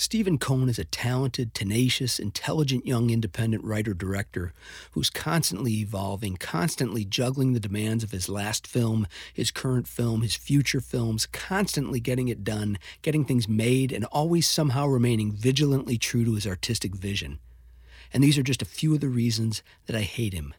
Stephen 0.00 0.38
Cone 0.38 0.68
is 0.68 0.78
a 0.78 0.84
talented, 0.84 1.52
tenacious, 1.54 2.20
intelligent 2.20 2.86
young 2.86 3.10
independent 3.10 3.64
writer 3.64 3.92
director 3.92 4.52
who's 4.92 5.10
constantly 5.10 5.80
evolving, 5.80 6.36
constantly 6.36 7.04
juggling 7.04 7.52
the 7.52 7.58
demands 7.58 8.04
of 8.04 8.12
his 8.12 8.28
last 8.28 8.64
film, 8.64 9.08
his 9.34 9.50
current 9.50 9.88
film, 9.88 10.22
his 10.22 10.36
future 10.36 10.80
films, 10.80 11.26
constantly 11.26 11.98
getting 11.98 12.28
it 12.28 12.44
done, 12.44 12.78
getting 13.02 13.24
things 13.24 13.48
made, 13.48 13.90
and 13.90 14.04
always 14.04 14.46
somehow 14.46 14.86
remaining 14.86 15.32
vigilantly 15.32 15.98
true 15.98 16.24
to 16.24 16.34
his 16.34 16.46
artistic 16.46 16.94
vision. 16.94 17.40
And 18.14 18.22
these 18.22 18.38
are 18.38 18.44
just 18.44 18.62
a 18.62 18.66
few 18.66 18.94
of 18.94 19.00
the 19.00 19.08
reasons 19.08 19.64
that 19.86 19.96
I 19.96 20.02
hate 20.02 20.32
him. 20.32 20.54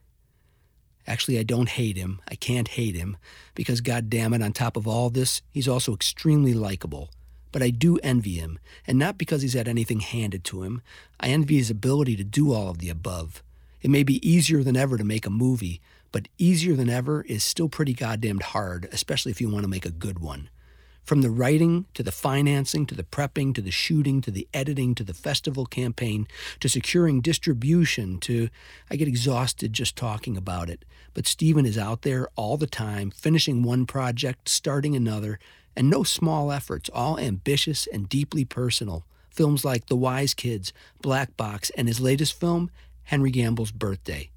Actually, 1.07 1.39
I 1.39 1.43
don't 1.43 1.69
hate 1.69 1.95
him. 1.95 2.21
I 2.27 2.35
can't 2.35 2.67
hate 2.67 2.97
him 2.97 3.15
because, 3.55 3.79
God 3.79 4.09
damn 4.09 4.33
it, 4.33 4.43
on 4.43 4.51
top 4.51 4.75
of 4.75 4.85
all 4.85 5.09
this, 5.09 5.41
he's 5.49 5.69
also 5.69 5.93
extremely 5.93 6.53
likable 6.53 7.09
but 7.51 7.61
I 7.61 7.69
do 7.69 7.97
envy 7.97 8.33
him, 8.33 8.59
and 8.85 8.97
not 8.97 9.17
because 9.17 9.41
he's 9.41 9.53
had 9.53 9.67
anything 9.67 9.99
handed 9.99 10.43
to 10.45 10.63
him. 10.63 10.81
I 11.19 11.29
envy 11.29 11.57
his 11.57 11.69
ability 11.69 12.15
to 12.17 12.23
do 12.23 12.53
all 12.53 12.69
of 12.69 12.79
the 12.79 12.89
above. 12.89 13.43
It 13.81 13.89
may 13.89 14.03
be 14.03 14.27
easier 14.27 14.63
than 14.63 14.75
ever 14.75 14.97
to 14.97 15.03
make 15.03 15.25
a 15.25 15.31
movie, 15.31 15.81
but 16.11 16.27
easier 16.37 16.75
than 16.75 16.89
ever 16.89 17.21
is 17.23 17.43
still 17.43 17.69
pretty 17.69 17.93
goddamned 17.93 18.43
hard, 18.43 18.89
especially 18.91 19.31
if 19.31 19.39
you 19.39 19.49
want 19.49 19.63
to 19.63 19.69
make 19.69 19.85
a 19.85 19.91
good 19.91 20.19
one. 20.19 20.49
From 21.03 21.21
the 21.21 21.31
writing 21.31 21.85
to 21.95 22.03
the 22.03 22.11
financing 22.11 22.85
to 22.85 22.93
the 22.93 23.03
prepping 23.03 23.55
to 23.55 23.61
the 23.61 23.71
shooting 23.71 24.21
to 24.21 24.29
the 24.29 24.47
editing 24.53 24.93
to 24.93 25.03
the 25.03 25.13
festival 25.13 25.65
campaign 25.65 26.27
to 26.59 26.69
securing 26.69 27.21
distribution 27.21 28.19
to 28.19 28.49
I 28.91 28.95
get 28.95 29.07
exhausted 29.07 29.73
just 29.73 29.95
talking 29.95 30.37
about 30.37 30.69
it. 30.69 30.85
But 31.15 31.25
Stephen 31.25 31.65
is 31.65 31.79
out 31.79 32.03
there 32.03 32.29
all 32.35 32.57
the 32.57 32.67
time, 32.67 33.09
finishing 33.09 33.63
one 33.63 33.87
project, 33.87 34.49
starting 34.49 34.95
another, 34.95 35.39
and 35.79 35.89
no 35.89 36.03
small 36.03 36.51
efforts, 36.51 36.89
all 36.93 37.17
ambitious 37.17 37.87
and 37.87 38.09
deeply 38.09 38.43
personal. 38.43 39.05
Films 39.29 39.63
like 39.63 39.85
The 39.85 39.95
Wise 39.95 40.33
Kids, 40.33 40.73
Black 41.01 41.37
Box, 41.37 41.69
and 41.69 41.87
his 41.87 42.01
latest 42.01 42.37
film, 42.37 42.69
Henry 43.03 43.31
Gamble's 43.31 43.71
Birthday. 43.71 44.29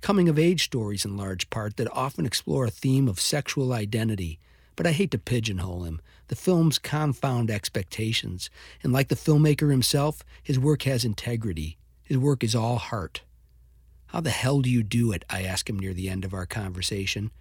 Coming 0.00 0.26
of 0.26 0.38
age 0.38 0.64
stories, 0.64 1.04
in 1.04 1.18
large 1.18 1.50
part, 1.50 1.76
that 1.76 1.92
often 1.92 2.24
explore 2.24 2.64
a 2.64 2.70
theme 2.70 3.08
of 3.08 3.20
sexual 3.20 3.74
identity. 3.74 4.38
But 4.74 4.86
I 4.86 4.92
hate 4.92 5.10
to 5.10 5.18
pigeonhole 5.18 5.84
him. 5.84 6.00
The 6.28 6.34
films 6.34 6.78
confound 6.78 7.50
expectations, 7.50 8.48
and 8.82 8.90
like 8.90 9.08
the 9.08 9.16
filmmaker 9.16 9.70
himself, 9.70 10.24
his 10.42 10.58
work 10.58 10.84
has 10.84 11.04
integrity. 11.04 11.76
His 12.04 12.16
work 12.16 12.42
is 12.42 12.54
all 12.54 12.76
heart. 12.76 13.20
How 14.06 14.22
the 14.22 14.30
hell 14.30 14.62
do 14.62 14.70
you 14.70 14.82
do 14.82 15.12
it? 15.12 15.26
I 15.28 15.42
ask 15.42 15.68
him 15.68 15.78
near 15.78 15.92
the 15.92 16.08
end 16.08 16.24
of 16.24 16.32
our 16.32 16.46
conversation. 16.46 17.32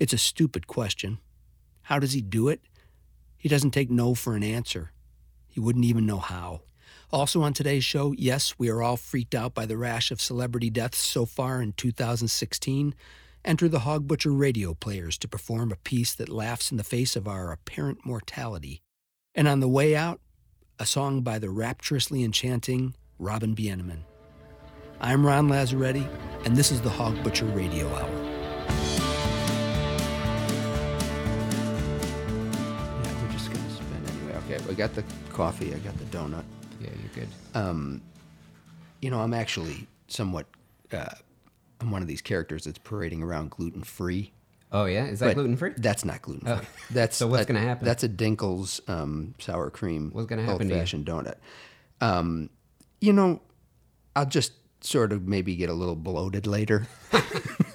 It's 0.00 0.12
a 0.12 0.18
stupid 0.18 0.66
question. 0.66 1.18
How 1.82 2.00
does 2.00 2.12
he 2.12 2.20
do 2.20 2.48
it? 2.48 2.60
He 3.46 3.48
doesn't 3.48 3.70
take 3.70 3.92
no 3.92 4.14
for 4.16 4.34
an 4.34 4.42
answer. 4.42 4.90
He 5.46 5.60
wouldn't 5.60 5.84
even 5.84 6.04
know 6.04 6.18
how. 6.18 6.62
Also 7.12 7.42
on 7.42 7.52
today's 7.52 7.84
show, 7.84 8.12
yes, 8.18 8.58
we 8.58 8.68
are 8.68 8.82
all 8.82 8.96
freaked 8.96 9.36
out 9.36 9.54
by 9.54 9.66
the 9.66 9.76
rash 9.76 10.10
of 10.10 10.20
celebrity 10.20 10.68
deaths 10.68 10.98
so 10.98 11.24
far 11.26 11.62
in 11.62 11.72
2016. 11.74 12.92
Enter 13.44 13.68
the 13.68 13.78
Hog 13.78 14.08
Butcher 14.08 14.32
radio 14.32 14.74
players 14.74 15.16
to 15.18 15.28
perform 15.28 15.70
a 15.70 15.76
piece 15.76 16.12
that 16.12 16.28
laughs 16.28 16.72
in 16.72 16.76
the 16.76 16.82
face 16.82 17.14
of 17.14 17.28
our 17.28 17.52
apparent 17.52 18.04
mortality. 18.04 18.82
And 19.32 19.46
on 19.46 19.60
the 19.60 19.68
way 19.68 19.94
out, 19.94 20.20
a 20.80 20.84
song 20.84 21.20
by 21.20 21.38
the 21.38 21.48
rapturously 21.48 22.24
enchanting 22.24 22.96
Robin 23.16 23.54
Bieneman. 23.54 24.00
I'm 25.00 25.24
Ron 25.24 25.48
Lazzaretti, 25.48 26.04
and 26.44 26.56
this 26.56 26.72
is 26.72 26.80
the 26.80 26.90
Hog 26.90 27.22
Butcher 27.22 27.46
Radio 27.46 27.86
Hour. 27.94 28.35
Got 34.76 34.94
the 34.94 35.04
coffee. 35.32 35.72
I 35.74 35.78
got 35.78 35.96
the 35.98 36.04
donut. 36.04 36.44
Yeah, 36.80 36.90
you're 37.00 37.24
good. 37.24 37.28
Um, 37.54 38.02
you 39.00 39.10
know, 39.10 39.20
I'm 39.20 39.32
actually 39.32 39.86
somewhat. 40.08 40.46
Uh, 40.92 41.06
I'm 41.80 41.90
one 41.90 42.02
of 42.02 42.08
these 42.08 42.20
characters 42.20 42.64
that's 42.64 42.78
parading 42.78 43.22
around 43.22 43.50
gluten 43.50 43.82
free. 43.82 44.32
Oh 44.72 44.84
yeah, 44.84 45.06
is 45.06 45.20
that 45.20 45.34
gluten 45.34 45.56
free? 45.56 45.72
That's 45.76 46.04
not 46.04 46.20
gluten 46.20 46.46
free. 46.46 46.66
Oh. 46.66 46.68
That's 46.90 47.16
so. 47.16 47.26
What's 47.26 47.46
going 47.46 47.60
to 47.60 47.66
happen? 47.66 47.84
That's 47.86 48.04
a 48.04 48.08
Dinkel's 48.08 48.80
um, 48.88 49.34
sour 49.38 49.70
cream. 49.70 50.10
What's 50.12 50.26
going 50.26 50.40
to 50.40 50.44
happen? 50.44 50.70
Old 50.70 50.78
fashioned 50.78 51.06
donut. 51.06 51.36
Um, 52.00 52.50
you 53.00 53.12
know, 53.12 53.40
I'll 54.14 54.26
just 54.26 54.52
sort 54.82 55.12
of 55.12 55.26
maybe 55.26 55.56
get 55.56 55.70
a 55.70 55.74
little 55.74 55.96
bloated 55.96 56.46
later. 56.46 56.86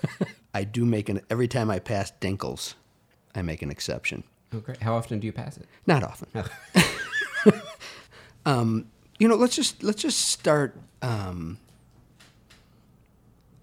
I 0.53 0.63
do 0.65 0.85
make 0.85 1.09
an 1.09 1.21
every 1.29 1.47
time 1.47 1.71
I 1.71 1.79
pass 1.79 2.11
Dinkel's, 2.21 2.75
I 3.33 3.41
make 3.41 3.61
an 3.61 3.71
exception. 3.71 4.23
Okay. 4.53 4.75
How 4.81 4.95
often 4.95 5.19
do 5.19 5.25
you 5.27 5.33
pass 5.33 5.57
it? 5.57 5.65
Not 5.87 6.03
often. 6.03 6.27
Oh. 6.35 6.87
Um, 8.45 8.87
you 9.19 9.27
know, 9.27 9.35
let's 9.35 9.55
just 9.55 9.83
let's 9.83 10.01
just 10.01 10.19
start. 10.29 10.75
Um, 11.01 11.59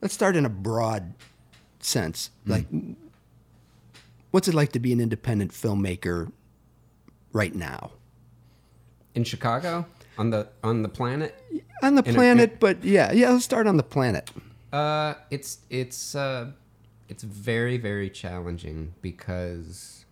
let's 0.00 0.14
start 0.14 0.36
in 0.36 0.44
a 0.44 0.48
broad 0.48 1.14
sense. 1.80 2.30
Mm. 2.46 2.50
Like, 2.50 2.66
what's 4.30 4.48
it 4.48 4.54
like 4.54 4.72
to 4.72 4.78
be 4.78 4.92
an 4.92 5.00
independent 5.00 5.52
filmmaker 5.52 6.30
right 7.32 7.54
now? 7.54 7.92
In 9.14 9.24
Chicago, 9.24 9.86
on 10.16 10.30
the 10.30 10.48
on 10.62 10.82
the 10.82 10.88
planet. 10.88 11.34
On 11.82 11.94
the 11.94 12.02
in 12.02 12.14
planet, 12.14 12.50
a, 12.50 12.52
in, 12.52 12.58
but 12.60 12.84
yeah, 12.84 13.12
yeah. 13.12 13.30
Let's 13.30 13.44
start 13.44 13.66
on 13.66 13.76
the 13.76 13.82
planet. 13.82 14.30
Uh, 14.72 15.14
it's 15.30 15.58
it's 15.70 16.14
uh, 16.14 16.52
it's 17.08 17.22
very 17.22 17.78
very 17.78 18.10
challenging 18.10 18.94
because 19.02 20.04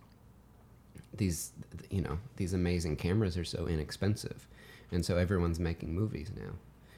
these 1.13 1.51
you 1.89 2.01
know 2.01 2.19
these 2.35 2.53
amazing 2.53 2.95
cameras 2.95 3.37
are 3.37 3.45
so 3.45 3.65
inexpensive 3.67 4.47
and 4.91 5.05
so 5.05 5.17
everyone's 5.17 5.59
making 5.59 5.93
movies 5.93 6.31
now 6.35 6.51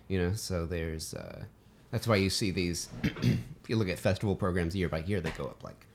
you 0.10 0.18
know? 0.18 0.34
So 0.34 0.66
there's 0.66 1.14
uh, 1.14 1.44
that's 1.92 2.06
why 2.06 2.18
you 2.18 2.30
see 2.30 2.52
these 2.52 2.90
if 3.04 3.70
you 3.70 3.78
look 3.78 3.88
at 3.88 3.98
festival 3.98 4.36
programs 4.36 4.76
year 4.76 4.90
by 4.90 5.00
year 5.00 5.22
they 5.22 5.32
go 5.32 5.46
up 5.46 5.64
like 5.64 5.86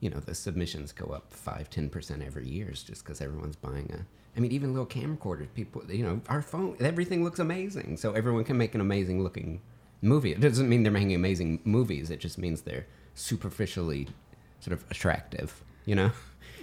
you 0.00 0.08
know 0.08 0.20
the 0.20 0.34
submissions 0.34 0.92
go 0.92 1.12
up 1.12 1.32
5 1.32 1.68
10% 1.68 2.26
every 2.26 2.48
year 2.48 2.70
just 2.70 3.04
because 3.04 3.20
everyone's 3.20 3.56
buying 3.56 3.90
a 3.92 4.06
i 4.36 4.40
mean 4.40 4.52
even 4.52 4.72
little 4.72 4.86
camcorders 4.86 5.48
people 5.54 5.82
you 5.90 6.04
know 6.04 6.20
our 6.28 6.40
phone 6.40 6.76
everything 6.80 7.22
looks 7.22 7.38
amazing. 7.40 7.98
So 7.98 8.12
everyone 8.12 8.44
can 8.44 8.56
make 8.56 8.74
an 8.74 8.80
amazing 8.80 9.22
looking 9.22 9.60
movie. 10.00 10.30
It 10.30 10.40
doesn't 10.40 10.68
mean 10.68 10.84
they're 10.84 10.92
making 10.92 11.14
amazing 11.14 11.60
movies 11.64 12.10
it 12.10 12.20
just 12.20 12.38
means 12.38 12.62
they're 12.62 12.86
superficially 13.14 14.08
sort 14.60 14.72
of 14.72 14.84
attractive 14.90 15.62
you 15.84 15.94
know? 15.94 16.10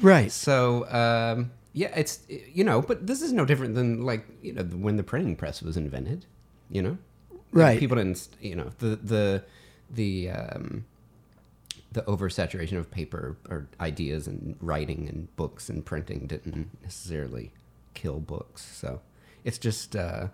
Right. 0.01 0.31
So 0.31 0.87
um, 0.89 1.51
yeah, 1.75 1.91
it's 1.93 2.21
you 2.29 2.63
know, 2.63 2.81
but 2.81 3.05
this 3.05 3.21
is 3.21 3.33
no 3.33 3.43
different 3.43 3.75
than 3.75 4.05
like 4.05 4.25
you 4.41 4.53
know 4.53 4.63
when 4.63 4.95
the 4.95 5.03
printing 5.03 5.35
press 5.35 5.61
was 5.61 5.75
invented. 5.75 6.25
You 6.69 6.81
know, 6.81 6.97
right? 7.51 7.77
People 7.77 7.97
didn't. 7.97 8.29
You 8.39 8.55
know 8.55 8.69
the 8.79 8.95
the 8.95 9.43
the 9.91 10.29
um, 10.29 10.85
the 11.91 12.01
oversaturation 12.03 12.77
of 12.77 12.89
paper 12.89 13.35
or 13.49 13.67
ideas 13.81 14.25
and 14.25 14.55
writing 14.61 15.09
and 15.09 15.35
books 15.35 15.67
and 15.67 15.85
printing 15.85 16.27
didn't 16.27 16.69
necessarily 16.81 17.51
kill 17.93 18.21
books. 18.21 18.63
So 18.63 19.01
it's 19.43 19.57
just 19.57 19.97
uh, 19.97 20.29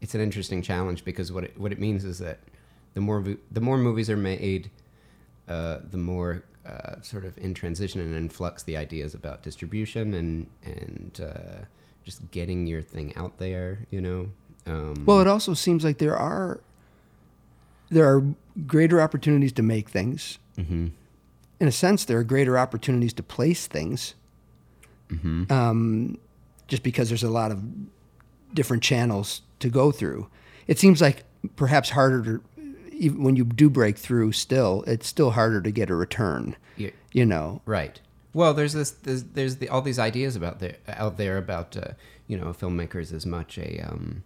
it's 0.00 0.14
an 0.14 0.20
interesting 0.20 0.62
challenge 0.62 1.04
because 1.04 1.32
what 1.32 1.42
it, 1.42 1.58
what 1.58 1.72
it 1.72 1.80
means 1.80 2.04
is 2.04 2.18
that 2.20 2.38
the 2.94 3.00
more 3.00 3.20
the 3.50 3.60
more 3.60 3.78
movies 3.78 4.08
are 4.08 4.16
made, 4.16 4.70
uh, 5.48 5.78
the 5.90 5.98
more 5.98 6.44
uh, 6.66 7.00
sort 7.02 7.24
of 7.24 7.36
in 7.38 7.54
transition 7.54 8.00
and 8.00 8.14
in 8.14 8.28
flux 8.28 8.62
the 8.62 8.76
ideas 8.76 9.14
about 9.14 9.42
distribution 9.42 10.14
and 10.14 10.46
and 10.64 11.20
uh, 11.22 11.64
just 12.04 12.30
getting 12.30 12.66
your 12.66 12.82
thing 12.82 13.14
out 13.16 13.38
there. 13.38 13.86
You 13.90 14.00
know. 14.00 14.28
Um, 14.66 15.04
well, 15.04 15.20
it 15.20 15.26
also 15.26 15.52
seems 15.54 15.84
like 15.84 15.98
there 15.98 16.16
are 16.16 16.60
there 17.90 18.06
are 18.06 18.24
greater 18.66 19.00
opportunities 19.00 19.52
to 19.52 19.62
make 19.62 19.88
things. 19.88 20.38
Mm-hmm. 20.58 20.88
In 21.60 21.68
a 21.68 21.72
sense, 21.72 22.04
there 22.04 22.18
are 22.18 22.24
greater 22.24 22.58
opportunities 22.58 23.12
to 23.14 23.22
place 23.22 23.66
things. 23.66 24.14
Mm-hmm. 25.10 25.52
Um, 25.52 26.18
just 26.66 26.82
because 26.82 27.08
there's 27.08 27.22
a 27.22 27.30
lot 27.30 27.50
of 27.50 27.62
different 28.54 28.82
channels 28.82 29.42
to 29.60 29.68
go 29.68 29.92
through, 29.92 30.28
it 30.66 30.78
seems 30.78 31.00
like 31.00 31.24
perhaps 31.56 31.90
harder 31.90 32.22
to 32.24 32.42
even 32.96 33.22
when 33.22 33.36
you 33.36 33.44
do 33.44 33.70
break 33.70 33.98
through, 33.98 34.32
still 34.32 34.84
it's 34.86 35.06
still 35.06 35.32
harder 35.32 35.60
to 35.60 35.70
get 35.70 35.90
a 35.90 35.94
return. 35.94 36.56
Yeah. 36.76 36.90
You 37.12 37.26
know, 37.26 37.62
right? 37.66 38.00
Well, 38.32 38.52
there's 38.52 38.72
this 38.72 38.90
there's, 38.90 39.22
there's 39.24 39.56
the, 39.56 39.68
all 39.68 39.82
these 39.82 39.98
ideas 39.98 40.36
about 40.36 40.58
there 40.58 40.76
out 40.88 41.16
there 41.16 41.38
about 41.38 41.76
uh, 41.76 41.92
you 42.26 42.36
know 42.36 42.48
a 42.48 42.54
filmmaker 42.54 43.00
is 43.00 43.12
as 43.12 43.24
much 43.24 43.58
a 43.58 43.80
um, 43.80 44.24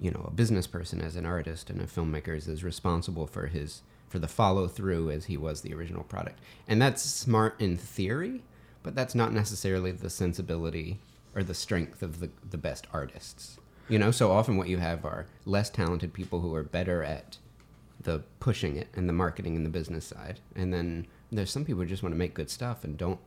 you 0.00 0.10
know 0.10 0.26
a 0.28 0.30
business 0.30 0.66
person 0.66 1.00
as 1.00 1.16
an 1.16 1.24
artist, 1.24 1.70
and 1.70 1.80
a 1.80 1.86
filmmaker 1.86 2.36
is 2.36 2.48
as 2.48 2.62
responsible 2.62 3.26
for 3.26 3.46
his 3.46 3.82
for 4.08 4.18
the 4.18 4.28
follow 4.28 4.68
through 4.68 5.10
as 5.10 5.26
he 5.26 5.36
was 5.36 5.62
the 5.62 5.74
original 5.74 6.04
product, 6.04 6.38
and 6.66 6.80
that's 6.80 7.02
smart 7.02 7.58
in 7.60 7.76
theory, 7.76 8.42
but 8.82 8.94
that's 8.94 9.14
not 9.14 9.32
necessarily 9.32 9.92
the 9.92 10.10
sensibility 10.10 10.98
or 11.34 11.42
the 11.42 11.54
strength 11.54 12.02
of 12.02 12.20
the 12.20 12.28
the 12.50 12.58
best 12.58 12.86
artists. 12.92 13.58
You 13.88 13.98
know, 13.98 14.10
so 14.10 14.30
often 14.30 14.58
what 14.58 14.68
you 14.68 14.76
have 14.76 15.06
are 15.06 15.24
less 15.46 15.70
talented 15.70 16.12
people 16.12 16.40
who 16.40 16.54
are 16.54 16.62
better 16.62 17.02
at 17.02 17.38
the 18.08 18.22
pushing 18.40 18.76
it 18.76 18.88
and 18.94 19.06
the 19.06 19.12
marketing 19.12 19.54
and 19.54 19.66
the 19.66 19.70
business 19.70 20.06
side. 20.06 20.40
And 20.56 20.72
then 20.72 21.06
there's 21.30 21.50
some 21.50 21.64
people 21.66 21.82
who 21.82 21.86
just 21.86 22.02
want 22.02 22.14
to 22.14 22.18
make 22.18 22.32
good 22.32 22.48
stuff 22.48 22.82
and 22.82 22.96
don't 22.96 23.20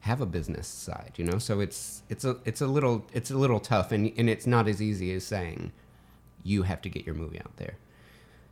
have 0.00 0.22
a 0.22 0.26
business 0.26 0.66
side, 0.66 1.12
you 1.16 1.24
know. 1.24 1.38
So 1.38 1.60
it's 1.60 2.02
it's 2.08 2.24
a 2.24 2.38
it's 2.46 2.62
a 2.62 2.66
little 2.66 3.06
it's 3.12 3.30
a 3.30 3.36
little 3.36 3.60
tough, 3.60 3.92
and 3.92 4.12
and 4.16 4.30
it's 4.30 4.46
not 4.46 4.68
as 4.68 4.80
easy 4.80 5.12
as 5.12 5.24
saying 5.24 5.72
you 6.42 6.62
have 6.62 6.80
to 6.82 6.88
get 6.88 7.04
your 7.04 7.14
movie 7.14 7.40
out 7.40 7.56
there, 7.58 7.76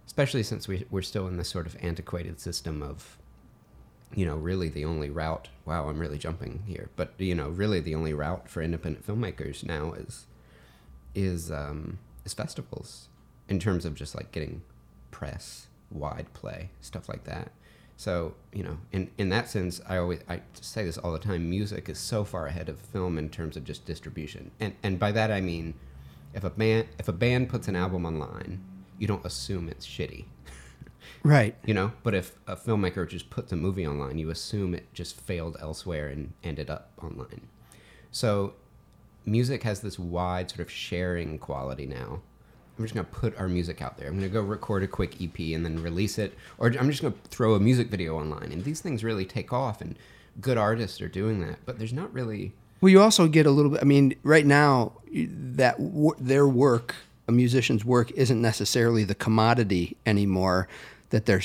especially 0.07 0.43
since 0.43 0.69
we 0.69 0.85
we're 0.91 1.03
still 1.03 1.27
in 1.27 1.39
this 1.39 1.49
sort 1.49 1.67
of 1.67 1.77
antiquated 1.81 2.41
system 2.41 2.83
of 2.83 3.17
you 4.15 4.25
know, 4.25 4.37
really 4.37 4.69
the 4.69 4.85
only 4.85 5.11
route. 5.11 5.49
Wow, 5.65 5.89
I'm 5.89 5.99
really 5.99 6.19
jumping 6.19 6.63
here, 6.67 6.89
but 6.95 7.15
you 7.19 7.35
know, 7.35 7.49
really 7.49 7.81
the 7.81 7.95
only 7.95 8.13
route 8.13 8.49
for 8.49 8.63
independent 8.63 9.07
filmmakers 9.07 9.65
now 9.65 9.93
is 9.95 10.27
is 11.15 11.51
um, 11.51 11.99
is 12.25 12.35
festivals 12.35 13.09
in 13.49 13.59
terms 13.59 13.85
of 13.85 13.95
just 13.95 14.15
like 14.15 14.31
getting 14.31 14.63
press, 15.15 15.69
wide 15.93 16.27
play, 16.35 16.71
stuff 16.81 17.09
like 17.09 17.23
that. 17.25 17.53
So 17.97 18.35
you 18.53 18.65
know, 18.65 18.79
in 18.91 19.11
in 19.17 19.29
that 19.29 19.49
sense, 19.49 19.81
I 19.89 19.97
always 19.99 20.21
I 20.29 20.41
say 20.61 20.85
this 20.85 20.99
all 20.99 21.13
the 21.13 21.21
time. 21.21 21.49
Music 21.49 21.89
is 21.89 21.99
so 21.99 22.25
far 22.25 22.47
ahead 22.49 22.69
of 22.69 22.79
film 22.81 23.17
in 23.19 23.29
terms 23.29 23.57
of 23.57 23.63
just 23.65 23.85
distribution, 23.87 24.51
and 24.59 24.75
and 24.83 24.99
by 24.99 25.13
that 25.13 25.31
I 25.31 25.41
mean, 25.41 25.75
if 26.35 26.43
a 26.43 26.51
band 26.51 26.89
if 26.99 27.07
a 27.07 27.13
band 27.13 27.49
puts 27.49 27.69
an 27.69 27.77
album 27.77 28.05
online, 28.05 28.61
you 28.99 29.07
don't 29.07 29.25
assume 29.25 29.69
it's 29.69 29.87
shitty 29.87 30.25
Right. 31.23 31.55
you 31.65 31.75
know 31.75 31.93
but 32.03 32.15
if 32.15 32.33
a 32.47 32.57
filmmaker 32.57 33.09
just 33.09 33.29
puts 33.31 33.53
a 33.53 33.57
movie 33.57 33.87
online 33.87 34.19
you 34.19 34.31
assume 34.31 34.75
it 34.75 34.87
just 34.95 35.21
failed 35.21 35.57
elsewhere 35.61 36.09
and 36.09 36.33
ended 36.43 36.71
up 36.71 36.91
online 37.03 37.49
so 38.11 38.55
music 39.25 39.63
has 39.65 39.81
this 39.81 39.99
wide 39.99 40.49
sort 40.51 40.61
of 40.61 40.71
sharing 40.71 41.39
quality 41.39 41.87
now 41.87 42.21
i'm 42.79 42.85
just 42.85 42.95
going 42.95 43.05
to 43.07 43.13
put 43.13 43.37
our 43.39 43.49
music 43.49 43.81
out 43.83 43.97
there 43.99 44.09
i'm 44.09 44.19
going 44.19 44.29
to 44.29 44.33
go 44.33 44.41
record 44.41 44.83
a 44.83 44.89
quick 44.89 45.21
ep 45.23 45.39
and 45.39 45.65
then 45.65 45.81
release 45.83 46.19
it 46.19 46.37
or 46.59 46.69
i'm 46.79 46.91
just 46.91 47.03
going 47.03 47.13
to 47.13 47.19
throw 47.29 47.55
a 47.55 47.61
music 47.61 47.89
video 47.89 48.19
online 48.19 48.51
and 48.53 48.65
these 48.65 48.81
things 48.81 49.05
really 49.05 49.25
take 49.25 49.53
off 49.53 49.81
and 49.81 49.97
good 50.41 50.59
artists 50.59 51.01
are 51.01 51.09
doing 51.09 51.41
that 51.41 51.59
but 51.65 51.79
there's 51.79 51.93
not 51.93 52.13
really 52.13 52.53
Well, 52.81 52.91
you 52.91 53.01
also 53.01 53.29
get 53.29 53.47
a 53.47 53.51
little 53.51 53.71
bit. 53.71 53.81
I 53.81 53.85
mean, 53.85 54.15
right 54.25 54.45
now, 54.45 54.93
that 55.11 55.77
their 56.19 56.47
work, 56.47 56.95
a 57.29 57.33
musician's 57.33 57.85
work, 57.85 58.11
isn't 58.13 58.43
necessarily 58.43 59.05
the 59.05 59.15
commodity 59.15 59.97
anymore 60.05 60.69
that 61.11 61.25
they're 61.25 61.43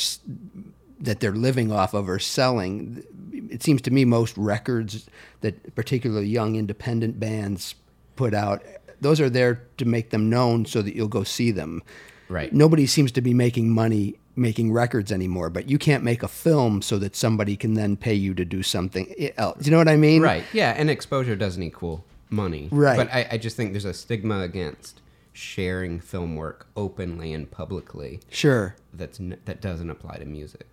that 1.00 1.20
they're 1.22 1.32
living 1.32 1.72
off 1.72 1.94
of 1.94 2.10
or 2.10 2.20
selling. 2.20 3.04
It 3.32 3.64
seems 3.64 3.82
to 3.84 3.92
me 3.92 4.04
most 4.04 4.36
records 4.38 5.08
that 5.42 5.76
particularly 5.76 6.28
young 6.28 6.56
independent 6.58 7.20
bands 7.20 7.76
put 8.18 8.34
out, 8.34 8.62
those 9.02 9.20
are 9.22 9.30
there 9.30 9.64
to 9.78 9.86
make 9.86 10.10
them 10.10 10.30
known 10.30 10.66
so 10.66 10.82
that 10.82 10.96
you'll 10.96 11.08
go 11.08 11.24
see 11.24 11.52
them. 11.52 11.82
Right. 12.28 12.54
Nobody 12.54 12.86
seems 12.86 13.12
to 13.14 13.22
be 13.22 13.34
making 13.34 13.70
money 13.72 14.16
making 14.36 14.72
records 14.72 15.12
anymore, 15.12 15.50
but 15.50 15.70
you 15.70 15.78
can't 15.78 16.02
make 16.04 16.24
a 16.24 16.28
film 16.28 16.82
so 16.82 16.98
that 17.00 17.14
somebody 17.14 17.58
can 17.58 17.74
then 17.74 17.98
pay 17.98 18.14
you 18.14 18.34
to 18.34 18.46
do 18.46 18.64
something 18.64 19.14
else. 19.38 19.66
You 19.66 19.72
know 19.72 19.78
what 19.78 19.90
I 19.90 19.98
mean? 19.98 20.22
Right. 20.22 20.46
Yeah, 20.54 20.74
and 20.78 20.90
exposure 20.90 21.36
doesn't 21.36 21.62
equal 21.62 22.06
money. 22.30 22.70
Right. 22.72 22.96
But 22.96 23.12
I, 23.14 23.28
I 23.32 23.38
just 23.38 23.58
think 23.58 23.74
there's 23.74 23.84
a 23.84 23.94
stigma 23.94 24.40
against 24.42 25.02
sharing 25.34 26.00
film 26.00 26.36
work 26.38 26.68
openly 26.78 27.34
and 27.34 27.50
publicly 27.52 28.20
Sure. 28.30 28.76
that's 28.94 29.20
n- 29.20 29.38
that 29.46 29.60
doesn't 29.62 29.90
apply 29.90 30.18
to 30.18 30.26
music. 30.26 30.68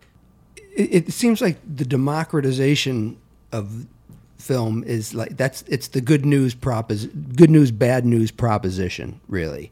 it, 0.76 1.08
it 1.08 1.12
seems 1.12 1.40
like 1.40 1.56
the 1.66 1.84
democratization 1.84 3.16
of 3.52 3.86
film 4.38 4.84
is 4.84 5.14
like 5.14 5.36
that's 5.36 5.62
it's 5.62 5.88
the 5.88 6.00
good 6.00 6.24
news 6.24 6.54
propos 6.54 7.06
good 7.06 7.50
news 7.50 7.70
bad 7.70 8.04
news 8.04 8.30
proposition 8.30 9.20
really. 9.28 9.70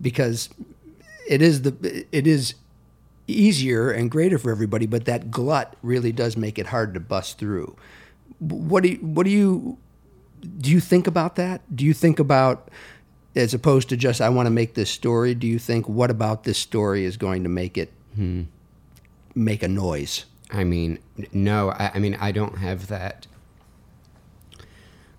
Because 0.00 0.48
it 1.28 1.42
is 1.42 1.62
the 1.62 2.06
it 2.12 2.26
is 2.26 2.54
easier 3.26 3.90
and 3.90 4.10
greater 4.10 4.38
for 4.38 4.52
everybody 4.52 4.86
but 4.86 5.04
that 5.06 5.30
glut 5.30 5.74
really 5.82 6.12
does 6.12 6.36
make 6.36 6.58
it 6.58 6.66
hard 6.66 6.94
to 6.94 7.00
bust 7.00 7.38
through. 7.38 7.76
What 8.38 8.82
do 8.82 8.90
you 8.90 8.96
what 8.98 9.24
do 9.24 9.30
you 9.30 9.78
do 10.58 10.70
you 10.70 10.80
think 10.80 11.06
about 11.06 11.36
that? 11.36 11.62
Do 11.74 11.84
you 11.84 11.94
think 11.94 12.18
about 12.18 12.70
as 13.34 13.52
opposed 13.52 13.90
to 13.90 13.96
just 13.98 14.22
i 14.22 14.30
want 14.30 14.46
to 14.46 14.50
make 14.50 14.72
this 14.72 14.88
story 14.88 15.34
do 15.34 15.46
you 15.46 15.58
think 15.58 15.86
what 15.86 16.10
about 16.10 16.44
this 16.44 16.56
story 16.56 17.04
is 17.04 17.18
going 17.18 17.42
to 17.42 17.50
make 17.50 17.76
it 17.76 17.92
hmm. 18.14 18.42
make 19.34 19.62
a 19.62 19.68
noise? 19.68 20.24
I 20.50 20.64
mean, 20.64 20.98
no, 21.32 21.70
I, 21.70 21.92
I 21.94 21.98
mean, 21.98 22.16
I 22.20 22.32
don't 22.32 22.58
have 22.58 22.88
that. 22.88 23.26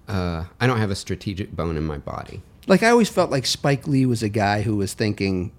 Uh, 0.08 0.46
I 0.60 0.68
don't 0.68 0.78
have 0.78 0.92
a 0.92 0.96
strategic 0.96 1.56
bone 1.56 1.78
in 1.78 1.84
my 1.86 1.98
body. 1.98 2.42
Like 2.68 2.84
I 2.84 2.90
always 2.90 3.10
felt 3.10 3.32
like 3.32 3.46
Spike 3.46 3.88
Lee 3.88 4.06
was 4.06 4.24
a 4.24 4.30
guy 4.30 4.62
who 4.62 4.76
was 4.78 4.94
thinking 4.94 5.52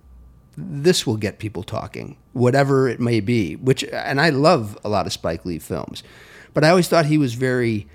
this 0.57 1.07
will 1.07 1.17
get 1.17 1.39
people 1.39 1.63
talking, 1.63 2.17
whatever 2.33 2.89
it 2.89 3.01
may 3.01 3.21
be. 3.21 3.57
Which 3.57 3.85
and 3.85 4.21
I 4.21 4.31
love 4.31 4.77
a 4.85 4.89
lot 4.89 5.07
of 5.07 5.13
Spike 5.13 5.45
Lee 5.45 5.59
films. 5.59 6.03
But 6.55 6.65
I 6.65 6.71
always 6.71 6.89
thought 6.89 7.07
he 7.07 7.19
was 7.19 7.35
very 7.35 7.87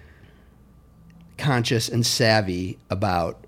conscious 1.37 1.89
and 1.89 2.05
savvy 2.05 2.77
about 2.89 3.45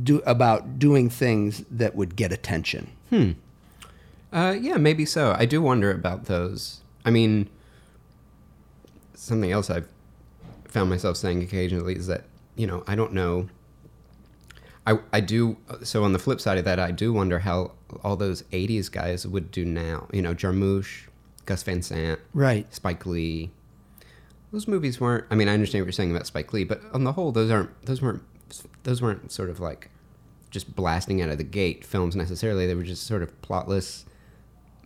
do 0.00 0.20
about 0.20 0.78
doing 0.78 1.08
things 1.08 1.64
that 1.70 1.94
would 1.94 2.16
get 2.16 2.32
attention. 2.32 2.90
Uh, 4.32 4.56
yeah, 4.58 4.78
maybe 4.78 5.04
so. 5.04 5.34
I 5.38 5.44
do 5.44 5.60
wonder 5.60 5.90
about 5.90 6.24
those. 6.24 6.80
I 7.04 7.10
mean, 7.10 7.48
something 9.14 9.52
else 9.52 9.68
I've 9.68 9.88
found 10.72 10.90
myself 10.90 11.16
saying 11.16 11.42
occasionally 11.42 11.94
is 11.94 12.06
that 12.06 12.24
you 12.56 12.66
know 12.66 12.82
I 12.86 12.94
don't 12.94 13.12
know. 13.12 13.48
I 14.86 14.98
I 15.12 15.20
do. 15.20 15.56
So 15.82 16.02
on 16.04 16.12
the 16.12 16.18
flip 16.18 16.40
side 16.40 16.58
of 16.58 16.64
that, 16.64 16.78
I 16.80 16.90
do 16.90 17.12
wonder 17.12 17.40
how 17.40 17.72
all 18.02 18.16
those 18.16 18.42
'80s 18.44 18.90
guys 18.90 19.26
would 19.26 19.50
do 19.50 19.64
now. 19.64 20.08
You 20.12 20.22
know, 20.22 20.34
Jarmusch, 20.34 21.08
Gus 21.46 21.62
Van 21.62 21.82
Sant, 21.82 22.20
Right. 22.34 22.72
Spike 22.74 23.06
Lee. 23.06 23.50
Those 24.50 24.68
movies 24.68 25.00
weren't. 25.00 25.24
I 25.30 25.34
mean, 25.34 25.48
I 25.48 25.54
understand 25.54 25.82
what 25.82 25.86
you're 25.86 25.92
saying 25.92 26.10
about 26.10 26.26
Spike 26.26 26.52
Lee, 26.52 26.64
but 26.64 26.82
on 26.92 27.04
the 27.04 27.12
whole, 27.12 27.32
those 27.32 27.50
aren't. 27.50 27.86
Those 27.86 28.02
weren't. 28.02 28.22
Those 28.82 29.00
weren't 29.00 29.30
sort 29.32 29.48
of 29.50 29.60
like 29.60 29.88
just 30.50 30.76
blasting 30.76 31.22
out 31.22 31.30
of 31.30 31.38
the 31.38 31.44
gate 31.44 31.84
films 31.84 32.14
necessarily. 32.14 32.66
They 32.66 32.74
were 32.74 32.82
just 32.82 33.06
sort 33.06 33.22
of 33.22 33.40
plotless 33.40 34.04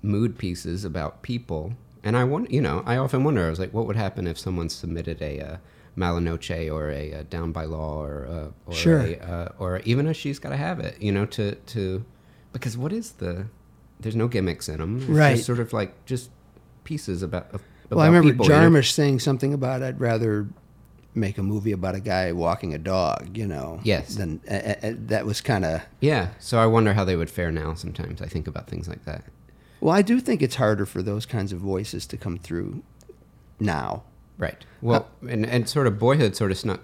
mood 0.03 0.38
pieces 0.38 0.85
about 0.85 1.23
people. 1.23 1.73
And 2.05 2.17
I 2.17 2.23
want, 2.23 2.53
you 2.53 2.61
know, 2.61 2.85
I 2.87 2.97
often 2.97 3.25
wonder. 3.25 3.44
I 3.44 3.50
was 3.50 3.59
like, 3.59 3.75
what 3.75 3.87
would 3.87 3.97
happen 3.97 4.29
if 4.29 4.38
someone 4.38 4.69
submitted 4.69 5.21
a 5.21 5.41
uh, 5.41 5.56
Mala 5.97 6.21
Noche 6.21 6.69
or 6.71 6.91
a, 6.91 7.13
uh 7.15 7.23
Down 7.31 7.53
by 7.53 7.65
Law 7.65 8.03
or 8.03 8.27
uh, 8.27 8.49
or 8.71 8.75
Sure. 8.75 9.01
a, 9.01 9.17
uh, 9.19 9.49
or 9.59 9.81
even 9.81 10.07
a 10.07 10.15
She's 10.15 10.39
Gotta 10.39 10.57
Have 10.57 10.79
It, 10.81 11.01
you 11.01 11.11
know, 11.13 11.27
to 11.27 11.55
to 11.55 12.05
because 12.53 12.77
what 12.79 12.93
is 12.93 13.13
the 13.13 13.47
there's 14.01 14.17
no 14.17 14.29
gimmicks 14.29 14.69
in 14.69 14.77
them. 14.79 14.99
It's 14.99 15.07
Right. 15.07 15.35
Just 15.37 15.47
sort 15.47 15.59
of 15.59 15.73
like 15.73 16.05
just 16.05 16.31
pieces 16.85 17.23
about. 17.23 17.49
of- 17.55 17.63
Well, 17.91 18.01
I 18.01 18.07
remember 18.07 18.31
people, 18.31 18.45
you 18.47 18.53
know? 18.53 18.71
Jarmusch 18.71 18.91
saying 18.93 19.21
something 19.21 19.55
about 19.55 19.83
I'd 19.83 19.99
rather 20.01 20.47
make 21.15 21.39
a 21.39 21.43
movie 21.43 21.73
about 21.73 21.95
a 21.95 22.01
guy 22.01 22.31
walking 22.33 22.75
a 22.75 22.79
dog, 22.79 23.35
you 23.35 23.47
know. 23.47 23.81
Yes. 23.85 24.17
Than 24.17 24.41
uh, 24.51 24.53
uh, 24.55 24.75
uh, 24.83 24.93
that 25.07 25.25
was 25.25 25.41
kind 25.41 25.65
of 25.65 25.81
Yeah, 26.01 26.29
so 26.39 26.59
I 26.59 26.67
wonder 26.67 26.93
how 26.93 27.05
they 27.05 27.17
would 27.17 27.31
fare 27.31 27.50
now. 27.50 27.73
Sometimes 27.73 28.21
I 28.21 28.26
think 28.26 28.47
about 28.47 28.69
things 28.69 28.87
like 28.87 29.05
that. 29.07 29.25
Well, 29.81 29.95
I 29.95 30.03
do 30.03 30.21
think 30.21 30.43
it's 30.43 30.57
harder 30.57 30.85
for 30.85 31.00
those 31.03 31.25
kinds 31.25 31.53
of 31.53 31.59
voices 31.59 32.07
to 32.09 32.17
come 32.19 32.37
through 32.38 32.83
now. 33.59 34.03
Right. 34.38 34.64
Well, 34.83 35.09
and 35.28 35.47
and 35.47 35.69
sort 35.69 35.87
of 35.87 35.99
Boyhood 35.99 36.37
sort 36.37 36.50
of 36.50 36.59
snuck 36.59 36.81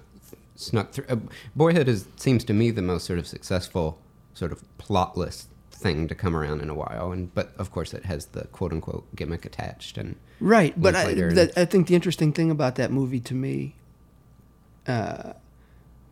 snuck 0.56 0.92
through. 0.92 1.06
Uh, 1.08 1.16
Boyhood 1.56 1.88
is 1.88 2.06
seems 2.16 2.44
to 2.44 2.52
me 2.52 2.70
the 2.70 2.82
most 2.82 3.04
sort 3.06 3.18
of 3.18 3.26
successful 3.26 3.98
sort 4.34 4.52
of 4.52 4.62
plotless 4.78 5.46
thing 5.70 6.08
to 6.08 6.14
come 6.14 6.34
around 6.36 6.60
in 6.62 6.70
a 6.70 6.74
while, 6.74 7.12
and 7.12 7.34
but 7.34 7.52
of 7.58 7.70
course 7.70 7.92
it 7.92 8.04
has 8.06 8.26
the 8.26 8.44
quote 8.48 8.72
unquote 8.72 9.04
gimmick 9.16 9.44
attached 9.44 9.98
and 9.98 10.16
Right, 10.40 10.74
but 10.80 10.94
I, 10.96 11.10
and- 11.10 11.36
that, 11.36 11.56
I 11.58 11.64
think 11.66 11.86
the 11.88 11.94
interesting 11.94 12.32
thing 12.32 12.50
about 12.50 12.74
that 12.76 12.90
movie 12.90 13.20
to 13.20 13.34
me, 13.34 13.74
uh, 14.86 15.34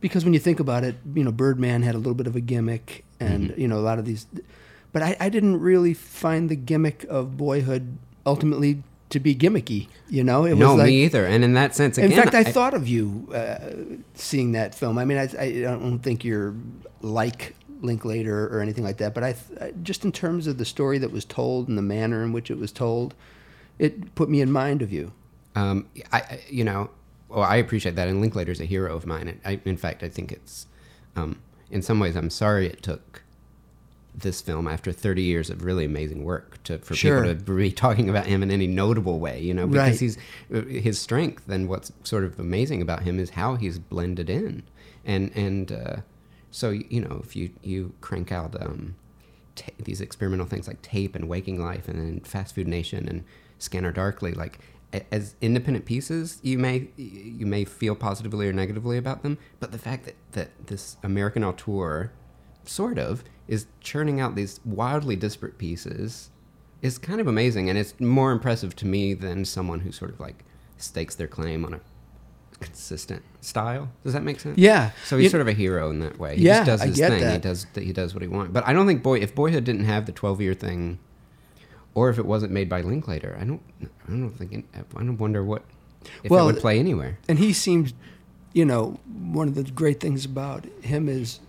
because 0.00 0.24
when 0.24 0.34
you 0.34 0.40
think 0.40 0.60
about 0.60 0.84
it, 0.84 0.96
you 1.14 1.24
know, 1.24 1.32
Birdman 1.32 1.82
had 1.82 1.94
a 1.94 1.98
little 1.98 2.14
bit 2.14 2.26
of 2.26 2.36
a 2.36 2.40
gimmick, 2.40 3.04
and 3.18 3.50
Mm-hmm. 3.50 3.60
you 3.60 3.68
know, 3.68 3.78
a 3.78 3.80
lot 3.80 3.98
of 3.98 4.04
these, 4.04 4.26
but 4.92 5.02
I, 5.02 5.16
I 5.20 5.28
didn't 5.28 5.60
really 5.60 5.94
find 5.94 6.48
the 6.48 6.56
gimmick 6.56 7.04
of 7.08 7.36
Boyhood 7.36 7.98
ultimately 8.26 8.82
to 9.10 9.20
be 9.20 9.34
gimmicky. 9.34 9.88
You 10.08 10.24
know, 10.24 10.44
it 10.44 10.54
no 10.54 10.70
was 10.70 10.78
like, 10.78 10.86
me 10.86 11.04
either. 11.04 11.26
And 11.26 11.44
in 11.44 11.54
that 11.54 11.74
sense, 11.74 11.98
again, 11.98 12.12
in 12.12 12.16
fact, 12.16 12.34
I, 12.34 12.44
thought 12.44 12.74
of 12.74 12.88
you 12.88 13.28
uh, 13.34 13.58
seeing 14.14 14.52
that 14.52 14.74
film. 14.74 14.98
I 14.98 15.04
mean, 15.04 15.18
I, 15.18 15.28
I 15.38 15.60
don't 15.62 15.98
think 15.98 16.24
you're 16.24 16.54
like 17.02 17.54
Linklater 17.82 18.46
or 18.54 18.60
anything 18.60 18.84
like 18.84 18.98
that, 18.98 19.14
but 19.14 19.24
I, 19.24 19.34
I 19.60 19.72
just 19.82 20.04
in 20.04 20.12
terms 20.12 20.46
of 20.46 20.58
the 20.58 20.64
story 20.64 20.98
that 20.98 21.10
was 21.10 21.24
told 21.24 21.68
and 21.68 21.76
the 21.78 21.82
manner 21.82 22.22
in 22.22 22.32
which 22.32 22.50
it 22.50 22.58
was 22.58 22.72
told, 22.72 23.14
it 23.78 24.14
put 24.14 24.28
me 24.28 24.40
in 24.40 24.50
mind 24.52 24.82
of 24.82 24.92
you. 24.92 25.12
Um, 25.54 25.88
I, 26.12 26.18
I- 26.18 26.40
you 26.48 26.64
know, 26.64 26.90
well, 27.28 27.42
I 27.42 27.56
appreciate 27.56 27.94
that, 27.96 28.08
and 28.08 28.20
Linklater's 28.20 28.60
a 28.60 28.64
hero 28.64 28.94
of 28.96 29.06
mine. 29.06 29.40
I, 29.44 29.60
in 29.64 29.76
fact, 29.76 30.02
I 30.02 30.08
think 30.08 30.32
it's, 30.32 30.66
um, 31.16 31.40
in 31.70 31.80
some 31.80 32.00
ways, 32.00 32.16
I'm 32.16 32.30
sorry 32.30 32.66
it 32.66 32.82
took 32.82 33.19
this 34.14 34.40
film 34.40 34.66
after 34.66 34.90
30 34.92 35.22
years 35.22 35.50
of 35.50 35.64
really 35.64 35.84
amazing 35.84 36.24
work 36.24 36.62
to 36.64 36.78
for 36.78 36.94
Sure. 36.94 37.22
people 37.24 37.34
to 37.44 37.56
be 37.56 37.70
talking 37.86 38.10
about 38.10 38.26
him 38.26 38.42
in 38.42 38.50
any 38.50 38.66
notable 38.66 39.18
way. 39.20 39.40
You 39.40 39.54
know, 39.54 39.66
because 39.66 40.00
Right. 40.00 40.00
he's 40.00 40.18
his 40.82 40.98
strength 40.98 41.48
and 41.48 41.68
what's 41.68 41.92
sort 42.04 42.24
of 42.24 42.38
amazing 42.38 42.82
about 42.82 43.02
him 43.02 43.18
is 43.18 43.30
how 43.30 43.54
he's 43.56 43.78
blended 43.78 44.28
in, 44.28 44.62
and 45.04 45.30
and 45.36 45.72
uh, 45.72 45.96
so 46.50 46.70
you 46.70 47.00
know, 47.00 47.20
if 47.22 47.34
you 47.36 47.50
you 47.62 47.92
crank 48.00 48.32
out. 48.32 48.60
Um, 48.60 48.96
ta 49.56 49.66
these 49.82 50.00
experimental 50.00 50.46
things 50.46 50.68
like 50.68 50.80
tape 50.80 51.16
and 51.16 51.28
waking 51.28 51.60
life 51.60 51.88
and 51.88 51.98
then 51.98 52.20
fast 52.20 52.54
food 52.54 52.68
nation 52.68 53.08
and 53.08 53.24
scanner 53.58 53.90
darkly 53.90 54.32
like 54.32 54.60
as 55.10 55.34
independent 55.40 55.84
pieces, 55.84 56.38
you 56.42 56.56
may 56.56 56.88
you 56.96 57.46
may 57.46 57.64
feel 57.64 57.94
positively 57.96 58.48
or 58.48 58.52
negatively 58.52 58.96
about 58.96 59.22
them, 59.24 59.38
but 59.58 59.70
the 59.72 59.78
fact 59.78 60.04
that 60.04 60.14
that 60.32 60.50
this 60.68 60.96
American 61.02 61.42
auteur, 61.44 62.10
sort 62.70 62.98
of, 62.98 63.24
is 63.48 63.66
churning 63.80 64.20
out 64.20 64.34
these 64.36 64.60
wildly 64.64 65.16
disparate 65.16 65.58
pieces, 65.58 66.30
is 66.82 66.98
kind 66.98 67.20
of 67.20 67.26
amazing, 67.26 67.68
and 67.68 67.78
it's 67.78 67.98
more 68.00 68.32
impressive 68.32 68.74
to 68.76 68.86
me 68.86 69.12
than 69.14 69.44
someone 69.44 69.80
who 69.80 69.92
sort 69.92 70.10
of 70.10 70.20
like 70.20 70.44
stakes 70.76 71.14
their 71.14 71.26
claim 71.28 71.64
on 71.64 71.74
a 71.74 71.80
consistent 72.60 73.22
style. 73.40 73.88
Does 74.04 74.12
that 74.12 74.22
make 74.22 74.38
sense? 74.40 74.58
Yeah. 74.58 74.90
So 75.04 75.18
he's 75.18 75.30
sort 75.30 75.40
of 75.40 75.48
a 75.48 75.52
hero 75.52 75.90
in 75.90 76.00
that 76.00 76.18
way. 76.18 76.36
He 76.36 76.44
Yeah, 76.44 76.58
just 76.64 76.66
does 76.66 76.80
I 76.82 76.86
his 76.86 76.96
get 76.96 77.10
thing. 77.10 77.32
He 77.32 77.38
does 77.38 77.66
he 77.74 77.92
does 77.92 78.14
what 78.14 78.22
he 78.22 78.28
wants. 78.28 78.52
But 78.52 78.66
I 78.66 78.72
don't 78.72 78.86
think 78.86 79.02
boy 79.02 79.18
if 79.18 79.34
Boyhood 79.34 79.64
didn't 79.64 79.84
have 79.84 80.06
the 80.06 80.12
twelve 80.12 80.40
year 80.40 80.54
thing, 80.54 80.98
or 81.94 82.08
if 82.10 82.18
it 82.18 82.26
wasn't 82.26 82.52
made 82.52 82.68
by 82.68 82.82
Linklater, 82.82 83.36
I 83.40 83.44
don't 83.44 83.62
I 83.82 84.10
don't 84.10 84.30
think 84.30 84.52
it, 84.52 84.64
I 84.74 84.98
don't 85.02 85.18
wonder 85.18 85.42
what 85.44 85.62
if 86.22 86.30
Well, 86.30 86.48
it 86.48 86.52
would 86.54 86.60
play 86.60 86.78
anywhere. 86.78 87.18
and 87.28 87.38
he 87.38 87.52
seems, 87.52 87.92
you 88.52 88.64
know, 88.64 89.00
one 89.06 89.48
of 89.48 89.54
the 89.54 89.64
great 89.64 90.00
things 90.00 90.24
about 90.24 90.66
him 90.82 91.08
is 91.08 91.40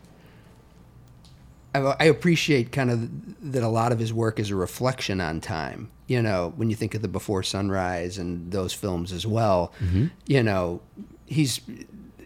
I, 1.74 1.96
I 2.00 2.04
appreciate 2.06 2.72
kind 2.72 2.92
of 2.92 3.52
that 3.52 3.64
a 3.64 3.68
lot 3.68 3.92
of 3.92 4.00
his 4.00 4.14
work 4.14 4.40
is 4.40 4.50
a 4.50 4.56
reflection 4.56 5.22
on 5.22 5.42
time. 5.42 5.90
You 6.08 6.22
know, 6.22 6.54
when 6.56 6.70
you 6.70 6.76
think 6.76 6.94
of 6.94 7.02
the 7.02 7.08
Before 7.08 7.42
Sunrise 7.44 8.18
and 8.18 8.52
those 8.52 8.74
films 8.74 9.14
as 9.14 9.26
well, 9.26 9.74
mm-hmm. 9.80 10.08
you 10.26 10.44
know, 10.44 10.82
he's. 11.26 11.62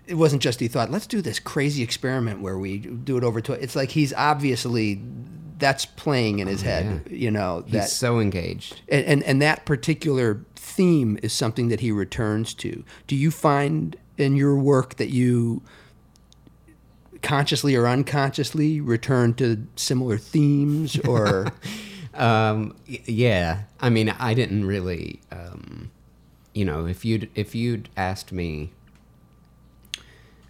It 0.08 0.16
wasn't 0.16 0.44
just 0.44 0.60
he 0.60 0.68
thought, 0.68 0.92
let's 0.92 1.08
do 1.08 1.20
this 1.20 1.40
crazy 1.40 1.82
experiment 1.82 2.40
where 2.40 2.60
we 2.60 2.78
do 2.78 3.18
it 3.18 3.24
over 3.24 3.42
to. 3.42 3.54
It's 3.54 3.76
like 3.76 3.90
he's 3.90 4.14
obviously 4.14 5.02
that's 5.58 5.86
playing 5.86 6.40
in 6.40 6.48
his 6.48 6.62
oh, 6.62 6.66
head. 6.66 7.08
You 7.10 7.32
know 7.32 7.64
He's 7.66 7.74
that 7.74 7.90
so 7.90 8.20
engaged. 8.20 8.82
and, 8.88 9.06
and 9.06 9.24
and 9.24 9.42
that 9.42 9.66
particular 9.66 10.46
theme 10.56 11.18
is 11.24 11.34
something 11.34 11.70
that 11.70 11.80
he 11.80 11.92
returns 11.92 12.54
to. 12.56 12.84
Do 13.08 13.16
you 13.16 13.32
find 13.32 13.96
in 14.18 14.36
your 14.36 14.56
work 14.56 14.96
that 14.96 15.10
you 15.10 15.62
consciously 17.26 17.76
or 17.76 17.88
unconsciously 17.88 18.80
return 18.80 19.34
to 19.34 19.68
similar 19.76 20.18
themes 20.18 20.98
or 21.00 21.52
Um, 22.16 22.76
yeah, 22.88 23.64
I 23.82 23.90
mean, 23.90 24.10
I 24.10 24.34
didn't 24.34 24.66
really, 24.66 25.20
um, 25.32 25.92
you 26.54 26.64
know, 26.64 26.86
if 26.86 27.04
you'd 27.04 27.30
if 27.36 27.54
you'd 27.54 27.90
asked 27.98 28.32
me 28.32 28.72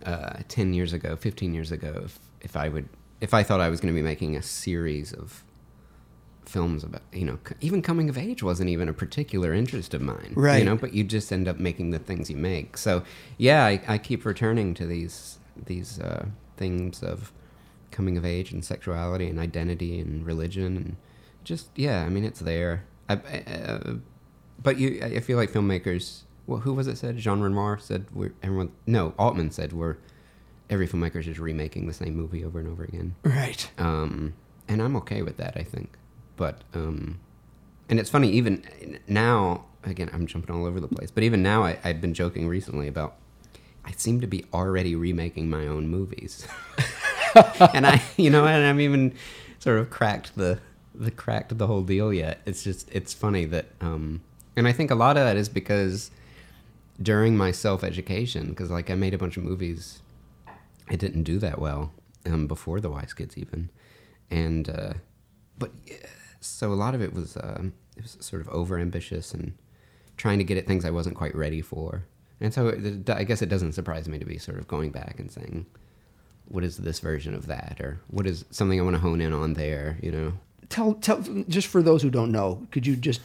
uh, 0.06 0.42
ten 0.48 0.74
years 0.74 0.94
ago, 0.94 1.16
fifteen 1.16 1.54
years 1.54 1.72
ago, 1.72 2.04
if 2.06 2.20
if 2.42 2.56
I 2.56 2.70
would, 2.70 2.88
if 3.20 3.34
I 3.34 3.42
thought 3.42 3.62
I 3.62 3.70
was 3.70 3.80
going 3.80 3.92
to 3.94 3.98
be 3.98 4.04
making 4.04 4.36
a 4.36 4.44
series 4.44 5.12
of 5.12 5.44
films 6.46 6.84
about, 6.84 7.02
you 7.12 7.26
know, 7.26 7.40
even 7.62 7.82
coming 7.82 8.10
of 8.10 8.18
age 8.20 8.44
wasn't 8.44 8.70
even 8.70 8.88
a 8.88 8.94
particular 8.94 9.52
interest 9.52 9.96
of 9.96 10.02
mine, 10.02 10.34
Right. 10.36 10.60
You 10.60 10.66
know, 10.66 10.76
but 10.76 10.94
you 10.94 11.04
just 11.04 11.34
end 11.34 11.48
up 11.48 11.60
making 11.60 11.90
the 11.90 11.98
things 11.98 12.30
you 12.30 12.38
make. 12.38 12.78
So, 12.78 13.02
yeah, 13.40 13.66
I, 13.66 13.82
I 13.88 13.98
keep 13.98 14.24
returning 14.24 14.76
to 14.76 14.86
these 14.86 15.40
these 15.66 16.00
uh, 16.00 16.28
themes 16.58 17.02
of 17.04 17.32
coming 17.92 18.18
of 18.18 18.26
age 18.26 18.52
and 18.52 18.64
sexuality 18.66 19.28
and 19.28 19.40
identity 19.40 20.00
and 20.00 20.26
religion 20.26 20.76
and 20.78 20.96
just 21.44 21.70
yeah 21.76 22.04
i 22.04 22.10
mean 22.10 22.24
it's 22.26 22.40
there 22.42 22.84
I, 23.08 23.14
I- 23.14 23.52
uh, 23.62 23.94
but 24.62 24.78
you 24.78 25.00
i 25.04 25.20
feel 25.20 25.38
like 25.38 25.52
filmmakers 25.52 26.22
well 26.48 26.60
who 26.60 26.74
was 26.74 26.88
it 26.88 26.98
said 26.98 27.18
jean 27.18 27.40
renoir 27.42 27.78
said 27.80 28.06
we're 28.14 28.34
everyone 28.44 28.72
no 28.88 29.14
altman 29.18 29.52
said 29.52 29.72
we're 29.74 29.98
every 30.70 30.88
filmmaker 30.88 31.18
is 31.18 31.26
just 31.26 31.40
remaking 31.40 31.88
the 31.88 31.94
same 31.94 32.16
movie 32.16 32.44
over 32.44 32.60
and 32.60 32.68
over 32.70 32.84
again 32.84 33.16
right? 33.24 33.70
um, 33.78 34.34
and 34.68 34.82
I'm 34.82 34.96
okay 34.96 35.22
with 35.22 35.38
that. 35.38 35.54
I 35.56 35.62
think, 35.62 35.96
but 36.38 36.64
um, 36.74 37.20
and 37.88 38.00
it's 38.00 38.10
funny 38.10 38.32
even 38.32 38.64
now. 39.08 39.66
Again, 39.84 40.10
I'm 40.12 40.26
jumping 40.26 40.56
all 40.56 40.66
over 40.66 40.80
the 40.80 40.88
place, 40.88 41.12
but 41.12 41.22
even 41.24 41.44
now, 41.44 41.62
I, 41.64 41.78
I've 41.84 42.02
been 42.02 42.16
joking 42.16 42.48
recently 42.48 42.88
about 42.88 43.16
I 43.86 43.92
seem 43.92 44.22
to 44.22 44.28
be 44.28 44.46
already 44.54 44.96
remaking 44.96 45.50
my 45.50 45.68
own 45.68 45.88
movies, 45.88 46.48
and 47.74 47.86
I, 47.86 48.02
you 48.18 48.30
know, 48.30 48.46
and 48.46 48.66
I'm 48.66 48.80
even 48.80 49.14
sort 49.60 49.80
of 49.80 49.90
cracked 49.90 50.36
the 50.36 50.60
the 50.94 51.12
cracked 51.12 51.58
the 51.58 51.68
whole 51.68 51.84
deal 51.84 52.14
yet. 52.14 52.42
It's 52.46 52.64
just 52.64 52.90
it's 52.92 53.14
funny 53.14 53.46
that, 53.46 53.66
um, 53.82 54.22
and 54.56 54.68
I 54.68 54.72
think 54.72 54.92
a 54.92 54.96
lot 54.96 55.18
of 55.18 55.24
that 55.24 55.38
is 55.38 55.50
because 55.50 56.12
during 57.02 57.38
my 57.38 57.52
self 57.52 57.84
education, 57.84 58.50
because 58.50 58.72
like 58.72 58.90
I 58.90 58.96
made 58.96 59.14
a 59.14 59.18
bunch 59.18 59.38
of 59.38 59.44
movies 59.44 60.00
I 60.90 60.96
didn't 60.96 61.24
do 61.24 61.40
that 61.40 61.60
well 61.60 61.92
um, 62.26 62.48
before 62.48 62.80
the 62.80 62.90
Wise 62.90 63.14
Kids 63.14 63.38
even, 63.38 63.70
and 64.30 64.70
uh, 64.70 64.94
but 65.58 65.72
so 66.40 66.72
a 66.72 66.76
lot 66.76 66.94
of 66.96 67.02
it 67.02 67.14
was 67.14 67.38
um, 67.38 67.74
it 67.98 68.04
was 68.04 68.18
sort 68.20 68.42
of 68.42 68.50
over 68.50 68.78
ambitious 68.78 69.34
and 69.34 69.54
trying 70.18 70.38
to 70.38 70.44
get 70.44 70.58
at 70.58 70.68
things 70.68 70.86
I 70.86 70.92
wasn't 70.92 71.16
quite 71.16 71.36
ready 71.36 71.62
for, 71.62 72.06
and 72.42 72.54
so 72.54 72.68
it, 72.68 73.10
I 73.10 73.24
guess 73.24 73.42
it 73.42 73.50
doesn't 73.50 73.74
surprise 73.74 74.08
me 74.08 74.20
to 74.20 74.26
be 74.26 74.38
sort 74.38 74.58
of 74.58 74.68
going 74.68 74.92
back 74.92 75.20
and 75.20 75.32
saying, 75.32 75.66
what 76.48 76.64
is 76.64 76.78
this 76.78 77.00
version 77.00 77.34
of 77.34 77.48
that, 77.48 77.78
or 77.80 78.00
what 78.08 78.28
is 78.28 78.46
something 78.52 78.80
I 78.80 78.84
want 78.84 78.96
to 78.96 79.02
hone 79.02 79.22
in 79.22 79.34
on 79.34 79.54
there, 79.54 79.98
you 80.02 80.12
know? 80.12 80.34
Tell 80.70 80.94
tell 80.96 81.22
just 81.48 81.68
for 81.68 81.82
those 81.82 82.02
who 82.02 82.10
don't 82.10 82.32
know, 82.32 82.68
could 82.72 82.86
you 82.86 82.96
just 82.96 83.22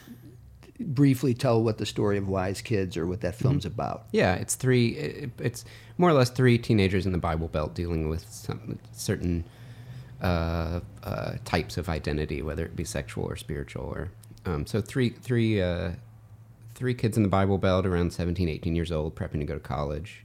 briefly 0.79 1.35
tell 1.35 1.62
what 1.62 1.79
the 1.79 1.87
story 1.87 2.17
of 2.17 2.29
Wise 2.29 2.62
Kids 2.62 2.97
or 2.97 3.07
what 3.07 3.21
that 3.21 3.35
film's 3.35 3.67
about? 3.67 4.07
Yeah, 4.12 4.35
it's 4.35 4.55
three. 4.55 4.88
It, 4.88 5.31
it's 5.38 5.64
more 5.99 6.09
or 6.11 6.14
less 6.14 6.31
three 6.31 6.59
teenagers 6.59 7.05
in 7.07 7.12
the 7.12 7.19
Bible 7.19 7.49
Belt 7.49 7.75
dealing 7.75 8.09
with 8.09 8.26
some 8.31 8.79
certain 8.93 9.45
uh, 10.23 10.81
uh, 11.02 11.33
types 11.45 11.76
of 11.76 11.88
identity, 11.88 12.43
whether 12.43 12.64
it 12.64 12.76
be 12.76 12.85
sexual 12.85 13.25
or 13.25 13.37
spiritual. 13.37 13.85
Or 13.85 14.11
um, 14.47 14.67
so 14.67 14.81
three 14.81 15.11
three 15.11 15.61
uh, 15.61 15.93
three 16.80 16.94
kids 16.94 17.18
in 17.18 17.22
the 17.22 17.28
Bible 17.28 17.58
Belt, 17.58 17.84
around 17.84 18.10
17, 18.10 18.49
18 18.49 18.75
years 18.75 18.90
old, 18.90 19.14
prepping 19.14 19.38
to 19.40 19.44
go 19.44 19.52
to 19.52 19.60
college 19.60 20.25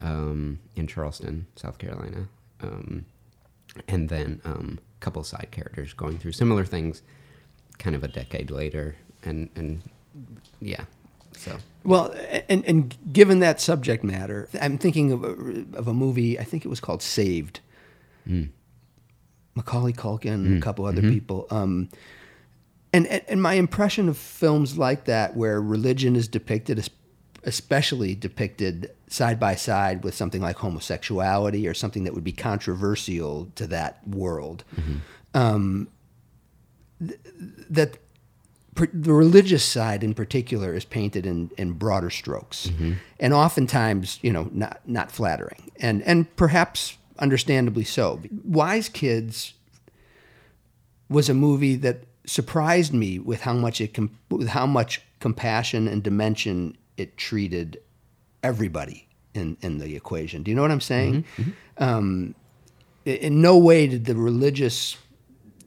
um, 0.00 0.58
in 0.74 0.88
Charleston, 0.88 1.46
South 1.54 1.78
Carolina, 1.78 2.26
um, 2.60 3.06
and 3.86 4.08
then 4.08 4.40
um, 4.44 4.80
a 4.80 5.00
couple 5.00 5.22
side 5.22 5.46
characters 5.52 5.92
going 5.92 6.18
through 6.18 6.32
similar 6.32 6.64
things, 6.64 7.02
kind 7.78 7.94
of 7.94 8.02
a 8.02 8.08
decade 8.08 8.50
later, 8.50 8.96
and 9.22 9.48
and 9.54 9.80
yeah, 10.60 10.86
so. 11.36 11.56
Well, 11.84 12.12
and 12.48 12.64
and 12.66 13.12
given 13.12 13.38
that 13.38 13.60
subject 13.60 14.02
matter, 14.02 14.48
I'm 14.60 14.78
thinking 14.78 15.12
of 15.12 15.22
a, 15.22 15.78
of 15.78 15.86
a 15.86 15.94
movie. 15.94 16.36
I 16.36 16.42
think 16.42 16.64
it 16.64 16.68
was 16.68 16.80
called 16.80 17.00
Saved. 17.00 17.60
Macaulay 19.54 19.92
Culkin, 19.92 20.58
a 20.58 20.60
couple 20.60 20.84
other 20.84 21.02
people. 21.02 21.46
Um, 21.50 21.90
and, 22.92 23.06
and 23.06 23.22
and 23.28 23.42
my 23.42 23.54
impression 23.54 24.08
of 24.08 24.16
films 24.16 24.76
like 24.76 25.04
that, 25.06 25.36
where 25.36 25.60
religion 25.60 26.16
is 26.16 26.28
depicted, 26.28 26.88
especially 27.44 28.14
depicted 28.14 28.90
side 29.08 29.38
by 29.38 29.54
side 29.54 30.04
with 30.04 30.14
something 30.14 30.40
like 30.40 30.56
homosexuality 30.56 31.66
or 31.68 31.74
something 31.74 32.04
that 32.04 32.14
would 32.14 32.24
be 32.24 32.32
controversial 32.32 33.50
to 33.54 33.66
that 33.66 34.06
world, 34.06 34.64
um, 35.34 35.88
th- 37.00 37.18
that 37.70 37.98
per- 38.74 38.88
the 38.92 39.12
religious 39.12 39.64
side 39.64 40.02
in 40.02 40.14
particular 40.14 40.74
is 40.74 40.84
painted 40.84 41.26
in, 41.26 41.50
in 41.58 41.72
broader 41.72 42.10
strokes. 42.10 42.70
And 43.20 43.32
oftentimes 43.34 44.18
you 44.22 44.32
know 44.32 44.48
not 44.52 44.80
not 44.86 45.10
flattering. 45.12 45.70
And 45.80 46.02
and 46.02 46.34
perhaps 46.36 46.96
understandably 47.18 47.84
so. 47.84 48.20
Wise 48.44 48.88
kids 48.88 49.54
was 51.08 51.28
a 51.28 51.34
movie 51.34 51.76
that 51.76 52.04
surprised 52.24 52.92
me 52.92 53.18
with 53.18 53.40
how 53.42 53.52
much 53.52 53.80
it 53.80 53.94
com- 53.94 54.16
with 54.30 54.48
how 54.48 54.66
much 54.66 55.02
compassion 55.20 55.88
and 55.88 56.02
dimension 56.02 56.76
it 56.96 57.16
treated 57.16 57.80
everybody 58.42 59.08
in 59.34 59.56
in 59.60 59.78
the 59.78 59.96
equation. 59.96 60.42
Do 60.42 60.50
you 60.50 60.54
know 60.54 60.62
what 60.62 60.70
i'm 60.70 60.80
saying? 60.80 61.24
Um, 61.78 62.34
in 63.04 63.40
no 63.40 63.58
way 63.58 63.86
did 63.86 64.04
the 64.04 64.14
religious 64.14 64.96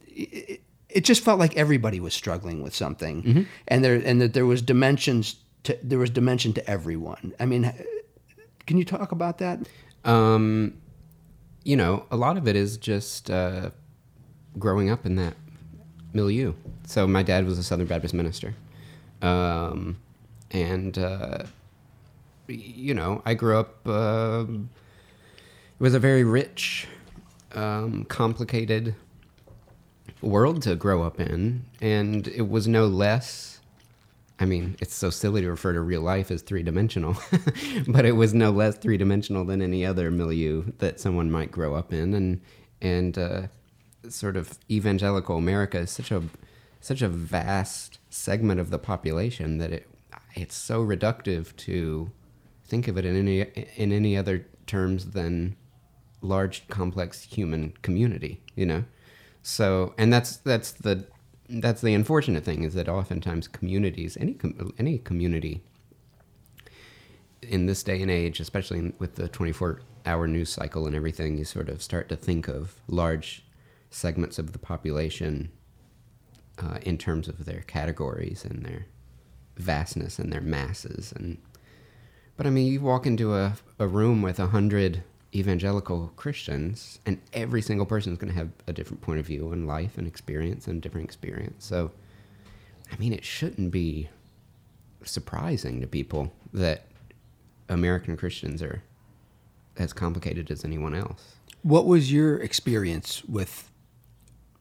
it, 0.07 0.61
it 0.89 1.03
just 1.03 1.23
felt 1.23 1.39
like 1.39 1.57
everybody 1.57 1.99
was 1.99 2.13
struggling 2.13 2.61
with 2.63 2.73
something. 2.73 3.47
And 3.67 3.83
there 3.83 3.95
and 3.95 4.21
that 4.21 4.33
there 4.33 4.45
was 4.45 4.61
dimensions 4.61 5.35
to 5.63 5.77
there 5.83 5.99
was 5.99 6.09
dimension 6.09 6.53
to 6.53 6.69
everyone. 6.69 7.33
I 7.39 7.45
mean 7.45 7.73
can 8.65 8.77
you 8.77 8.85
talk 8.85 9.11
about 9.11 9.37
that? 9.39 9.59
Um, 10.03 10.77
you 11.63 11.75
know, 11.75 12.05
a 12.11 12.15
lot 12.15 12.37
of 12.37 12.47
it 12.47 12.55
is 12.55 12.77
just 12.77 13.29
uh, 13.29 13.71
growing 14.57 14.89
up 14.89 15.05
in 15.05 15.15
that 15.15 15.35
milieu. 16.15 16.53
So 16.87 17.05
my 17.07 17.23
dad 17.23 17.45
was 17.45 17.59
a 17.59 17.63
Southern 17.63 17.87
Baptist 17.87 18.13
minister, 18.13 18.55
um, 19.21 19.97
and 20.51 20.97
uh, 20.97 21.43
you 22.47 22.93
know, 22.93 23.21
I 23.25 23.33
grew 23.33 23.57
up. 23.57 23.87
um 23.87 24.69
it 25.77 25.83
was 25.83 25.93
a 25.93 25.99
very 25.99 26.23
rich, 26.23 26.87
um, 27.53 28.05
complicated 28.05 28.95
world 30.21 30.61
to 30.61 30.75
grow 30.75 31.03
up 31.03 31.19
in, 31.19 31.65
and 31.81 32.29
it 32.29 32.47
was 32.47 32.65
no 32.65 32.87
less. 32.87 33.59
I 34.39 34.45
mean, 34.45 34.77
it's 34.79 34.93
so 34.95 35.09
silly 35.09 35.41
to 35.41 35.49
refer 35.49 35.73
to 35.73 35.81
real 35.81 36.01
life 36.01 36.31
as 36.31 36.41
three 36.41 36.63
dimensional, 36.63 37.17
but 37.89 38.05
it 38.05 38.13
was 38.13 38.33
no 38.33 38.51
less 38.51 38.77
three 38.77 38.95
dimensional 38.97 39.43
than 39.43 39.61
any 39.61 39.85
other 39.85 40.11
milieu 40.11 40.71
that 40.77 41.01
someone 41.01 41.29
might 41.29 41.51
grow 41.51 41.75
up 41.75 41.91
in, 41.91 42.13
and 42.13 42.41
and 42.81 43.17
uh, 43.17 43.41
sort 44.09 44.37
of 44.37 44.57
evangelical 44.69 45.37
America 45.37 45.79
is 45.79 45.91
such 45.91 46.11
a 46.11 46.23
such 46.81 47.01
a 47.01 47.09
vast 47.09 47.99
segment 48.09 48.59
of 48.59 48.69
the 48.69 48.79
population 48.79 49.57
that 49.57 49.71
it 49.71 49.87
it's 50.35 50.55
so 50.55 50.85
reductive 50.85 51.55
to 51.55 52.11
think 52.65 52.87
of 52.87 52.97
it 52.97 53.05
in 53.05 53.15
any 53.15 53.41
in 53.75 53.91
any 53.91 54.17
other 54.17 54.45
terms 54.67 55.11
than 55.11 55.55
large 56.21 56.67
complex 56.67 57.23
human 57.23 57.73
community 57.81 58.41
you 58.55 58.65
know? 58.65 58.83
So 59.41 59.93
and 59.97 60.11
that's 60.11 60.37
that's 60.37 60.71
the 60.71 61.05
that's 61.47 61.81
the 61.81 61.93
unfortunate 61.93 62.43
thing 62.43 62.63
is 62.63 62.73
that 62.73 62.89
oftentimes 62.89 63.47
communities 63.47 64.17
any 64.19 64.33
com- 64.33 64.73
any 64.79 64.97
community 64.97 65.61
in 67.41 67.67
this 67.67 67.83
day 67.83 68.01
and 68.01 68.09
age 68.09 68.39
especially 68.39 68.93
with 68.97 69.15
the 69.15 69.27
24 69.27 69.81
hour 70.05 70.27
news 70.27 70.49
cycle 70.49 70.87
and 70.87 70.95
everything 70.95 71.37
you 71.37 71.45
sort 71.45 71.69
of 71.69 71.81
start 71.81 72.09
to 72.09 72.15
think 72.15 72.47
of 72.47 72.81
large 72.87 73.44
segments 73.95 74.37
of 74.37 74.51
the 74.51 74.59
population 74.59 75.49
uh, 76.59 76.77
in 76.81 76.97
terms 76.97 77.27
of 77.27 77.45
their 77.45 77.61
categories 77.61 78.43
and 78.43 78.65
their 78.65 78.85
vastness 79.57 80.19
and 80.19 80.33
their 80.33 80.41
masses. 80.41 81.13
And 81.15 81.37
but 82.35 82.45
i 82.45 82.49
mean 82.49 82.71
you 82.71 82.81
walk 82.81 83.05
into 83.05 83.33
a, 83.33 83.53
a 83.79 83.87
room 83.87 84.21
with 84.21 84.39
a 84.39 84.47
hundred 84.47 85.03
evangelical 85.33 86.11
christians 86.17 86.99
and 87.05 87.19
every 87.33 87.61
single 87.61 87.85
person 87.85 88.11
is 88.11 88.17
going 88.19 88.31
to 88.31 88.37
have 88.37 88.49
a 88.67 88.73
different 88.73 89.01
point 89.01 89.19
of 89.19 89.25
view 89.25 89.49
on 89.51 89.65
life 89.65 89.97
and 89.97 90.07
experience 90.07 90.67
and 90.67 90.81
different 90.81 91.05
experience. 91.05 91.65
So 91.65 91.91
i 92.91 92.97
mean 92.97 93.13
it 93.13 93.23
shouldn't 93.23 93.71
be 93.71 94.09
surprising 95.03 95.79
to 95.81 95.87
people 95.87 96.33
that 96.51 96.85
american 97.69 98.17
christians 98.17 98.61
are 98.61 98.83
as 99.77 99.93
complicated 99.93 100.49
as 100.51 100.63
anyone 100.63 100.95
else. 100.95 101.35
What 101.61 101.85
was 101.85 102.11
your 102.11 102.37
experience 102.37 103.23
with 103.25 103.69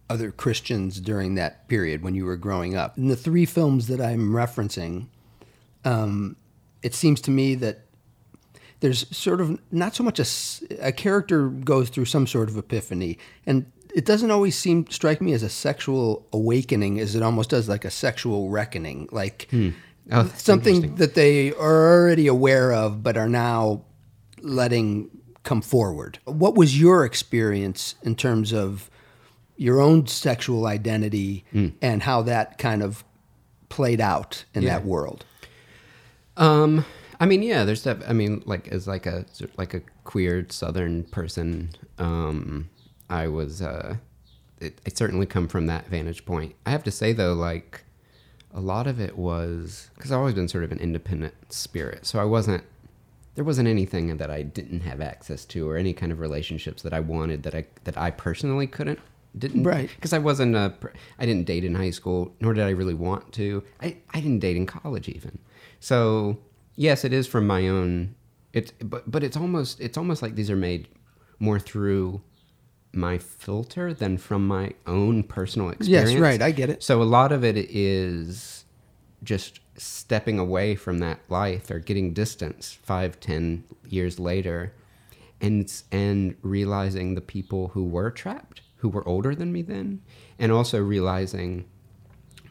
other 0.09 0.31
Christians 0.31 1.01
during 1.01 1.35
that 1.35 1.69
period 1.69 2.03
when 2.03 2.15
you 2.15 2.25
were 2.25 2.37
growing 2.37 2.77
up? 2.77 2.97
In 2.99 3.09
the 3.09 3.17
three 3.17 3.47
films 3.47 3.87
that 3.89 4.01
I'm 4.01 4.31
referencing, 4.31 5.07
um, 5.85 6.37
it 6.83 6.95
seems 6.95 7.21
to 7.23 7.31
me 7.31 7.55
that 7.57 7.81
there's 8.81 9.07
sort 9.17 9.41
of 9.41 9.59
not 9.73 9.95
so 9.95 10.03
much 10.03 10.19
a, 10.21 10.27
a 10.87 10.93
character 10.93 11.49
goes 11.49 11.89
through 11.89 12.05
some 12.05 12.27
sort 12.27 12.49
of 12.49 12.57
epiphany, 12.59 13.19
and 13.47 13.71
it 13.95 14.05
doesn't 14.05 14.31
always 14.31 14.57
seem 14.57 14.87
strike 14.91 15.21
me 15.23 15.33
as 15.33 15.43
a 15.43 15.49
sexual 15.49 16.27
awakening 16.33 17.01
as 17.01 17.15
it 17.15 17.23
almost 17.23 17.51
does 17.51 17.69
like 17.69 17.85
a 17.85 17.91
sexual 17.91 18.51
reckoning, 18.51 19.09
like 19.13 19.49
Oh, 20.11 20.31
something 20.37 20.97
that 20.97 21.15
they 21.15 21.53
are 21.55 21.93
already 21.99 22.27
aware 22.27 22.73
of 22.75 23.03
but 23.03 23.17
are 23.17 23.29
now 23.29 23.85
letting 24.43 25.11
come 25.45 25.63
forward. 25.63 26.19
What 26.25 26.57
was 26.57 26.79
your 26.79 27.07
experience 27.07 27.95
in 28.03 28.15
terms 28.15 28.53
of 28.53 28.91
your 29.57 29.81
own 29.81 30.07
sexual 30.07 30.67
identity 30.67 31.45
Hmm. 31.53 31.69
and 31.81 32.03
how 32.03 32.23
that 32.23 32.59
kind 32.59 32.83
of 32.83 33.05
played 33.69 34.01
out 34.01 34.45
in 34.55 34.63
Yeah. 34.63 34.71
that 34.79 34.85
world? 34.87 35.25
Um, 36.37 36.85
I 37.21 37.27
mean, 37.27 37.43
yeah, 37.43 37.65
there's 37.65 37.85
that. 37.85 38.03
I 38.09 38.13
mean, 38.13 38.43
like 38.47 38.69
as 38.69 38.87
like 38.89 39.07
a 39.07 39.25
like 39.57 39.75
a 39.75 39.81
queer 40.05 40.47
Southern 40.51 41.05
person, 41.05 41.71
um, 41.99 42.69
I 43.09 43.29
was. 43.29 43.63
Uh, 43.63 43.97
it, 44.61 44.81
it 44.85 44.97
certainly 44.97 45.27
come 45.27 45.47
from 45.49 45.67
that 45.67 45.89
vantage 45.89 46.25
point. 46.25 46.55
I 46.67 46.71
have 46.71 46.85
to 46.85 46.91
say 46.91 47.13
though, 47.13 47.35
like 47.35 47.85
a 48.53 48.61
lot 48.61 48.87
of 48.87 49.01
it 49.01 49.17
was 49.19 49.91
because 49.95 50.11
I've 50.11 50.19
always 50.19 50.35
been 50.35 50.49
sort 50.49 50.65
of 50.65 50.73
an 50.73 50.79
independent 50.79 51.35
spirit, 51.53 52.05
so 52.07 52.19
I 52.19 52.25
wasn't. 52.25 52.65
There 53.37 53.45
wasn't 53.45 53.67
anything 53.69 54.17
that 54.17 54.31
I 54.31 54.43
didn't 54.43 54.81
have 54.81 55.01
access 55.01 55.45
to, 55.47 55.69
or 55.69 55.77
any 55.77 55.93
kind 55.93 56.11
of 56.13 56.19
relationships 56.21 56.83
that 56.83 56.93
I 56.93 57.01
wanted 57.01 57.43
that 57.45 57.55
I 57.55 57.67
that 57.85 57.97
I 57.97 58.11
personally 58.11 58.67
couldn't 58.67 58.99
didn't 59.37 59.65
Right. 59.65 59.91
because 59.95 60.13
I 60.13 60.19
wasn't 60.19 60.55
a 60.55 60.75
I 61.19 61.27
didn't 61.27 61.45
date 61.47 61.65
in 61.65 61.75
high 61.75 61.91
school 61.91 62.35
nor 62.41 62.55
did 62.55 62.65
I 62.65 62.71
really 62.71 62.95
want 62.95 63.33
to 63.35 63.63
I, 63.83 63.97
I 64.13 64.21
didn't 64.21 64.41
date 64.41 64.57
in 64.57 64.67
college 64.67 65.09
even 65.09 65.39
so 65.81 66.39
yes 66.77 67.05
it 67.05 67.13
is 67.13 67.27
from 67.27 67.47
my 67.47 67.69
own 67.69 68.15
it's 68.53 68.71
but 68.81 69.11
but 69.11 69.23
it's 69.25 69.37
almost 69.37 69.81
it's 69.81 69.99
almost 69.99 70.23
like 70.23 70.35
these 70.37 70.51
are 70.51 70.57
made 70.57 70.89
more 71.41 71.59
through 71.59 72.21
my 72.93 73.19
filter 73.19 73.93
than 73.93 74.17
from 74.19 74.47
my 74.47 74.73
own 74.87 75.25
personal 75.25 75.71
experience 75.71 76.13
Yes, 76.13 76.21
right. 76.21 76.41
I 76.41 76.53
get 76.53 76.71
it. 76.71 76.83
so 76.83 77.03
a 77.03 77.05
lot 77.05 77.33
of 77.33 77.43
it 77.45 77.57
is 77.57 78.65
just 79.25 79.59
stepping 79.77 80.39
away 80.39 80.77
from 80.77 80.99
that 80.99 81.19
life 81.29 81.69
or 81.73 81.81
getting 81.81 82.13
distance 82.13 82.79
five, 82.85 83.19
ten 83.19 83.65
years 83.89 84.21
later, 84.21 84.73
and 85.41 85.69
and 85.91 86.37
realizing 86.43 87.17
the 87.17 87.21
people 87.21 87.69
who 87.69 87.85
were 87.85 88.13
trapped, 88.13 88.61
who 88.85 88.91
were 88.91 89.09
older 89.09 89.35
than 89.35 89.51
me 89.51 89.63
then, 89.63 89.99
and 90.39 90.53
also 90.53 90.79
realizing 90.79 91.65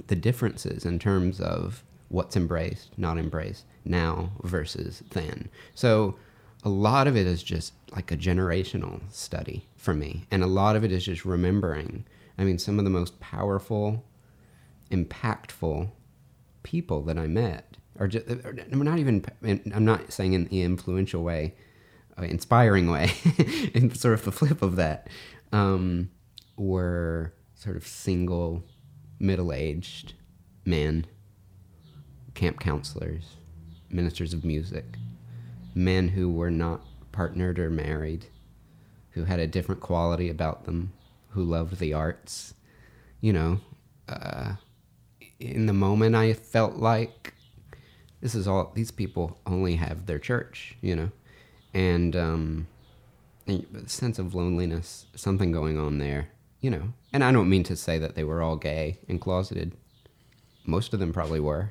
the 0.08 0.16
differences 0.16 0.84
in 0.84 0.98
terms 0.98 1.40
of 1.40 1.84
what's 2.08 2.36
embraced, 2.36 2.90
not 2.98 3.20
embraced 3.20 3.66
now 3.86 4.32
versus 4.42 5.04
then. 5.12 5.48
So 5.76 6.16
a 6.64 6.70
lot 6.70 7.06
of 7.06 7.16
it 7.16 7.28
is 7.28 7.44
just 7.44 7.74
like 7.92 8.12
a 8.12 8.18
generational 8.18 9.00
study 9.12 9.68
for 9.76 9.94
me, 9.94 10.26
and 10.32 10.42
a 10.42 10.48
lot 10.48 10.76
of 10.76 10.84
it 10.84 10.92
is 10.92 11.06
just 11.06 11.24
remembering. 11.24 12.04
I 12.40 12.46
mean, 12.46 12.58
some 12.58 12.80
of 12.80 12.84
the 12.84 12.90
most 12.90 13.20
powerful, 13.20 14.04
impactful 14.90 15.92
people 16.64 17.04
that 17.04 17.20
I 17.20 17.28
met, 17.28 17.78
are 18.00 18.08
just, 18.08 18.28
or 18.28 18.54
not 18.54 18.98
even, 18.98 19.24
I'm 19.44 19.86
not 19.86 20.12
saying 20.12 20.34
in 20.34 20.46
the 20.46 20.64
influential 20.64 21.22
way, 21.22 21.54
uh, 22.18 22.24
inspiring 22.24 22.90
way, 22.90 23.12
in 23.76 23.94
sort 23.94 24.16
of 24.16 24.26
the 24.26 24.32
flip 24.32 24.64
of 24.64 24.78
that, 24.78 25.10
um, 25.52 26.10
were 26.56 27.34
sort 27.56 27.76
of 27.76 27.88
single, 27.88 28.64
middle 29.20 29.54
aged 29.54 30.14
men, 30.66 31.06
camp 32.34 32.60
counselors, 32.60 33.36
ministers 33.90 34.34
of 34.34 34.44
music, 34.44 34.98
men 35.76 36.10
who 36.10 36.32
were 36.32 36.52
not 36.52 36.82
partnered 37.12 37.60
or 37.60 37.70
married, 37.70 38.26
who 39.12 39.26
had 39.26 39.40
a 39.40 39.48
different 39.48 39.82
quality 39.82 40.30
about 40.30 40.66
them, 40.66 40.94
who 41.30 41.44
loved 41.44 41.80
the 41.80 41.94
arts. 41.94 42.54
You 43.22 43.34
know, 43.34 43.60
uh, 44.10 44.54
in 45.40 45.66
the 45.66 45.74
moment, 45.74 46.16
I 46.16 46.34
felt 46.34 46.76
like 46.76 47.34
this 48.22 48.36
is 48.36 48.48
all, 48.48 48.72
these 48.76 48.92
people 48.92 49.40
only 49.46 49.76
have 49.76 50.06
their 50.06 50.20
church, 50.20 50.76
you 50.82 50.96
know, 50.96 51.12
and, 51.74 52.16
um, 52.16 52.68
a 53.48 53.62
sense 53.88 54.20
of 54.20 54.34
loneliness, 54.34 55.06
something 55.16 55.52
going 55.52 55.78
on 55.78 55.98
there, 55.98 56.30
you 56.64 56.72
know. 56.72 56.94
And 57.12 57.24
I 57.24 57.32
don't 57.32 57.50
mean 57.50 57.64
to 57.66 57.76
say 57.76 58.00
that 58.00 58.16
they 58.16 58.24
were 58.24 58.42
all 58.42 58.56
gay 58.56 58.98
and 59.08 59.22
closeted. 59.22 59.74
Most 60.66 60.94
of 60.94 61.00
them 61.00 61.14
probably 61.14 61.42
were. 61.42 61.70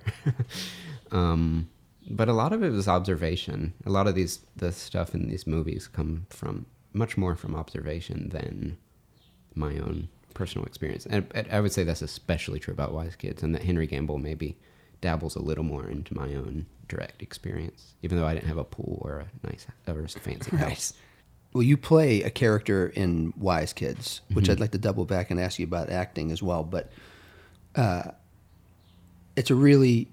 um, 1.11 1.69
but 2.09 2.29
a 2.29 2.35
lot 2.35 2.53
of 2.53 2.63
it 2.63 2.71
was 2.71 2.87
observation. 2.87 3.73
A 3.87 3.91
lot 3.91 4.07
of 4.07 4.15
these 4.15 4.41
the 4.55 4.71
stuff 4.71 5.15
in 5.15 5.29
these 5.29 5.47
movies 5.47 5.89
come 5.89 6.27
from 6.29 6.67
much 6.93 7.17
more 7.17 7.35
from 7.35 7.57
observation 7.57 8.29
than 8.29 8.77
my 9.55 9.79
own 9.79 10.09
personal 10.35 10.67
experience. 10.67 11.07
And 11.07 11.27
I 11.51 11.61
would 11.61 11.73
say 11.73 11.85
that's 11.85 12.03
especially 12.03 12.59
true 12.59 12.75
about 12.75 12.93
Wise 12.93 13.17
Kids, 13.17 13.43
and 13.43 13.55
that 13.55 13.63
Henry 13.63 13.87
Gamble 13.87 14.19
maybe 14.19 14.59
dabbles 15.01 15.37
a 15.37 15.43
little 15.43 15.65
more 15.65 15.89
into 15.89 16.15
my 16.15 16.35
own 16.35 16.67
direct 16.87 17.23
experience, 17.23 17.95
even 18.03 18.19
though 18.19 18.27
I 18.27 18.35
didn't 18.35 18.49
have 18.49 18.59
a 18.59 18.65
pool 18.65 18.99
or 19.01 19.21
a 19.21 19.47
nice 19.47 19.67
or 19.89 20.05
a 20.05 20.09
fancy 20.09 20.55
house. 20.57 20.93
Well, 21.53 21.63
you 21.63 21.77
play 21.77 22.23
a 22.23 22.31
character 22.31 22.89
in 22.89 23.33
Wise 23.37 23.73
Kids, 23.73 24.21
which 24.33 24.45
Mm-hmm. 24.45 24.53
I'd 24.53 24.61
like 24.61 24.71
to 24.73 24.79
double 24.79 25.05
back 25.05 25.31
and 25.31 25.39
ask 25.39 25.59
you 25.59 25.67
about 25.67 25.91
acting 25.91 26.31
as 26.31 26.43
well. 26.43 26.65
But 26.65 26.91
uh, 27.77 28.13
it's 29.37 29.51
a 29.51 29.55
really 29.55 30.09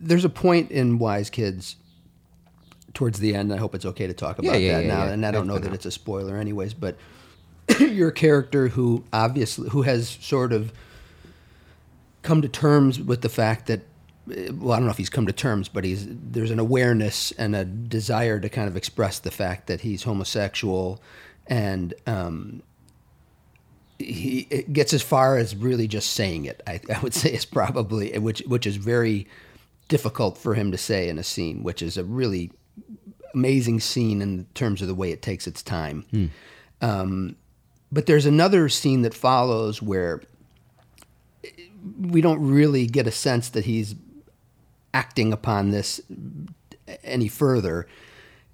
there's 0.00 0.24
a 0.24 0.30
point 0.30 0.70
in 0.70 0.98
Wise 0.98 1.28
Kids 1.28 1.76
towards 2.94 3.18
the 3.20 3.34
end. 3.34 3.52
I 3.52 3.58
hope 3.58 3.74
it's 3.74 3.84
okay 3.84 4.06
to 4.06 4.14
talk 4.14 4.38
about 4.38 4.52
Yeah, 4.52 4.56
yeah, 4.56 4.76
that 4.78 4.84
yeah, 4.84 4.88
now, 4.88 5.06
and 5.12 5.26
I 5.26 5.30
don't 5.30 5.46
No, 5.46 5.54
know 5.54 5.60
that 5.60 5.74
it's 5.74 5.84
a 5.84 5.90
spoiler, 5.90 6.36
anyways. 6.38 6.72
But 6.72 6.96
you're 7.78 8.10
character 8.10 8.68
who 8.68 9.04
obviously 9.12 9.68
who 9.68 9.82
has 9.82 10.08
sort 10.08 10.52
of 10.54 10.72
come 12.22 12.40
to 12.40 12.48
terms 12.48 12.98
with 12.98 13.20
the 13.20 13.28
fact 13.28 13.66
that 13.66 13.82
well, 14.26 14.72
I 14.72 14.76
don't 14.76 14.84
know 14.84 14.90
if 14.90 14.96
he's 14.96 15.10
come 15.10 15.26
to 15.26 15.32
terms, 15.32 15.68
but 15.68 15.84
he's 15.84 16.06
there's 16.08 16.50
an 16.50 16.58
awareness 16.58 17.32
and 17.32 17.54
a 17.54 17.64
desire 17.64 18.40
to 18.40 18.48
kind 18.48 18.68
of 18.68 18.76
express 18.76 19.18
the 19.18 19.30
fact 19.30 19.66
that 19.68 19.82
he's 19.82 20.02
homosexual, 20.02 21.00
and 21.46 21.94
um, 22.06 22.62
he 23.98 24.46
it 24.50 24.72
gets 24.72 24.92
as 24.92 25.02
far 25.02 25.36
as 25.36 25.54
really 25.54 25.86
just 25.86 26.12
saying 26.12 26.44
it. 26.44 26.62
I, 26.66 26.80
I 26.94 27.00
would 27.00 27.14
say 27.22 27.32
is 27.32 27.44
probably 27.44 28.16
which 28.18 28.42
which 28.46 28.66
is 28.66 28.76
very 28.76 29.26
difficult 29.88 30.36
for 30.36 30.54
him 30.54 30.72
to 30.72 30.78
say 30.78 31.08
in 31.08 31.18
a 31.18 31.22
scene, 31.22 31.62
which 31.62 31.80
is 31.80 31.96
a 31.96 32.04
really 32.04 32.50
amazing 33.34 33.80
scene 33.80 34.22
in 34.22 34.46
terms 34.54 34.82
of 34.82 34.88
the 34.88 34.94
way 34.94 35.12
it 35.12 35.22
takes 35.22 35.46
its 35.46 35.62
time. 35.62 36.04
Um, 36.80 37.36
but 37.92 38.06
there's 38.06 38.26
another 38.26 38.68
scene 38.68 39.02
that 39.02 39.14
follows 39.14 39.80
where 39.80 40.22
we 42.00 42.20
don't 42.20 42.44
really 42.44 42.86
get 42.86 43.06
a 43.06 43.12
sense 43.12 43.50
that 43.50 43.64
he's 43.64 43.94
acting 44.96 45.30
upon 45.30 45.72
this 45.72 46.00
any 47.04 47.28
further. 47.28 47.86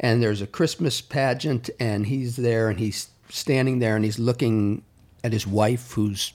And 0.00 0.20
there's 0.20 0.42
a 0.42 0.46
Christmas 0.48 1.00
pageant, 1.00 1.70
and 1.78 2.06
he's 2.06 2.34
there, 2.34 2.68
and 2.68 2.80
he's 2.80 3.10
standing 3.28 3.78
there, 3.78 3.94
and 3.94 4.04
he's 4.04 4.18
looking 4.18 4.82
at 5.22 5.32
his 5.32 5.46
wife, 5.46 5.92
who's 5.92 6.32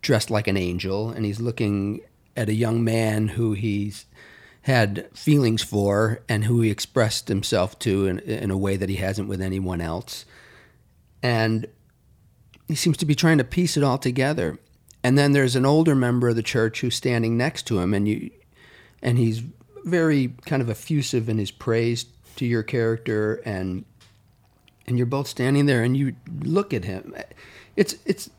dressed 0.00 0.30
like 0.30 0.46
an 0.46 0.56
angel, 0.56 1.10
and 1.10 1.24
he's 1.24 1.40
looking 1.40 2.02
at 2.36 2.48
a 2.48 2.54
young 2.54 2.84
man 2.84 3.28
who 3.28 3.54
he's 3.54 4.06
had 4.62 5.08
feelings 5.12 5.62
for 5.62 6.20
and 6.28 6.44
who 6.44 6.60
he 6.60 6.70
expressed 6.70 7.26
himself 7.28 7.76
to 7.80 8.06
in, 8.06 8.18
in 8.20 8.50
a 8.50 8.56
way 8.56 8.76
that 8.76 8.88
he 8.88 8.96
hasn't 8.96 9.28
with 9.28 9.42
anyone 9.42 9.80
else. 9.80 10.24
And 11.22 11.66
he 12.68 12.76
seems 12.76 12.96
to 12.98 13.06
be 13.06 13.14
trying 13.14 13.38
to 13.38 13.44
piece 13.44 13.76
it 13.76 13.82
all 13.82 13.98
together. 13.98 14.58
And 15.02 15.18
then 15.18 15.32
there's 15.32 15.56
an 15.56 15.66
older 15.66 15.94
member 15.94 16.28
of 16.28 16.36
the 16.36 16.42
church 16.42 16.80
who's 16.80 16.94
standing 16.94 17.36
next 17.36 17.66
to 17.66 17.80
him, 17.80 17.92
and 17.92 18.06
you, 18.06 18.30
and 19.04 19.18
he's 19.18 19.42
very 19.84 20.34
kind 20.46 20.62
of 20.62 20.70
effusive 20.70 21.28
in 21.28 21.38
his 21.38 21.50
praise 21.50 22.06
to 22.36 22.46
your 22.46 22.62
character, 22.62 23.42
and 23.44 23.84
and 24.86 24.96
you're 24.96 25.06
both 25.06 25.28
standing 25.28 25.66
there, 25.66 25.84
and 25.84 25.96
you 25.96 26.16
look 26.40 26.74
at 26.74 26.84
him. 26.84 27.14
It's 27.76 27.94
it's 28.04 28.30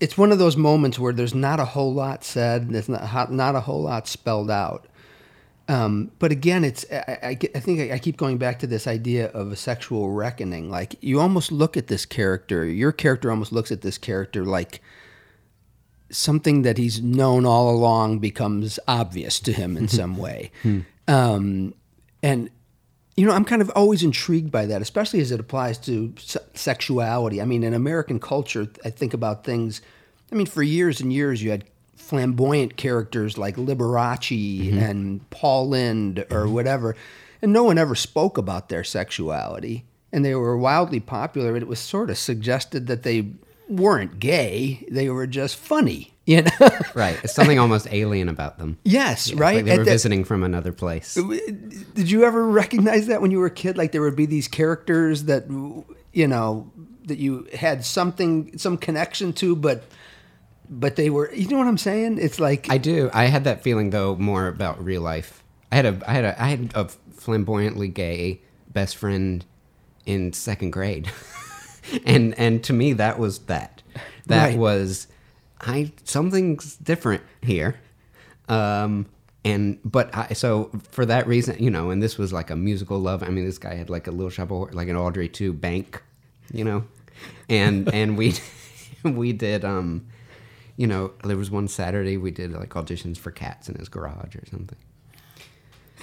it's 0.00 0.18
one 0.18 0.32
of 0.32 0.38
those 0.38 0.56
moments 0.56 0.98
where 0.98 1.12
there's 1.12 1.34
not 1.34 1.60
a 1.60 1.64
whole 1.64 1.92
lot 1.92 2.24
said, 2.24 2.70
there's 2.70 2.88
not 2.88 3.30
not 3.30 3.54
a 3.54 3.60
whole 3.60 3.82
lot 3.82 4.08
spelled 4.08 4.50
out. 4.50 4.86
Um, 5.68 6.12
but 6.20 6.30
again, 6.30 6.64
it's 6.64 6.84
I, 6.92 7.18
I, 7.22 7.38
I 7.54 7.60
think 7.60 7.80
I, 7.80 7.94
I 7.94 7.98
keep 7.98 8.16
going 8.16 8.38
back 8.38 8.60
to 8.60 8.66
this 8.66 8.86
idea 8.86 9.28
of 9.28 9.50
a 9.50 9.56
sexual 9.56 10.10
reckoning. 10.10 10.70
Like 10.70 10.96
you 11.02 11.20
almost 11.20 11.50
look 11.50 11.76
at 11.76 11.88
this 11.88 12.06
character, 12.06 12.64
your 12.64 12.92
character 12.92 13.30
almost 13.30 13.52
looks 13.52 13.72
at 13.72 13.82
this 13.82 13.98
character 13.98 14.44
like 14.44 14.80
something 16.10 16.62
that 16.62 16.78
he's 16.78 17.02
known 17.02 17.44
all 17.44 17.70
along 17.70 18.18
becomes 18.18 18.78
obvious 18.86 19.40
to 19.40 19.52
him 19.52 19.76
in 19.76 19.86
mm-hmm. 19.86 19.96
some 19.96 20.16
way. 20.16 20.50
Hmm. 20.62 20.80
Um, 21.08 21.74
and 22.22 22.50
you 23.16 23.24
know, 23.24 23.32
I'm 23.32 23.46
kind 23.46 23.62
of 23.62 23.70
always 23.70 24.02
intrigued 24.02 24.50
by 24.50 24.66
that, 24.66 24.82
especially 24.82 25.20
as 25.20 25.32
it 25.32 25.40
applies 25.40 25.78
to 25.78 26.12
se- 26.18 26.40
sexuality. 26.52 27.40
I 27.40 27.46
mean, 27.46 27.64
in 27.64 27.72
American 27.72 28.20
culture, 28.20 28.68
I 28.84 28.90
think 28.90 29.14
about 29.14 29.42
things. 29.42 29.80
I 30.30 30.34
mean, 30.34 30.46
for 30.46 30.62
years 30.62 31.00
and 31.00 31.12
years, 31.12 31.42
you 31.42 31.50
had 31.50 31.64
flamboyant 31.96 32.76
characters 32.76 33.38
like 33.38 33.56
Liberace 33.56 34.68
mm-hmm. 34.68 34.78
and 34.78 35.30
Paul 35.30 35.70
Lynde 35.70 36.20
or 36.30 36.44
mm-hmm. 36.44 36.52
whatever, 36.52 36.94
and 37.40 37.52
no 37.52 37.64
one 37.64 37.78
ever 37.78 37.94
spoke 37.94 38.36
about 38.36 38.68
their 38.68 38.84
sexuality. 38.84 39.84
And 40.12 40.24
they 40.24 40.34
were 40.34 40.56
wildly 40.56 41.00
popular, 41.00 41.54
and 41.54 41.62
it 41.62 41.68
was 41.68 41.80
sort 41.80 42.10
of 42.10 42.18
suggested 42.18 42.86
that 42.86 43.02
they 43.02 43.32
weren't 43.68 44.18
gay; 44.18 44.86
they 44.90 45.08
were 45.10 45.26
just 45.26 45.56
funny. 45.56 46.12
You 46.26 46.42
know? 46.42 46.50
Right. 46.96 47.16
It's 47.22 47.34
something 47.34 47.56
almost 47.60 47.86
alien 47.92 48.28
about 48.28 48.58
them. 48.58 48.78
yes, 48.82 49.30
Yeah, 49.30 49.36
right. 49.38 49.56
Like 49.58 49.64
they 49.66 49.70
At 49.70 49.78
were 49.78 49.84
that- 49.84 49.90
visiting 49.92 50.24
from 50.24 50.42
another 50.42 50.72
place. 50.72 51.14
Did 51.14 52.10
you 52.10 52.24
ever 52.24 52.48
recognize 52.48 53.06
that 53.06 53.22
when 53.22 53.30
you 53.30 53.38
were 53.38 53.46
a 53.46 53.50
kid? 53.50 53.78
Like 53.78 53.92
there 53.92 54.02
would 54.02 54.16
be 54.16 54.26
these 54.26 54.48
characters 54.48 55.26
that 55.26 55.44
you 56.12 56.26
know 56.26 56.72
that 57.04 57.18
you 57.18 57.46
had 57.54 57.84
something, 57.84 58.58
some 58.58 58.76
connection 58.76 59.34
to, 59.34 59.54
but 59.54 59.84
but 60.68 60.96
they 60.96 61.10
were. 61.10 61.32
You 61.32 61.46
know 61.46 61.58
what 61.58 61.68
I'm 61.68 61.78
saying? 61.78 62.18
It's 62.20 62.40
like 62.40 62.66
I 62.68 62.78
do. 62.78 63.08
I 63.14 63.26
had 63.26 63.44
that 63.44 63.62
feeling 63.62 63.90
though 63.90 64.16
more 64.16 64.48
about 64.48 64.84
real 64.84 65.02
life. 65.02 65.44
I 65.70 65.76
had 65.76 65.86
a 65.86 66.00
I 66.10 66.12
had 66.12 66.24
a 66.24 66.42
I 66.42 66.48
had 66.48 66.72
a 66.74 66.88
flamboyantly 67.14 67.86
gay 67.86 68.40
best 68.72 68.96
friend 68.96 69.44
in 70.06 70.32
second 70.32 70.70
grade. 70.72 71.08
and 72.04 72.38
and 72.38 72.62
to 72.64 72.72
me 72.72 72.92
that 72.94 73.18
was 73.18 73.38
that. 73.40 73.82
That 74.26 74.48
Right. 74.50 74.58
was 74.58 75.06
I 75.60 75.92
something's 76.04 76.76
different 76.76 77.22
here. 77.42 77.76
Um 78.48 79.06
and 79.44 79.78
but 79.84 80.14
I 80.14 80.32
so 80.32 80.70
for 80.90 81.06
that 81.06 81.26
reason, 81.26 81.62
you 81.62 81.70
know, 81.70 81.90
and 81.90 82.02
this 82.02 82.18
was 82.18 82.32
like 82.32 82.50
a 82.50 82.56
musical 82.56 82.98
love. 82.98 83.22
I 83.22 83.28
mean, 83.28 83.44
this 83.44 83.58
guy 83.58 83.74
had 83.74 83.88
like 83.90 84.06
a 84.06 84.10
little 84.10 84.30
shop 84.30 84.50
of 84.50 84.74
like 84.74 84.88
an 84.88 84.96
Audrey 84.96 85.28
2 85.28 85.52
bank, 85.52 86.02
you 86.52 86.64
know. 86.64 86.84
And 87.48 87.88
and 87.94 88.16
we 88.18 88.34
we 89.04 89.32
did 89.32 89.64
um 89.64 90.06
you 90.78 90.86
know, 90.86 91.12
there 91.24 91.38
was 91.38 91.50
one 91.50 91.68
Saturday 91.68 92.16
we 92.18 92.30
did 92.30 92.52
like 92.52 92.70
auditions 92.70 93.16
for 93.16 93.30
cats 93.30 93.68
in 93.68 93.76
his 93.76 93.88
garage 93.88 94.36
or 94.36 94.44
something. 94.50 94.76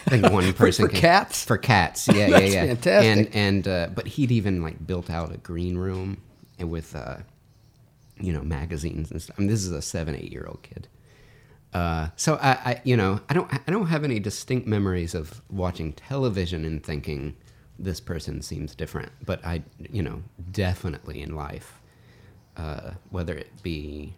I 0.05 0.09
think 0.09 0.31
one 0.31 0.53
person 0.63 0.85
for 0.85 0.91
came- 0.91 1.01
cats? 1.01 1.43
for 1.45 1.57
cats. 1.57 2.07
Yeah, 2.07 2.27
yeah, 2.27 2.39
yeah. 2.39 2.65
fantastic. 2.67 3.17
And 3.17 3.35
and 3.35 3.67
uh, 3.67 3.87
but 3.93 4.07
he'd 4.07 4.31
even 4.31 4.61
like 4.61 4.85
built 4.85 5.09
out 5.09 5.33
a 5.33 5.37
green 5.37 5.77
room 5.77 6.17
and 6.59 6.69
with 6.69 6.95
uh, 6.95 7.17
you 8.19 8.33
know 8.33 8.41
magazines 8.41 9.11
and 9.11 9.21
stuff. 9.21 9.35
I 9.37 9.41
mean, 9.41 9.49
this 9.49 9.63
is 9.63 9.71
a 9.71 9.81
seven 9.81 10.15
eight 10.15 10.31
year 10.31 10.45
old 10.47 10.61
kid. 10.63 10.87
Uh, 11.73 12.09
so 12.15 12.35
I, 12.35 12.51
I, 12.51 12.81
you 12.83 12.95
know, 12.95 13.19
I 13.29 13.33
don't, 13.33 13.51
I 13.51 13.71
don't 13.71 13.87
have 13.87 14.03
any 14.03 14.19
distinct 14.19 14.67
memories 14.67 15.15
of 15.15 15.41
watching 15.49 15.93
television 15.93 16.65
and 16.65 16.83
thinking 16.83 17.35
this 17.79 17.99
person 17.99 18.43
seems 18.43 18.75
different. 18.75 19.11
But 19.25 19.43
I, 19.43 19.63
you 19.91 20.03
know, 20.03 20.21
definitely 20.51 21.23
in 21.23 21.35
life, 21.35 21.81
uh, 22.57 22.91
whether 23.09 23.33
it 23.35 23.63
be, 23.63 24.13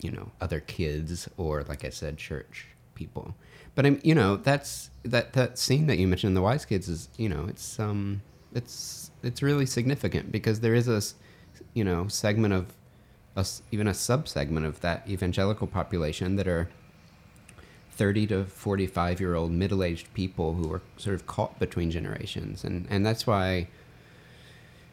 you 0.00 0.12
know, 0.12 0.30
other 0.40 0.60
kids 0.60 1.28
or, 1.36 1.64
like 1.64 1.84
I 1.84 1.88
said, 1.90 2.18
church 2.18 2.66
people. 2.94 3.34
But 3.74 3.86
I'm, 3.86 4.00
you 4.02 4.14
know, 4.14 4.36
that's 4.36 4.90
that 5.04 5.32
that 5.32 5.58
scene 5.58 5.86
that 5.86 5.98
you 5.98 6.06
mentioned 6.06 6.30
in 6.30 6.34
the 6.34 6.42
Wise 6.42 6.64
Kids 6.64 6.88
is, 6.88 7.08
you 7.16 7.28
know, 7.28 7.46
it's 7.48 7.78
um, 7.80 8.22
it's 8.54 9.10
it's 9.22 9.42
really 9.42 9.66
significant 9.66 10.30
because 10.30 10.60
there 10.60 10.74
is 10.74 10.88
a, 10.88 11.00
you 11.74 11.84
know, 11.84 12.08
segment 12.08 12.52
of, 12.54 12.66
a 13.36 13.46
even 13.70 13.86
a 13.86 13.94
sub 13.94 14.28
segment 14.28 14.66
of 14.66 14.80
that 14.80 15.08
evangelical 15.08 15.66
population 15.66 16.36
that 16.36 16.46
are 16.46 16.68
30 17.92 18.26
to 18.28 18.44
45 18.44 19.20
year 19.20 19.34
old 19.34 19.52
middle 19.52 19.82
aged 19.82 20.12
people 20.14 20.54
who 20.54 20.72
are 20.72 20.82
sort 20.96 21.14
of 21.14 21.26
caught 21.26 21.58
between 21.58 21.90
generations. 21.90 22.64
And, 22.64 22.86
and 22.90 23.04
that's 23.04 23.26
why, 23.26 23.68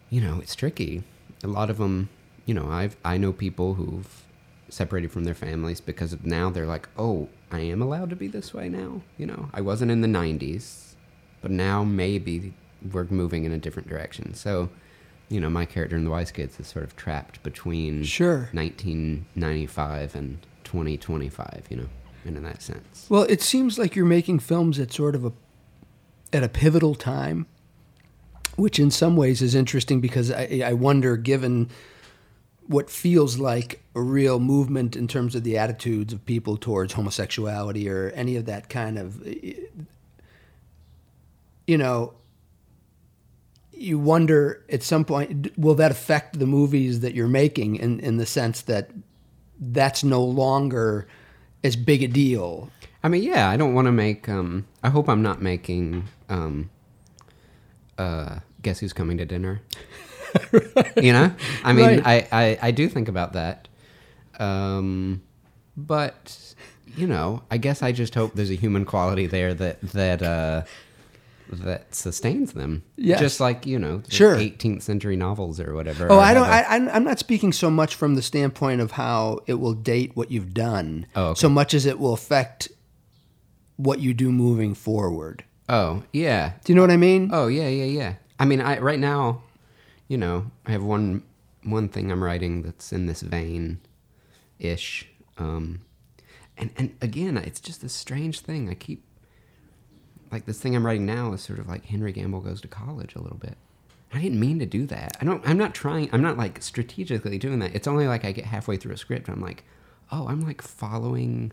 you 0.10 0.22
know, 0.22 0.40
it's 0.42 0.56
tricky. 0.56 1.04
A 1.44 1.48
lot 1.48 1.70
of 1.70 1.78
them, 1.78 2.10
you 2.46 2.54
know, 2.54 2.70
I've, 2.70 2.98
I 3.04 3.18
know 3.18 3.32
people 3.32 3.76
who've 3.76 4.24
separated 4.70 5.12
from 5.12 5.24
their 5.24 5.34
families 5.34 5.82
because 5.82 6.16
now 6.24 6.50
they're 6.50 6.66
like, 6.66 6.88
oh, 6.98 7.30
I 7.52 7.60
am 7.62 7.82
allowed 7.82 8.10
to 8.12 8.16
be 8.16 8.28
this 8.28 8.54
way 8.54 8.70
now. 8.70 9.02
You 9.18 9.26
know, 9.26 9.50
I 9.54 9.62
wasn't 9.62 9.92
in 9.92 10.02
the 10.02 10.08
90s, 10.08 10.94
but 11.42 11.52
now 11.52 11.84
maybe 11.84 12.54
we're 12.92 13.06
moving 13.10 13.44
in 13.46 13.52
a 13.52 13.58
different 13.58 13.88
direction. 13.90 14.34
So, 14.34 14.70
you 15.30 15.40
know, 15.40 15.50
my 15.50 15.66
character 15.66 15.96
in 15.96 16.04
The 16.06 16.10
Wise 16.12 16.32
Kids 16.32 16.60
is 16.60 16.68
sort 16.68 16.86
of 16.86 16.96
trapped 16.96 17.42
between 17.44 18.04
Sure. 18.04 18.50
1995 18.54 20.16
and 20.16 20.40
2025, 20.64 21.66
you 21.70 21.78
know, 21.78 21.88
and 22.26 22.38
in 22.38 22.44
that 22.44 22.62
sense. 22.62 23.06
well, 23.10 23.24
it 23.24 23.42
seems 23.42 23.78
like 23.80 23.96
you're 23.96 24.06
making 24.06 24.40
films 24.40 24.80
at 24.80 24.92
sort 24.94 25.16
of 25.16 25.26
a 25.26 25.32
at 26.32 26.44
a 26.44 26.50
pivotal 26.50 26.94
time, 26.94 27.48
which 28.56 28.78
in 28.78 28.92
some 28.92 29.16
ways 29.16 29.42
is 29.42 29.56
interesting 29.56 30.00
because 30.00 30.30
I, 30.32 30.62
I 30.64 30.74
wonder, 30.74 31.18
given 31.18 31.70
what 32.70 32.88
feels 32.88 33.40
like 33.40 33.82
a 33.96 34.02
real 34.02 34.40
movement 34.40 34.96
in 34.96 35.08
terms 35.08 35.34
of 35.34 35.44
the 35.44 35.58
attitudes 35.58 36.14
of 36.14 36.24
people 36.28 36.56
towards 36.56 36.94
homosexuality 36.94 37.90
or 37.90 38.12
any 38.12 38.36
of 38.36 38.46
that 38.46 38.70
kind 38.70 39.00
of, 39.00 39.26
you 41.66 41.78
know, 41.80 42.14
you 43.72 43.98
wonder 43.98 44.64
at 44.70 44.84
some 44.84 45.04
point, 45.04 45.58
will 45.58 45.74
that 45.74 45.90
affect 45.90 46.38
the 46.38 46.46
movies 46.46 47.00
that 47.00 47.16
you're 47.16 47.28
making 47.28 47.76
in, 47.78 48.00
in 48.02 48.18
the 48.18 48.26
sense 48.28 48.62
that 48.62 48.92
that's 49.60 50.04
no 50.04 50.24
longer 50.24 51.08
as 51.64 51.76
big 51.76 52.04
a 52.04 52.08
deal? 52.08 52.70
I 53.04 53.08
mean, 53.08 53.24
yeah, 53.24 53.50
I 53.50 53.58
don't 53.58 53.74
want 53.74 53.88
to 53.88 53.92
make. 53.92 54.30
Um, 54.30 54.68
I 54.84 54.90
hope 54.90 55.10
I'm 55.10 55.24
not 55.24 55.42
making. 55.42 56.04
Um, 56.30 56.70
uh, 57.98 58.42
guess 58.62 58.78
who's 58.78 58.94
coming 58.94 59.18
to 59.18 59.26
dinner? 59.26 59.62
You 61.02 61.14
know, 61.14 61.34
I 61.64 61.74
mean, 61.74 62.02
Right. 62.02 62.28
I, 62.32 62.44
I 62.44 62.60
I 62.68 62.72
do 62.72 62.88
think 62.90 63.08
about 63.08 63.34
that, 63.34 63.68
um, 64.40 65.22
but 65.78 66.38
you 66.96 67.08
know, 67.08 67.44
I 67.52 67.58
guess 67.58 67.82
I 67.82 67.92
just 67.92 68.16
hope 68.16 68.34
there's 68.34 68.50
a 68.52 68.56
human 68.56 68.84
quality 68.86 69.28
there 69.28 69.54
that 69.54 69.80
that 69.82 70.22
uh, 70.22 70.64
that 71.52 71.94
sustains 71.96 72.54
them. 72.54 72.84
Yes. 72.98 73.20
just 73.20 73.40
like 73.40 73.66
you 73.66 73.80
know, 73.80 74.02
Sure. 74.10 74.36
18th 74.36 74.82
century 74.82 75.16
novels 75.16 75.60
or 75.60 75.74
whatever. 75.74 76.12
Oh, 76.12 76.20
I 76.20 76.34
don't. 76.34 76.48
I, 76.48 76.62
I'm- 76.64 76.90
I'm 76.92 77.04
not 77.04 77.20
speaking 77.20 77.54
so 77.54 77.70
much 77.70 77.96
from 77.96 78.16
the 78.16 78.22
standpoint 78.22 78.82
of 78.82 78.92
how 78.92 79.40
it 79.48 79.56
will 79.56 79.74
date 79.74 80.16
what 80.16 80.32
you've 80.32 80.54
done, 80.54 81.06
Oh, 81.16 81.28
okay. 81.30 81.40
so 81.40 81.50
much 81.50 81.74
as 81.74 81.86
it 81.86 81.98
will 82.00 82.14
affect 82.14 82.70
what 83.78 84.00
you 84.00 84.14
do 84.14 84.32
moving 84.32 84.74
forward. 84.76 85.44
oh, 85.70 86.04
yeah. 86.12 86.54
Do 86.64 86.74
you 86.74 86.76
know 86.76 86.82
what 86.82 86.92
I 86.92 86.98
mean? 86.98 87.30
Oh 87.32 87.48
yeah, 87.48 87.68
yeah, 87.70 87.86
yeah. 87.86 88.14
I 88.40 88.46
mean, 88.46 88.62
I 88.62 88.80
right 88.80 89.00
now, 89.00 89.42
you 90.10 90.18
know, 90.18 90.52
I 90.66 90.72
have 90.72 90.84
one 90.84 91.24
one 91.64 91.88
thing 91.88 92.12
I'm 92.12 92.24
writing 92.24 92.64
that's 92.64 92.92
in 92.92 93.06
this 93.06 93.22
vein, 93.22 93.80
ish. 94.60 95.08
Um, 95.38 95.82
and 96.58 96.72
and 96.76 96.96
again, 97.02 97.38
it's 97.38 97.62
just 97.62 97.84
a 97.84 97.90
strange 97.90 98.42
thing. 98.42 98.70
I 98.70 98.74
keep 98.74 99.06
like 100.32 100.46
this 100.46 100.60
thing 100.60 100.76
I'm 100.76 100.86
writing 100.86 101.06
now 101.06 101.32
is 101.34 101.42
sort 101.42 101.60
of 101.60 101.68
like 101.70 101.86
Henry 101.86 102.12
Gamble 102.12 102.42
goes 102.42 102.60
to 102.62 102.68
college 102.68 103.16
a 103.16 103.22
little 103.22 103.38
bit. 103.38 103.56
I 104.12 104.20
didn't 104.20 104.40
mean 104.40 104.58
to 104.60 104.66
do 104.66 104.88
that. 104.88 105.16
I 105.22 105.26
don't. 105.26 105.48
I'm 105.48 105.58
not 105.58 105.76
trying. 105.76 106.10
I'm 106.12 106.24
not 106.24 106.38
like 106.38 106.62
strategically 106.64 107.38
doing 107.38 107.60
that. 107.60 107.76
It's 107.76 107.88
only 107.88 108.08
like 108.08 108.26
I 108.26 108.32
get 108.32 108.46
halfway 108.46 108.78
through 108.78 108.94
a 108.94 108.98
script. 108.98 109.30
I'm 109.30 109.42
like, 109.42 109.64
oh, 110.12 110.28
I'm 110.28 110.42
like 110.42 110.62
following 110.64 111.52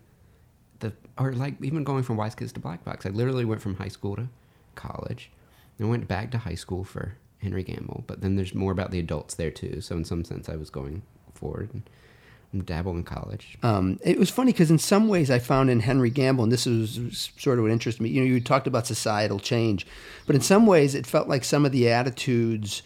the 0.80 0.94
or 1.18 1.34
like 1.34 1.62
even 1.62 1.84
going 1.84 2.02
from 2.02 2.16
Wise 2.16 2.34
Kids 2.34 2.52
to 2.54 2.60
Black 2.60 2.84
Box. 2.84 3.04
I 3.04 3.10
literally 3.10 3.44
went 3.44 3.60
from 3.60 3.76
high 3.76 3.88
school 3.88 4.16
to 4.16 4.28
college. 4.74 5.30
and 5.78 5.90
went 5.90 6.08
back 6.08 6.30
to 6.30 6.38
high 6.38 6.54
school 6.54 6.84
for 6.84 7.16
Henry 7.38 7.62
Gamble. 7.62 8.04
But 8.06 8.20
then 8.20 8.36
there's 8.36 8.54
more 8.54 8.72
about 8.72 8.90
the 8.90 8.98
adults 8.98 9.34
there 9.34 9.50
too. 9.50 9.80
So 9.80 9.96
in 9.96 10.04
some 10.04 10.24
sense, 10.24 10.48
I 10.48 10.56
was 10.56 10.70
going 10.70 11.02
forward. 11.34 11.70
And 11.72 12.64
dabble 12.64 12.92
in 12.92 13.02
college. 13.02 13.58
Um, 13.64 13.98
it 14.04 14.18
was 14.18 14.30
funny 14.30 14.52
because 14.52 14.70
in 14.70 14.78
some 14.78 15.08
ways 15.08 15.30
I 15.30 15.40
found 15.40 15.68
in 15.68 15.80
Henry 15.80 16.10
Gamble, 16.10 16.44
and 16.44 16.52
this 16.52 16.66
is 16.66 17.30
sort 17.36 17.58
of 17.58 17.64
what 17.64 17.72
interested 17.72 18.02
me. 18.02 18.08
You 18.08 18.20
know, 18.20 18.26
you 18.26 18.40
talked 18.40 18.68
about 18.68 18.86
societal 18.86 19.40
change, 19.40 19.84
but 20.26 20.36
in 20.36 20.40
some 20.40 20.64
ways 20.64 20.94
it 20.94 21.06
felt 21.06 21.28
like 21.28 21.42
some 21.42 21.66
of 21.66 21.72
the 21.72 21.90
attitudes 21.90 22.82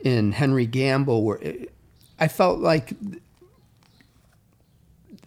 in 0.00 0.32
Henry 0.32 0.64
Gamble 0.66 1.22
were. 1.22 1.40
I 2.18 2.28
felt 2.28 2.60
like 2.60 2.94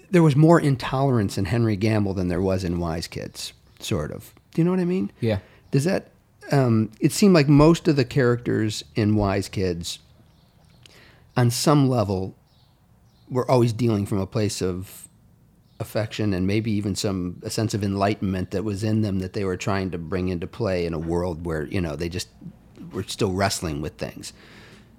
there 0.09 0.23
was 0.23 0.35
more 0.35 0.59
intolerance 0.59 1.37
in 1.37 1.45
Henry 1.45 1.75
Gamble 1.75 2.15
than 2.15 2.29
there 2.29 2.41
was 2.41 2.63
in 2.63 2.79
Wise 2.79 3.07
Kids, 3.07 3.53
sort 3.79 4.11
of. 4.11 4.33
Do 4.53 4.61
you 4.61 4.65
know 4.65 4.71
what 4.71 4.79
I 4.79 4.85
mean? 4.85 5.11
Yeah. 5.21 5.39
Does 5.71 5.83
that? 5.83 6.09
Um, 6.51 6.91
it 6.99 7.11
seemed 7.11 7.33
like 7.33 7.49
most 7.49 7.87
of 7.87 7.95
the 7.95 8.05
characters 8.05 8.83
in 8.95 9.15
Wise 9.15 9.49
Kids, 9.49 9.99
on 11.35 11.51
some 11.51 11.89
level, 11.89 12.35
were 13.29 13.49
always 13.49 13.73
dealing 13.73 14.05
from 14.05 14.19
a 14.19 14.27
place 14.27 14.61
of 14.61 15.07
affection 15.79 16.33
and 16.33 16.47
maybe 16.47 16.71
even 16.71 16.95
some 16.95 17.39
a 17.43 17.49
sense 17.49 17.73
of 17.73 17.83
enlightenment 17.83 18.51
that 18.51 18.63
was 18.63 18.83
in 18.83 19.01
them 19.01 19.19
that 19.19 19.33
they 19.33 19.43
were 19.43 19.57
trying 19.57 19.91
to 19.91 19.97
bring 19.97 20.27
into 20.27 20.47
play 20.47 20.85
in 20.87 20.93
a 20.93 20.99
world 20.99 21.45
where 21.45 21.65
you 21.65 21.79
know 21.79 21.95
they 21.95 22.09
just 22.09 22.29
were 22.91 23.03
still 23.03 23.31
wrestling 23.31 23.81
with 23.81 23.93
things. 23.97 24.33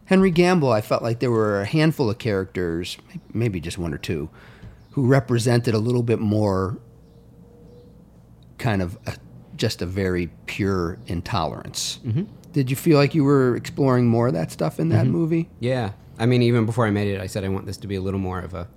Henry 0.04 0.30
Gamble, 0.30 0.72
I 0.72 0.80
felt 0.80 1.02
like 1.02 1.20
there 1.20 1.30
were 1.30 1.60
a 1.60 1.66
handful 1.66 2.08
of 2.08 2.18
characters, 2.18 2.96
maybe 3.34 3.60
just 3.60 3.76
one 3.76 3.92
or 3.92 3.98
two, 3.98 4.30
who 4.92 5.06
represented 5.06 5.74
a 5.74 5.78
little 5.78 6.02
bit 6.02 6.18
more 6.18 6.78
kind 8.56 8.80
of 8.80 8.98
a, 9.06 9.16
just 9.58 9.82
a 9.82 9.86
very 9.86 10.30
pure 10.46 10.98
intolerance. 11.06 12.00
Mm-hmm. 12.04 12.24
Did 12.52 12.70
you 12.70 12.76
feel 12.76 12.96
like 12.96 13.14
you 13.14 13.24
were 13.24 13.56
exploring 13.56 14.06
more 14.06 14.28
of 14.28 14.34
that 14.34 14.50
stuff 14.50 14.80
in 14.80 14.88
that 14.88 15.04
mm-hmm. 15.04 15.12
movie? 15.12 15.50
Yeah. 15.60 15.92
I 16.18 16.26
mean, 16.26 16.42
even 16.42 16.66
before 16.66 16.86
I 16.86 16.90
made 16.90 17.08
it, 17.08 17.20
I 17.20 17.26
said 17.26 17.44
I 17.44 17.48
want 17.48 17.66
this 17.66 17.76
to 17.78 17.86
be 17.86 17.94
a 17.94 18.00
little 18.00 18.20
more 18.20 18.40
of 18.40 18.54
a. 18.54 18.68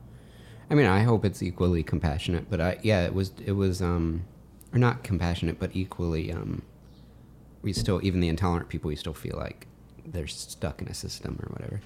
I 0.70 0.76
mean, 0.76 0.86
I 0.86 1.02
hope 1.02 1.26
it's 1.26 1.42
equally 1.42 1.84
compassionate, 1.84 2.50
but 2.50 2.62
I 2.62 2.80
yeah, 2.84 3.06
it 3.06 3.14
was 3.14 3.32
it 3.46 3.54
was 3.54 3.82
um, 3.82 4.26
or 4.74 4.80
not 4.80 5.04
compassionate, 5.04 5.60
but 5.60 5.72
equally 5.74 6.32
um. 6.32 6.64
We 7.64 7.74
still 7.74 8.00
even 8.04 8.22
the 8.22 8.28
intolerant 8.28 8.70
people, 8.70 8.88
we 8.88 8.96
still 8.96 9.14
feel 9.14 9.38
like 9.38 9.68
they're 10.04 10.26
stuck 10.26 10.82
in 10.82 10.88
a 10.88 10.96
system 10.96 11.40
or 11.44 11.54
whatever. 11.54 11.80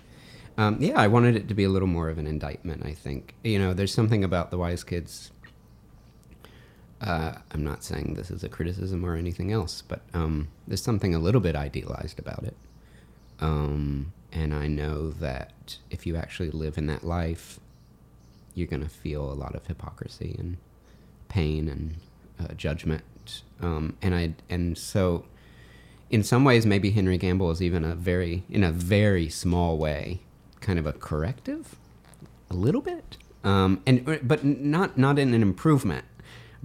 Um, 0.57 0.77
yeah, 0.79 0.97
I 0.97 1.07
wanted 1.07 1.35
it 1.35 1.49
to 1.49 1.53
be 1.53 1.65
a 1.65 1.69
little 1.69 1.87
more 1.87 2.09
of 2.09 2.17
an 2.17 2.27
indictment. 2.27 2.85
I 2.85 2.93
think 2.93 3.35
you 3.43 3.59
know, 3.59 3.73
there's 3.73 3.93
something 3.93 4.23
about 4.23 4.51
the 4.51 4.57
wise 4.57 4.83
kids. 4.83 5.31
Uh, 7.05 7.35
I'm 7.51 7.63
not 7.63 7.83
saying 7.83 8.15
this 8.15 8.31
is 8.31 8.43
a 8.43 8.49
criticism 8.49 9.05
or 9.05 9.15
anything 9.15 9.51
else, 9.51 9.83
but 9.87 10.01
um, 10.13 10.47
there's 10.67 10.81
something 10.81 11.13
a 11.13 11.19
little 11.19 11.39
bit 11.39 11.55
idealized 11.55 12.17
about 12.17 12.43
it. 12.43 12.57
Um, 13.39 14.11
and 14.31 14.53
I 14.55 14.67
know 14.67 15.11
that 15.11 15.77
if 15.91 16.07
you 16.07 16.15
actually 16.15 16.49
live 16.49 16.79
in 16.79 16.87
that 16.87 17.03
life, 17.03 17.59
you're 18.55 18.67
going 18.67 18.81
to 18.81 18.89
feel 18.89 19.31
a 19.31 19.33
lot 19.33 19.53
of 19.53 19.67
hypocrisy 19.67 20.35
and 20.39 20.57
pain 21.29 21.69
and 21.69 21.95
uh, 22.39 22.53
judgment. 22.55 23.43
Um, 23.61 23.97
and 24.01 24.15
I 24.15 24.33
and 24.49 24.77
so, 24.77 25.25
in 26.09 26.23
some 26.23 26.43
ways, 26.43 26.65
maybe 26.65 26.91
Henry 26.91 27.17
Gamble 27.17 27.51
is 27.51 27.61
even 27.61 27.83
a 27.83 27.95
very, 27.95 28.43
in 28.49 28.63
a 28.63 28.71
very 28.71 29.29
small 29.29 29.77
way, 29.77 30.21
kind 30.59 30.79
of 30.79 30.85
a 30.85 30.93
corrective, 30.93 31.75
a 32.49 32.53
little 32.53 32.81
bit, 32.81 33.17
um, 33.43 33.81
and 33.85 34.27
but 34.27 34.43
not 34.43 34.97
not 34.97 35.17
in 35.17 35.33
an 35.33 35.41
improvement, 35.41 36.05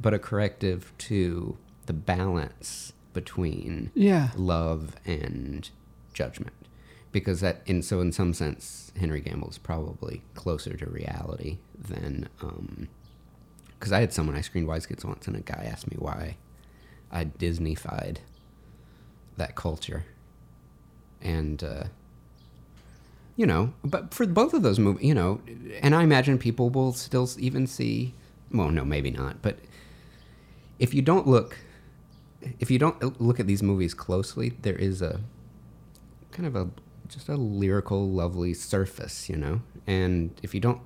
but 0.00 0.14
a 0.14 0.18
corrective 0.18 0.92
to 0.98 1.56
the 1.86 1.92
balance 1.92 2.92
between 3.12 3.90
yeah. 3.94 4.30
love 4.36 4.96
and 5.04 5.70
judgment 6.12 6.54
because 7.12 7.40
that 7.40 7.62
in 7.66 7.82
so 7.82 8.00
in 8.00 8.12
some 8.12 8.32
sense 8.32 8.92
Henry 8.98 9.20
Gamble 9.20 9.50
is 9.50 9.58
probably 9.58 10.22
closer 10.34 10.76
to 10.76 10.86
reality 10.86 11.58
than 11.76 12.28
because 12.38 13.92
um, 13.92 13.96
I 13.96 14.00
had 14.00 14.12
someone 14.12 14.36
I 14.36 14.40
screened 14.40 14.68
Wise 14.68 14.86
Kids 14.86 15.04
once 15.04 15.26
and 15.26 15.36
a 15.36 15.40
guy 15.40 15.68
asked 15.70 15.90
me 15.90 15.96
why 15.98 16.36
I 17.10 17.24
Disneyfied 17.24 18.18
that 19.36 19.56
culture 19.56 20.04
and 21.20 21.62
uh, 21.64 21.84
you 23.36 23.46
know 23.46 23.72
but 23.82 24.14
for 24.14 24.26
both 24.26 24.54
of 24.54 24.62
those 24.62 24.78
movies 24.78 25.04
you 25.04 25.14
know 25.14 25.40
and 25.82 25.94
I 25.94 26.04
imagine 26.04 26.38
people 26.38 26.70
will 26.70 26.92
still 26.92 27.28
even 27.38 27.66
see 27.66 28.14
well 28.52 28.70
no 28.70 28.84
maybe 28.84 29.10
not 29.10 29.42
but 29.42 29.58
if 30.80 30.92
you 30.92 31.02
don't 31.02 31.28
look 31.28 31.58
if 32.58 32.70
you 32.70 32.78
don't 32.78 33.20
look 33.20 33.38
at 33.38 33.46
these 33.46 33.62
movies 33.62 33.94
closely 33.94 34.48
there 34.62 34.74
is 34.74 35.00
a 35.00 35.20
kind 36.32 36.46
of 36.46 36.56
a 36.56 36.70
just 37.10 37.28
a 37.28 37.36
lyrical, 37.36 38.08
lovely 38.08 38.54
surface, 38.54 39.28
you 39.28 39.36
know. 39.36 39.60
And 39.86 40.30
if 40.42 40.54
you 40.54 40.60
don't, 40.60 40.80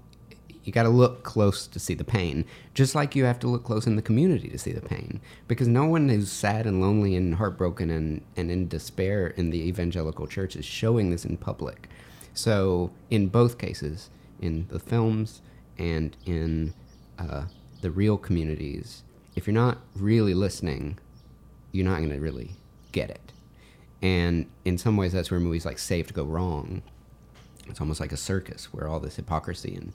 you 0.65 0.73
got 0.73 0.85
to 0.85 0.89
look 0.89 1.23
close 1.23 1.67
to 1.67 1.79
see 1.79 1.95
the 1.95 2.05
pain, 2.05 2.47
just 2.73 2.95
like 2.95 3.15
you 3.15 3.25
have 3.25 3.39
to 3.41 3.47
look 3.47 3.65
close 3.65 3.87
in 3.87 3.97
the 3.97 4.03
community 4.03 4.49
to 4.49 4.59
see 4.59 4.73
the 4.73 4.81
pain, 4.81 5.21
because 5.47 5.69
no 5.69 5.85
one 5.85 6.09
who's 6.09 6.33
sad 6.33 6.67
and 6.67 6.81
lonely 6.81 7.15
and 7.15 7.35
heartbroken 7.35 7.91
and 7.91 8.23
and 8.37 8.51
in 8.51 8.67
despair 8.69 9.29
in 9.29 9.51
the 9.51 9.61
evangelical 9.69 10.27
church 10.27 10.57
is 10.57 10.65
showing 10.65 11.11
this 11.11 11.25
in 11.25 11.37
public. 11.37 11.89
So 12.33 12.91
in 13.11 13.29
both 13.29 13.59
cases, 13.59 14.11
in 14.41 14.67
the 14.69 14.81
films 14.81 15.43
and 15.79 16.17
in 16.25 16.75
uh, 17.19 17.45
the 17.81 17.91
real 17.91 18.17
communities, 18.17 19.04
if 19.35 19.47
you're 19.47 19.55
not 19.55 19.79
really 19.97 20.35
listening, 20.35 20.99
you're 21.73 21.85
not 21.85 21.99
going 21.99 22.11
to 22.11 22.21
really 22.21 22.53
get 22.93 23.11
it. 23.11 23.33
And 24.03 24.47
in 24.65 24.79
some 24.79 24.97
ways, 24.97 25.13
that's 25.13 25.31
where 25.31 25.41
movies 25.41 25.65
like 25.65 25.79
Saved 25.79 26.15
go 26.15 26.25
wrong. 26.25 26.83
It's 27.67 27.81
almost 27.81 28.01
like 28.01 28.13
a 28.13 28.17
circus 28.17 28.67
where 28.73 28.87
all 28.87 29.01
this 29.01 29.17
hypocrisy 29.17 29.75
and 29.75 29.93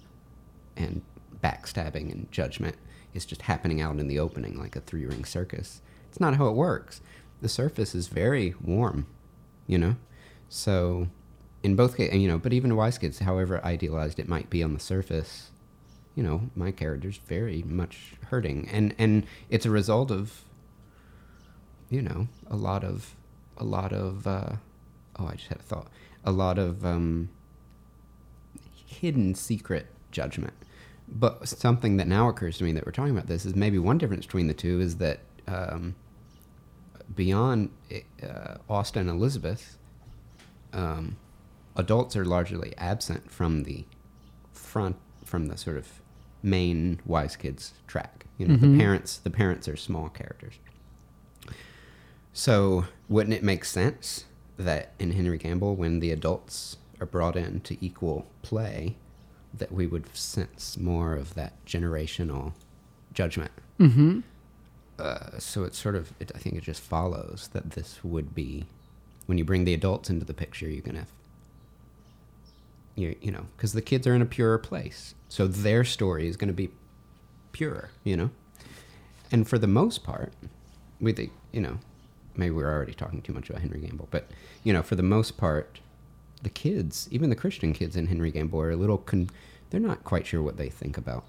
and 0.76 1.02
backstabbing 1.44 2.12
and 2.12 2.32
judgment 2.32 2.76
is 3.14 3.26
just 3.26 3.44
happening 3.44 3.82
out 3.82 4.00
in 4.00 4.08
the 4.08 4.20
opening 4.20 4.58
like 4.58 4.76
a 4.76 4.82
three 4.82 5.06
ring 5.06 5.26
circus. 5.26 5.82
It's 6.10 6.20
not 6.20 6.36
how 6.36 6.48
it 6.48 6.56
works. 6.56 7.02
The 7.42 7.50
surface 7.50 7.96
is 7.96 8.08
very 8.08 8.56
warm, 8.62 9.08
you 9.68 9.78
know? 9.78 9.96
So, 10.50 11.08
in 11.64 11.76
both 11.76 11.98
cases, 11.98 12.18
you 12.18 12.28
know, 12.28 12.38
but 12.38 12.54
even 12.54 12.76
Wise 12.76 12.98
Kids, 12.98 13.20
however 13.20 13.64
idealized 13.64 14.20
it 14.20 14.28
might 14.28 14.50
be 14.50 14.64
on 14.64 14.74
the 14.74 14.80
surface, 14.80 15.52
you 16.20 16.24
know, 16.24 16.50
my 16.54 16.70
character's 16.70 17.16
very 17.16 17.64
much 17.66 18.12
hurting. 18.30 18.68
And, 18.74 18.94
and 18.98 19.26
it's 19.50 19.66
a 19.66 19.70
result 19.70 20.12
of, 20.12 20.44
you 21.90 22.02
know, 22.02 22.28
a 22.50 22.58
lot 22.58 22.84
of 22.84 23.16
a 23.56 23.64
lot 23.64 23.94
of 23.94 24.28
uh, 24.28 24.58
oh, 25.18 25.28
I 25.28 25.36
just 25.36 25.48
had 25.48 25.60
a 25.60 25.64
thought. 25.64 25.88
A 26.26 26.34
lot 26.34 26.60
of 26.60 26.84
um, 26.84 27.30
hidden 28.86 29.34
secret 29.34 29.88
judgment. 30.12 30.56
But 31.08 31.48
something 31.48 31.96
that 31.96 32.08
now 32.08 32.28
occurs 32.28 32.58
to 32.58 32.66
me 32.66 32.74
that 32.74 32.86
we're 32.86 32.92
talking 32.92 33.16
about 33.16 33.28
this 33.28 33.46
is 33.46 33.56
maybe 33.56 33.80
one 33.80 33.98
difference 33.98 34.26
between 34.26 34.48
the 34.48 34.54
two 34.54 34.82
is 34.82 34.98
that 34.98 35.22
um, 35.48 35.96
beyond 37.16 37.70
uh, 38.22 38.56
Austin 38.70 39.08
and 39.08 39.18
Elizabeth, 39.18 39.78
um, 40.74 41.16
adults 41.78 42.18
are 42.18 42.26
largely 42.26 42.74
absent 42.78 43.32
from 43.32 43.64
the 43.64 43.86
front, 44.52 44.98
from 45.24 45.46
the 45.48 45.56
sort 45.56 45.78
of 45.78 45.99
main 46.42 47.00
wise 47.06 47.36
kids 47.36 47.74
track. 47.88 48.26
You 48.38 48.48
know, 48.48 48.56
mm-hmm. 48.56 48.78
the 48.78 48.80
parents, 48.80 49.18
the 49.18 49.30
parents 49.30 49.68
are 49.68 49.76
small 49.76 50.10
characters. 50.10 50.56
So, 52.32 52.86
wouldn't 53.10 53.34
it 53.34 53.44
make 53.44 53.66
sense 53.66 54.26
that 54.58 54.94
in 55.00 55.12
Henry 55.12 55.38
Gamble, 55.38 55.76
when 55.76 56.00
the 56.00 56.12
adults 56.12 56.78
are 57.02 57.06
brought 57.06 57.36
in 57.36 57.60
to 57.62 57.78
equal 57.84 58.28
play, 58.42 58.96
that 59.54 59.72
we 59.72 59.88
would 59.88 60.16
sense 60.16 60.78
more 60.78 61.16
of 61.16 61.34
that 61.34 61.54
generational 61.66 62.54
judgment? 63.14 63.52
Mm-hmm. 63.80 64.20
Uh, 64.98 65.40
so 65.40 65.64
it's 65.64 65.78
sort 65.78 65.96
of, 65.96 66.14
it, 66.20 66.32
I 66.36 66.38
think 66.40 66.56
it 66.56 66.64
just 66.64 66.82
follows 66.82 67.50
that 67.54 67.72
this 67.72 68.04
would 68.04 68.36
be, 68.36 68.66
when 69.26 69.38
you 69.38 69.46
bring 69.46 69.66
the 69.66 69.74
adults 69.74 70.10
into 70.10 70.26
the 70.26 70.34
picture, 70.34 70.70
you're 70.70 70.82
gonna, 70.82 71.08
you 73.00 73.16
you 73.22 73.32
know, 73.32 73.46
because 73.56 73.74
the 73.74 73.82
kids 73.82 74.06
are 74.08 74.14
in 74.14 74.22
a 74.22 74.26
purer 74.26 74.58
place, 74.58 75.16
so 75.28 75.48
their 75.48 75.84
story 75.84 76.28
is 76.28 76.38
gonna 76.38 76.54
be 76.54 76.70
purer, 77.52 77.90
you 78.04 78.18
know, 78.18 78.30
and 79.32 79.48
for 79.48 79.58
the 79.58 79.68
most 79.68 80.04
part, 80.04 80.34
we 81.00 81.14
think, 81.14 81.32
you 81.52 81.62
know, 81.62 81.80
maybe 82.36 82.52
we're 82.52 82.72
already 82.72 82.94
talking 82.94 83.22
too 83.22 83.34
much 83.34 83.50
about 83.50 83.62
Henry 83.62 83.80
Gamble, 83.80 84.08
but 84.12 84.28
you 84.64 84.74
know, 84.74 84.84
for 84.84 84.96
the 84.96 85.04
most 85.04 85.38
part, 85.38 85.80
the 86.42 86.50
kids, 86.50 87.08
even 87.12 87.30
the 87.30 87.36
Christian 87.36 87.74
kids 87.74 87.96
in 87.96 88.08
Henry 88.08 88.32
Gamble, 88.32 88.60
are 88.60 88.72
a 88.72 88.76
little. 88.76 88.98
Con- 88.98 89.30
they're 89.70 89.80
not 89.80 90.04
quite 90.04 90.26
sure 90.26 90.42
what 90.42 90.58
they 90.58 90.70
think 90.70 90.98
about 90.98 91.26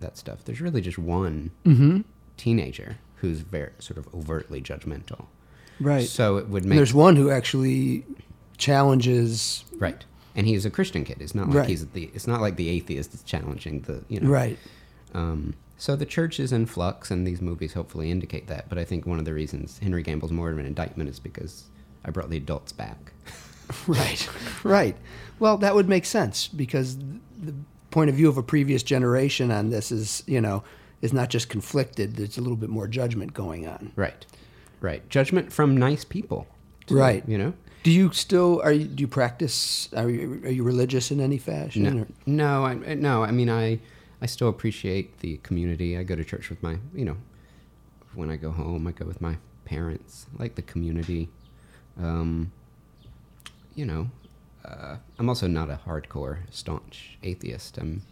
that 0.00 0.16
stuff. 0.16 0.44
There's 0.44 0.60
really 0.60 0.80
just 0.80 0.98
one 0.98 1.50
mm-hmm. 1.64 2.00
teenager 2.36 2.98
who's 3.16 3.40
very 3.40 3.72
sort 3.78 3.98
of 3.98 4.12
overtly 4.14 4.60
judgmental. 4.60 5.26
Right. 5.80 6.08
So 6.08 6.38
it 6.38 6.48
would 6.48 6.64
make. 6.64 6.76
There's 6.76 6.94
one 6.94 7.16
who 7.16 7.30
actually 7.30 8.04
challenges. 8.56 9.64
Right. 9.76 10.04
And 10.34 10.46
he's 10.46 10.64
a 10.64 10.70
Christian 10.70 11.04
kid. 11.04 11.18
It's 11.20 11.34
not 11.34 11.48
like 11.48 11.56
right. 11.56 11.68
he's 11.68 11.86
the. 11.86 12.10
It's 12.14 12.26
not 12.26 12.40
like 12.40 12.56
the 12.56 12.68
atheist 12.68 13.14
is 13.14 13.22
challenging 13.22 13.80
the. 13.82 14.04
You 14.08 14.20
know. 14.20 14.28
Right. 14.28 14.58
Um, 15.14 15.54
so 15.76 15.96
the 15.96 16.06
church 16.06 16.40
is 16.40 16.52
in 16.52 16.66
flux, 16.66 17.10
and 17.10 17.26
these 17.26 17.40
movies 17.40 17.72
hopefully 17.72 18.10
indicate 18.10 18.48
that. 18.48 18.68
But 18.68 18.78
I 18.78 18.84
think 18.84 19.06
one 19.06 19.18
of 19.18 19.24
the 19.24 19.32
reasons 19.32 19.78
Henry 19.78 20.02
Gamble's 20.02 20.32
more 20.32 20.50
of 20.50 20.58
an 20.58 20.66
indictment 20.66 21.08
is 21.08 21.18
because 21.18 21.64
I 22.04 22.10
brought 22.10 22.30
the 22.30 22.36
adults 22.36 22.72
back. 22.72 23.12
right, 23.86 24.28
right. 24.64 24.96
Well, 25.38 25.56
that 25.58 25.74
would 25.74 25.88
make 25.88 26.04
sense 26.04 26.48
because 26.48 26.98
the 26.98 27.54
point 27.90 28.10
of 28.10 28.16
view 28.16 28.28
of 28.28 28.36
a 28.36 28.42
previous 28.42 28.82
generation 28.82 29.50
on 29.50 29.70
this 29.70 29.90
is 29.90 30.22
you 30.26 30.40
know 30.40 30.62
is 31.00 31.12
not 31.12 31.30
just 31.30 31.48
conflicted. 31.48 32.16
There's 32.16 32.38
a 32.38 32.40
little 32.40 32.56
bit 32.56 32.70
more 32.70 32.88
judgment 32.88 33.34
going 33.34 33.66
on. 33.66 33.92
Right. 33.94 34.26
Right. 34.80 35.08
Judgment 35.08 35.52
from 35.52 35.76
nice 35.76 36.04
people. 36.04 36.46
too, 36.86 36.96
Right. 36.96 37.28
You 37.28 37.38
know? 37.38 37.52
Do 37.88 37.94
you 37.94 38.12
still 38.12 38.60
are 38.62 38.70
you 38.72 38.84
do 38.84 39.00
you 39.00 39.08
practice? 39.08 39.88
Are 39.96 40.10
you, 40.10 40.42
are 40.44 40.50
you 40.50 40.62
religious 40.62 41.10
in 41.10 41.20
any 41.22 41.38
fashion? 41.38 41.84
No, 41.84 42.02
or- 42.02 42.06
no, 42.26 42.66
I, 42.66 42.74
no. 42.94 43.22
I 43.24 43.30
mean, 43.30 43.48
I, 43.48 43.80
I 44.20 44.26
still 44.26 44.50
appreciate 44.50 45.20
the 45.20 45.38
community. 45.38 45.96
I 45.96 46.02
go 46.02 46.14
to 46.14 46.22
church 46.22 46.50
with 46.50 46.62
my, 46.62 46.76
you 46.94 47.06
know, 47.06 47.16
when 48.12 48.28
I 48.28 48.36
go 48.36 48.50
home, 48.50 48.86
I 48.86 48.92
go 48.92 49.06
with 49.06 49.22
my 49.22 49.38
parents. 49.64 50.26
I 50.38 50.42
like 50.42 50.54
the 50.54 50.60
community. 50.60 51.30
Um, 51.98 52.52
you 53.74 53.86
know, 53.86 54.10
uh, 54.66 54.96
I'm 55.18 55.30
also 55.30 55.46
not 55.46 55.70
a 55.70 55.80
hardcore, 55.86 56.40
staunch 56.50 57.16
atheist. 57.22 57.78
I'm, 57.78 58.02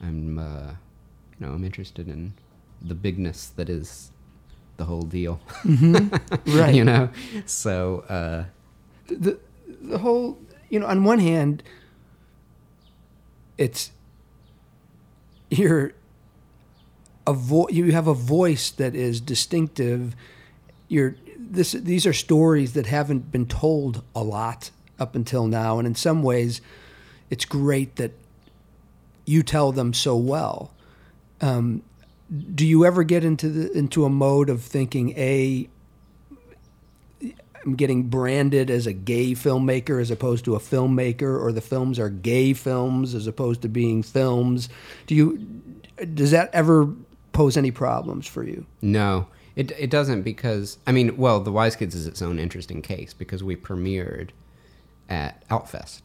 I'm, 0.00 0.38
uh, 0.38 0.70
you 1.38 1.46
know, 1.46 1.52
I'm 1.52 1.62
interested 1.64 2.08
in 2.08 2.32
the 2.80 2.94
bigness 2.94 3.48
that 3.56 3.68
is 3.68 4.12
the 4.78 4.86
whole 4.86 5.02
deal. 5.02 5.40
Right. 6.46 6.74
you 6.74 6.86
know, 6.86 7.10
so. 7.44 8.00
Uh, 8.08 8.44
the 9.10 9.38
the 9.82 9.98
whole 9.98 10.38
you 10.68 10.78
know 10.80 10.86
on 10.86 11.04
one 11.04 11.18
hand 11.18 11.62
it's 13.58 13.90
you're 15.50 15.92
a 17.26 17.32
vo- 17.32 17.68
you 17.68 17.92
have 17.92 18.06
a 18.06 18.14
voice 18.14 18.70
that 18.70 18.94
is 18.94 19.20
distinctive. 19.20 20.16
You're 20.88 21.16
this 21.38 21.72
these 21.72 22.06
are 22.06 22.12
stories 22.12 22.72
that 22.72 22.86
haven't 22.86 23.30
been 23.30 23.46
told 23.46 24.02
a 24.14 24.22
lot 24.22 24.70
up 24.98 25.14
until 25.14 25.46
now. 25.46 25.78
And 25.78 25.86
in 25.86 25.94
some 25.94 26.22
ways 26.22 26.60
it's 27.28 27.44
great 27.44 27.96
that 27.96 28.12
you 29.26 29.42
tell 29.42 29.72
them 29.72 29.92
so 29.92 30.16
well. 30.16 30.72
Um, 31.40 31.82
do 32.54 32.66
you 32.66 32.84
ever 32.84 33.02
get 33.02 33.24
into 33.24 33.48
the 33.48 33.72
into 33.76 34.04
a 34.04 34.10
mode 34.10 34.48
of 34.48 34.62
thinking 34.62 35.10
a 35.18 35.68
I'm 37.64 37.74
getting 37.74 38.04
branded 38.04 38.70
as 38.70 38.86
a 38.86 38.92
gay 38.92 39.32
filmmaker 39.32 40.00
as 40.00 40.10
opposed 40.10 40.44
to 40.46 40.54
a 40.54 40.60
filmmaker, 40.60 41.40
or 41.40 41.52
the 41.52 41.60
films 41.60 41.98
are 41.98 42.08
gay 42.08 42.52
films 42.52 43.14
as 43.14 43.26
opposed 43.26 43.62
to 43.62 43.68
being 43.68 44.02
films. 44.02 44.68
Do 45.06 45.14
you 45.14 45.62
does 46.14 46.30
that 46.30 46.50
ever 46.54 46.88
pose 47.32 47.56
any 47.56 47.70
problems 47.70 48.26
for 48.26 48.44
you? 48.44 48.66
No, 48.80 49.28
it 49.56 49.72
it 49.72 49.90
doesn't 49.90 50.22
because 50.22 50.78
I 50.86 50.92
mean, 50.92 51.16
well, 51.16 51.40
the 51.40 51.52
Wise 51.52 51.76
Kids 51.76 51.94
is 51.94 52.06
its 52.06 52.22
own 52.22 52.38
interesting 52.38 52.82
case 52.82 53.12
because 53.12 53.44
we 53.44 53.56
premiered 53.56 54.30
at 55.08 55.46
Outfest 55.48 56.02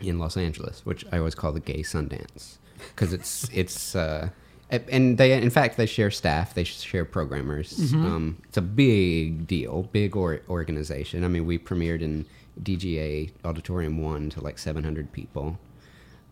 in 0.00 0.18
Los 0.18 0.36
Angeles, 0.36 0.86
which 0.86 1.04
I 1.12 1.18
always 1.18 1.34
call 1.34 1.52
the 1.52 1.60
gay 1.60 1.80
Sundance 1.80 2.56
because 2.94 3.12
it's 3.12 3.48
it's 3.52 3.94
uh, 3.94 4.30
and 4.70 5.18
they 5.18 5.32
in 5.32 5.50
fact 5.50 5.76
they 5.76 5.86
share 5.86 6.10
staff, 6.10 6.54
they 6.54 6.64
share 6.64 7.04
programmers. 7.04 7.92
Um, 7.94 8.42
it's 8.48 8.56
a 8.56 8.62
big 8.62 9.46
deal, 9.46 9.88
big 9.92 10.16
or, 10.16 10.40
organization. 10.48 11.24
I 11.24 11.28
mean, 11.28 11.46
we 11.46 11.58
premiered 11.58 12.02
in 12.02 12.26
DGA 12.62 13.30
Auditorium 13.44 14.02
One 14.02 14.30
to 14.30 14.40
like 14.40 14.58
700 14.58 15.12
people. 15.12 15.58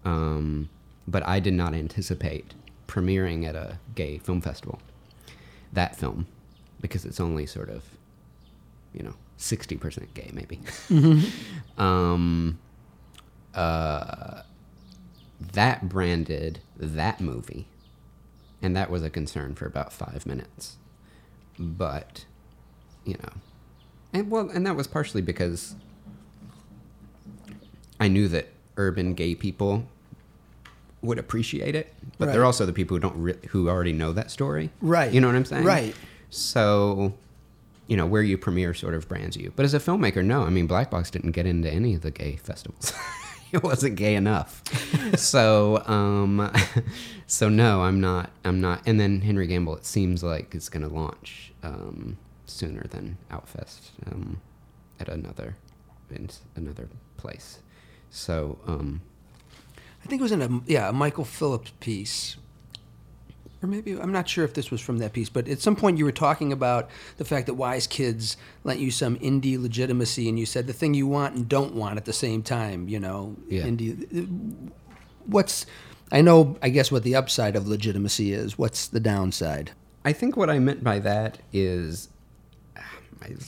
Um, 0.05 0.68
but 1.07 1.27
I 1.27 1.40
did 1.40 1.55
not 1.55 1.74
anticipate 1.74 2.55
premiering 2.87 3.46
at 3.46 3.55
a 3.55 3.79
gay 3.94 4.18
film 4.18 4.40
festival. 4.40 4.81
That 5.72 5.96
film, 5.96 6.27
because 6.81 7.05
it's 7.05 7.20
only 7.20 7.46
sort 7.46 7.68
of, 7.68 7.85
you 8.94 9.03
know, 9.03 9.14
sixty 9.37 9.77
percent 9.77 10.12
gay, 10.14 10.31
maybe. 10.33 10.61
um, 11.79 12.59
uh, 13.55 14.42
that 15.53 15.88
branded 15.88 16.61
that 16.77 17.20
movie, 17.20 17.66
and 18.62 18.76
that 18.76 18.90
was 18.90 19.02
a 19.02 19.10
concern 19.10 19.54
for 19.54 19.66
about 19.66 19.92
five 19.92 20.26
minutes. 20.26 20.76
But, 21.58 22.24
you 23.04 23.14
know, 23.14 23.32
and 24.12 24.30
well, 24.30 24.48
and 24.48 24.66
that 24.66 24.76
was 24.76 24.86
partially 24.86 25.22
because 25.22 25.74
I 28.00 28.08
knew 28.08 28.28
that 28.28 28.48
urban 28.76 29.14
gay 29.14 29.34
people 29.34 29.86
would 31.02 31.18
appreciate 31.18 31.74
it, 31.74 31.92
but 32.18 32.32
they're 32.32 32.44
also 32.44 32.66
the 32.66 32.72
people 32.72 32.96
who 32.96 33.00
don't 33.00 33.16
re- 33.16 33.38
who 33.50 33.68
already 33.68 33.92
know 33.92 34.12
that 34.12 34.30
story. 34.30 34.70
Right. 34.80 35.12
You 35.12 35.20
know 35.20 35.28
what 35.28 35.36
I'm 35.36 35.44
saying? 35.44 35.64
Right. 35.64 35.94
So, 36.30 37.14
you 37.86 37.96
know, 37.96 38.06
where 38.06 38.22
you 38.22 38.36
premiere 38.36 38.74
sort 38.74 38.94
of 38.94 39.08
brands 39.08 39.36
you. 39.36 39.52
But 39.54 39.64
as 39.64 39.74
a 39.74 39.78
filmmaker, 39.78 40.24
no. 40.24 40.42
I 40.42 40.50
mean, 40.50 40.66
Black 40.66 40.90
Box 40.90 41.10
didn't 41.10 41.32
get 41.32 41.46
into 41.46 41.70
any 41.70 41.94
of 41.94 42.02
the 42.02 42.10
gay 42.10 42.36
festivals. 42.36 42.92
it 43.52 43.62
wasn't 43.62 43.96
gay 43.96 44.14
enough. 44.14 44.62
so, 45.16 45.82
um, 45.87 46.52
so 47.26 47.48
no, 47.48 47.82
I'm 47.82 48.00
not. 48.00 48.30
I'm 48.44 48.61
not. 48.61 48.82
And 48.87 49.00
then 49.00 49.22
Henry 49.22 49.46
Gamble, 49.46 49.76
it 49.76 49.87
seems 49.87 50.22
like 50.22 50.54
it's 50.54 50.68
going 50.68 50.87
to 50.87 50.94
launch 50.94 51.52
um, 51.62 52.18
sooner 52.46 52.84
than 52.88 53.16
Outfest 53.30 53.90
um, 54.06 54.40
at 55.00 55.08
another 55.08 55.56
in 56.11 56.28
another 56.56 56.88
place. 57.16 57.58
So, 58.11 58.58
um, 58.66 59.02
I 60.02 60.06
think 60.06 60.20
it 60.20 60.22
was 60.22 60.32
in 60.32 60.42
a 60.42 60.61
yeah 60.66 60.88
a 60.88 60.92
Michael 60.92 61.24
Phillips 61.24 61.72
piece, 61.80 62.37
or 63.62 63.68
maybe 63.68 63.98
I'm 63.98 64.12
not 64.12 64.28
sure 64.28 64.44
if 64.44 64.54
this 64.54 64.70
was 64.70 64.80
from 64.80 64.98
that 64.98 65.12
piece. 65.12 65.28
But 65.28 65.48
at 65.48 65.60
some 65.60 65.74
point 65.76 65.98
you 65.98 66.04
were 66.04 66.12
talking 66.12 66.52
about 66.52 66.88
the 67.16 67.24
fact 67.24 67.46
that 67.46 67.54
Wise 67.54 67.86
Kids 67.86 68.36
lent 68.64 68.80
you 68.80 68.90
some 68.90 69.16
indie 69.16 69.60
legitimacy, 69.60 70.28
and 70.28 70.38
you 70.38 70.46
said 70.46 70.66
the 70.66 70.72
thing 70.72 70.94
you 70.94 71.06
want 71.06 71.34
and 71.34 71.48
don't 71.48 71.74
want 71.74 71.96
at 71.96 72.04
the 72.04 72.12
same 72.12 72.42
time. 72.42 72.88
You 72.88 73.00
know, 73.00 73.36
Yeah. 73.48 73.64
indie. 73.64 74.70
What's 75.26 75.66
I 76.10 76.22
know 76.22 76.56
I 76.62 76.68
guess 76.70 76.90
what 76.90 77.02
the 77.02 77.14
upside 77.16 77.56
of 77.56 77.66
legitimacy 77.68 78.32
is. 78.32 78.56
What's 78.56 78.86
the 78.86 79.00
downside? 79.00 79.72
I 80.04 80.12
think 80.12 80.36
what 80.36 80.48
I 80.48 80.58
meant 80.58 80.82
by 80.82 81.00
that 81.00 81.38
is, 81.52 82.08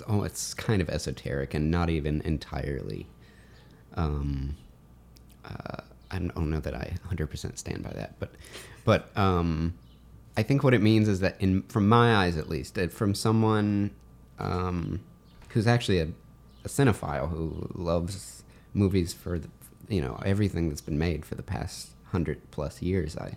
oh, 0.07 0.25
it's 0.25 0.53
kind 0.53 0.83
of 0.83 0.91
esoteric 0.91 1.55
and 1.55 1.71
not 1.71 1.89
even 1.89 2.21
entirely. 2.23 3.07
Um, 3.95 4.57
uh, 5.45 5.83
I 6.11 6.19
don't 6.19 6.51
know 6.51 6.61
that 6.61 6.75
I 6.75 6.97
100% 7.09 7.57
stand 7.57 7.83
by 7.83 7.91
that, 7.93 8.17
but, 8.19 8.33
but 8.85 9.17
um, 9.17 9.73
I 10.41 10.43
think 10.43 10.65
what 10.65 10.73
it 10.73 10.81
means 10.81 11.07
is 11.07 11.21
that, 11.21 11.37
in 11.39 11.65
from 11.65 11.87
my 11.87 12.17
eyes 12.17 12.39
at 12.39 12.49
least, 12.49 12.79
from 12.93 13.15
someone 13.15 13.91
um, 14.39 15.01
who's 15.51 15.67
actually 15.67 15.99
a, 15.99 16.09
a 16.65 16.69
cinephile 16.69 17.29
who 17.29 17.71
loves 17.75 18.43
movies 18.73 19.13
for 19.13 19.39
the, 19.39 19.49
you 19.89 20.01
know 20.01 20.19
everything 20.25 20.71
that's 20.71 20.81
been 20.81 20.99
made 20.99 21.27
for 21.27 21.35
the 21.35 21.43
past 21.43 21.91
hundred 22.13 22.39
plus 22.53 22.81
years, 22.81 23.19
I 23.19 23.37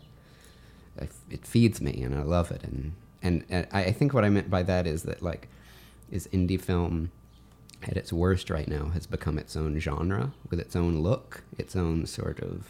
I, 1.02 1.10
it 1.30 1.46
feeds 1.46 1.82
me 1.82 2.02
and 2.04 2.16
I 2.16 2.22
love 2.22 2.52
it. 2.52 2.64
And 2.64 2.94
and, 3.22 3.44
and 3.50 3.68
I 3.74 3.82
I 3.86 3.92
think 3.92 4.14
what 4.14 4.24
I 4.24 4.30
meant 4.30 4.50
by 4.50 4.64
that 4.64 4.88
is 4.88 5.04
that 5.04 5.22
like 5.22 5.50
is 6.10 6.30
indie 6.32 6.62
film 6.62 7.12
at 7.82 7.98
its 7.98 8.14
worst 8.14 8.50
right 8.50 8.70
now 8.70 8.86
has 8.94 9.06
become 9.08 9.38
its 9.38 9.58
own 9.58 9.78
genre 9.78 10.32
with 10.50 10.60
its 10.62 10.74
own 10.74 11.00
look, 11.00 11.44
its 11.58 11.76
own 11.76 12.06
sort 12.06 12.40
of 12.40 12.70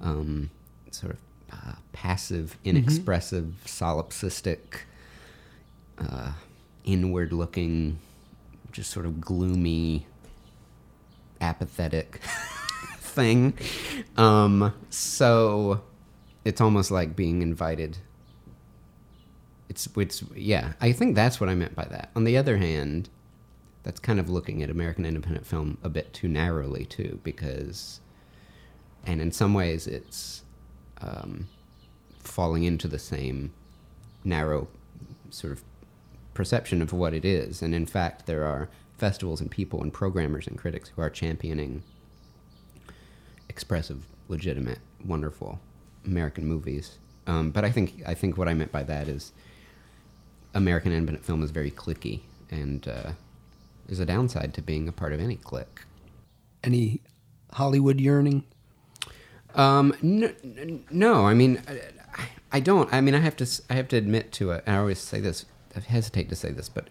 um, 0.00 0.48
sort 0.90 1.12
of 1.12 1.18
uh, 1.52 1.72
passive, 1.92 2.56
inexpressive, 2.64 3.54
solipsistic, 3.66 4.58
uh, 5.98 6.32
inward-looking, 6.84 7.98
just 8.72 8.90
sort 8.90 9.06
of 9.06 9.20
gloomy, 9.20 10.06
apathetic 11.40 12.20
thing. 12.98 13.54
Um, 14.16 14.72
so 14.90 15.82
it's 16.44 16.60
almost 16.60 16.90
like 16.90 17.14
being 17.14 17.42
invited. 17.42 17.98
It's 19.68 19.88
it's 19.96 20.22
yeah. 20.34 20.72
I 20.80 20.92
think 20.92 21.14
that's 21.14 21.40
what 21.40 21.48
I 21.48 21.54
meant 21.54 21.74
by 21.74 21.84
that. 21.84 22.10
On 22.16 22.24
the 22.24 22.36
other 22.36 22.58
hand, 22.58 23.08
that's 23.82 24.00
kind 24.00 24.20
of 24.20 24.28
looking 24.28 24.62
at 24.62 24.70
American 24.70 25.04
independent 25.04 25.46
film 25.46 25.78
a 25.82 25.88
bit 25.88 26.12
too 26.12 26.28
narrowly 26.28 26.84
too, 26.84 27.20
because, 27.22 28.00
and 29.06 29.20
in 29.20 29.32
some 29.32 29.54
ways, 29.54 29.86
it's 29.86 30.42
um, 31.02 31.48
falling 32.18 32.64
into 32.64 32.88
the 32.88 32.98
same 32.98 33.52
narrow 34.24 34.68
sort 35.30 35.52
of 35.52 35.62
perception 36.34 36.80
of 36.80 36.92
what 36.92 37.14
it 37.14 37.24
is. 37.24 37.62
And 37.62 37.74
in 37.74 37.86
fact, 37.86 38.26
there 38.26 38.44
are 38.44 38.68
festivals 38.96 39.40
and 39.40 39.50
people 39.50 39.82
and 39.82 39.92
programmers 39.92 40.46
and 40.46 40.56
critics 40.56 40.90
who 40.90 41.02
are 41.02 41.10
championing 41.10 41.82
expressive, 43.48 44.06
legitimate, 44.28 44.78
wonderful 45.04 45.60
American 46.06 46.46
movies. 46.46 46.98
Um, 47.26 47.50
but 47.50 47.64
I 47.64 47.70
think 47.70 48.02
I 48.06 48.14
think 48.14 48.38
what 48.38 48.48
I 48.48 48.54
meant 48.54 48.72
by 48.72 48.82
that 48.84 49.08
is 49.08 49.32
American 50.54 50.92
independent 50.92 51.24
film 51.24 51.42
is 51.42 51.50
very 51.50 51.70
clicky, 51.70 52.20
and 52.50 52.86
uh, 52.88 53.12
there's 53.86 54.00
a 54.00 54.06
downside 54.06 54.54
to 54.54 54.62
being 54.62 54.88
a 54.88 54.92
part 54.92 55.12
of 55.12 55.20
any 55.20 55.36
clique. 55.36 55.82
Any 56.64 57.00
Hollywood 57.52 58.00
yearning? 58.00 58.44
Um, 59.54 59.94
no, 60.02 60.32
no, 60.90 61.26
I 61.26 61.34
mean, 61.34 61.62
I, 61.68 61.80
I 62.52 62.60
don't. 62.60 62.92
I 62.92 63.00
mean, 63.00 63.14
I 63.14 63.18
have 63.20 63.36
to. 63.36 63.62
I 63.70 63.74
have 63.74 63.88
to 63.88 63.96
admit 63.96 64.32
to 64.32 64.50
it. 64.52 64.64
I 64.66 64.76
always 64.76 64.98
say 64.98 65.20
this. 65.20 65.46
I 65.76 65.80
hesitate 65.80 66.28
to 66.28 66.36
say 66.36 66.50
this, 66.50 66.68
but 66.68 66.88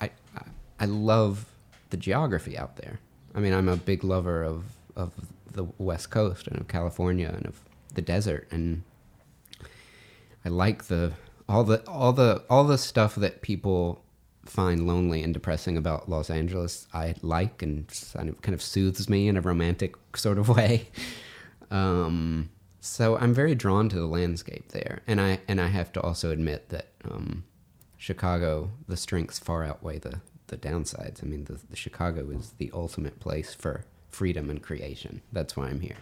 I, 0.00 0.10
I, 0.36 0.42
I 0.80 0.84
love 0.86 1.46
the 1.90 1.96
geography 1.96 2.56
out 2.56 2.76
there. 2.76 3.00
I 3.34 3.40
mean, 3.40 3.52
I'm 3.52 3.68
a 3.68 3.76
big 3.76 4.04
lover 4.04 4.42
of 4.42 4.64
of 4.96 5.12
the 5.50 5.64
West 5.78 6.10
Coast 6.10 6.46
and 6.46 6.60
of 6.60 6.68
California 6.68 7.28
and 7.28 7.46
of 7.46 7.60
the 7.94 8.02
desert, 8.02 8.48
and 8.50 8.82
I 10.44 10.48
like 10.48 10.84
the 10.84 11.12
all 11.48 11.64
the 11.64 11.86
all 11.88 12.12
the 12.12 12.44
all 12.48 12.64
the 12.64 12.78
stuff 12.78 13.14
that 13.16 13.42
people 13.42 14.02
find 14.44 14.86
lonely 14.86 15.22
and 15.22 15.32
depressing 15.32 15.76
about 15.76 16.08
Los 16.08 16.30
Angeles. 16.30 16.86
I 16.92 17.14
like 17.22 17.62
and 17.62 17.86
kind 18.14 18.54
of 18.54 18.62
soothes 18.62 19.08
me 19.08 19.28
in 19.28 19.36
a 19.36 19.40
romantic 19.40 19.94
sort 20.16 20.38
of 20.38 20.48
way. 20.56 20.88
Um, 21.72 22.50
so 22.80 23.16
I'm 23.16 23.32
very 23.32 23.54
drawn 23.54 23.88
to 23.88 23.96
the 23.96 24.06
landscape 24.06 24.68
there, 24.68 25.02
and 25.06 25.20
I 25.20 25.40
and 25.48 25.60
I 25.60 25.68
have 25.68 25.92
to 25.92 26.00
also 26.00 26.30
admit 26.30 26.68
that 26.68 26.88
um, 27.04 27.44
Chicago, 27.96 28.70
the 28.86 28.96
strengths 28.96 29.38
far 29.38 29.64
outweigh 29.64 29.98
the 29.98 30.20
the 30.48 30.56
downsides. 30.58 31.24
I 31.24 31.26
mean, 31.26 31.44
the, 31.44 31.58
the 31.70 31.76
Chicago 31.76 32.28
is 32.30 32.52
the 32.58 32.70
ultimate 32.74 33.18
place 33.20 33.54
for 33.54 33.84
freedom 34.10 34.50
and 34.50 34.62
creation. 34.62 35.22
That's 35.32 35.56
why 35.56 35.68
I'm 35.68 35.80
here. 35.80 35.96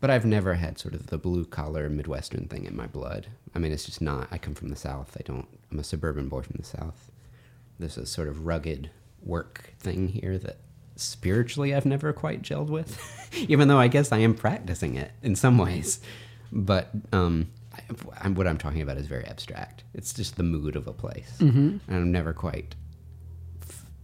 But 0.00 0.10
I've 0.10 0.24
never 0.24 0.54
had 0.54 0.78
sort 0.78 0.94
of 0.94 1.08
the 1.08 1.18
blue 1.18 1.44
collar 1.44 1.88
Midwestern 1.88 2.46
thing 2.46 2.64
in 2.64 2.76
my 2.76 2.86
blood. 2.86 3.26
I 3.54 3.58
mean, 3.58 3.72
it's 3.72 3.86
just 3.86 4.00
not. 4.00 4.28
I 4.30 4.38
come 4.38 4.54
from 4.54 4.68
the 4.68 4.76
South. 4.76 5.16
I 5.18 5.22
don't. 5.22 5.48
I'm 5.72 5.80
a 5.80 5.84
suburban 5.84 6.28
boy 6.28 6.42
from 6.42 6.56
the 6.58 6.64
South. 6.64 7.10
There's 7.78 7.98
a 7.98 8.06
sort 8.06 8.28
of 8.28 8.46
rugged 8.46 8.90
work 9.20 9.72
thing 9.80 10.08
here 10.08 10.38
that 10.38 10.58
spiritually 10.96 11.74
I've 11.74 11.86
never 11.86 12.12
quite 12.12 12.42
gelled 12.42 12.68
with, 12.68 12.98
even 13.48 13.68
though 13.68 13.78
I 13.78 13.88
guess 13.88 14.12
I 14.12 14.18
am 14.18 14.34
practicing 14.34 14.96
it 14.96 15.12
in 15.22 15.36
some 15.36 15.58
ways. 15.58 16.00
But 16.52 16.90
um, 17.12 17.48
I, 18.20 18.28
what 18.28 18.46
I'm 18.46 18.58
talking 18.58 18.82
about 18.82 18.96
is 18.96 19.06
very 19.06 19.24
abstract. 19.24 19.84
It's 19.92 20.12
just 20.12 20.36
the 20.36 20.42
mood 20.42 20.76
of 20.76 20.86
a 20.86 20.92
place, 20.92 21.36
mm-hmm. 21.38 21.58
and 21.58 21.80
I'm 21.88 22.12
never 22.12 22.32
quite 22.32 22.74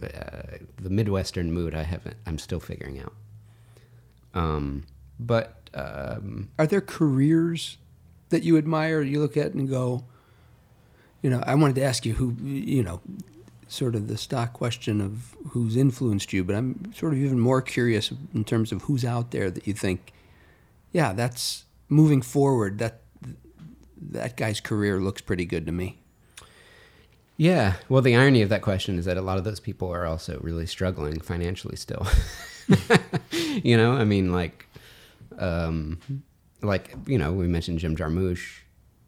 uh, 0.03 0.57
the 0.81 0.89
Midwestern 0.89 1.51
mood. 1.51 1.75
I 1.75 1.83
haven't. 1.83 2.17
I'm 2.25 2.37
still 2.37 2.59
figuring 2.59 2.99
out. 2.99 3.13
Um, 4.33 4.85
but 5.19 5.69
um, 5.73 6.49
are 6.57 6.67
there 6.67 6.81
careers 6.81 7.77
that 8.29 8.43
you 8.43 8.57
admire? 8.57 9.01
You 9.01 9.19
look 9.19 9.37
at 9.37 9.53
and 9.53 9.69
go, 9.69 10.05
you 11.21 11.29
know, 11.29 11.43
I 11.45 11.55
wanted 11.55 11.75
to 11.75 11.83
ask 11.83 12.05
you 12.05 12.13
who, 12.13 12.35
you 12.43 12.83
know, 12.83 13.01
sort 13.71 13.95
of 13.95 14.09
the 14.09 14.17
stock 14.17 14.51
question 14.51 14.99
of 14.99 15.35
who's 15.51 15.77
influenced 15.77 16.33
you, 16.33 16.43
but 16.43 16.55
I'm 16.55 16.91
sort 16.93 17.13
of 17.13 17.19
even 17.19 17.39
more 17.39 17.61
curious 17.61 18.11
in 18.33 18.43
terms 18.43 18.71
of 18.71 18.83
who's 18.83 19.05
out 19.05 19.31
there 19.31 19.49
that 19.49 19.65
you 19.65 19.73
think, 19.73 20.11
yeah, 20.91 21.13
that's 21.13 21.63
moving 21.87 22.21
forward. 22.21 22.79
That 22.79 23.01
that 24.01 24.35
guy's 24.35 24.59
career 24.59 24.99
looks 24.99 25.21
pretty 25.21 25.45
good 25.45 25.65
to 25.67 25.71
me. 25.71 25.99
Yeah. 27.37 27.75
Well, 27.87 28.01
the 28.01 28.15
irony 28.15 28.41
of 28.41 28.49
that 28.49 28.61
question 28.61 28.99
is 28.99 29.05
that 29.05 29.17
a 29.17 29.21
lot 29.21 29.37
of 29.37 29.45
those 29.45 29.59
people 29.59 29.89
are 29.89 30.05
also 30.05 30.37
really 30.41 30.65
struggling 30.65 31.21
financially 31.21 31.77
still. 31.77 32.05
you 33.63 33.77
know, 33.77 33.93
I 33.93 34.03
mean, 34.03 34.33
like, 34.33 34.67
um, 35.39 35.99
like 36.61 36.93
you 37.07 37.17
know, 37.17 37.31
we 37.31 37.47
mentioned 37.47 37.79
Jim 37.79 37.95
Jarmusch. 37.95 38.59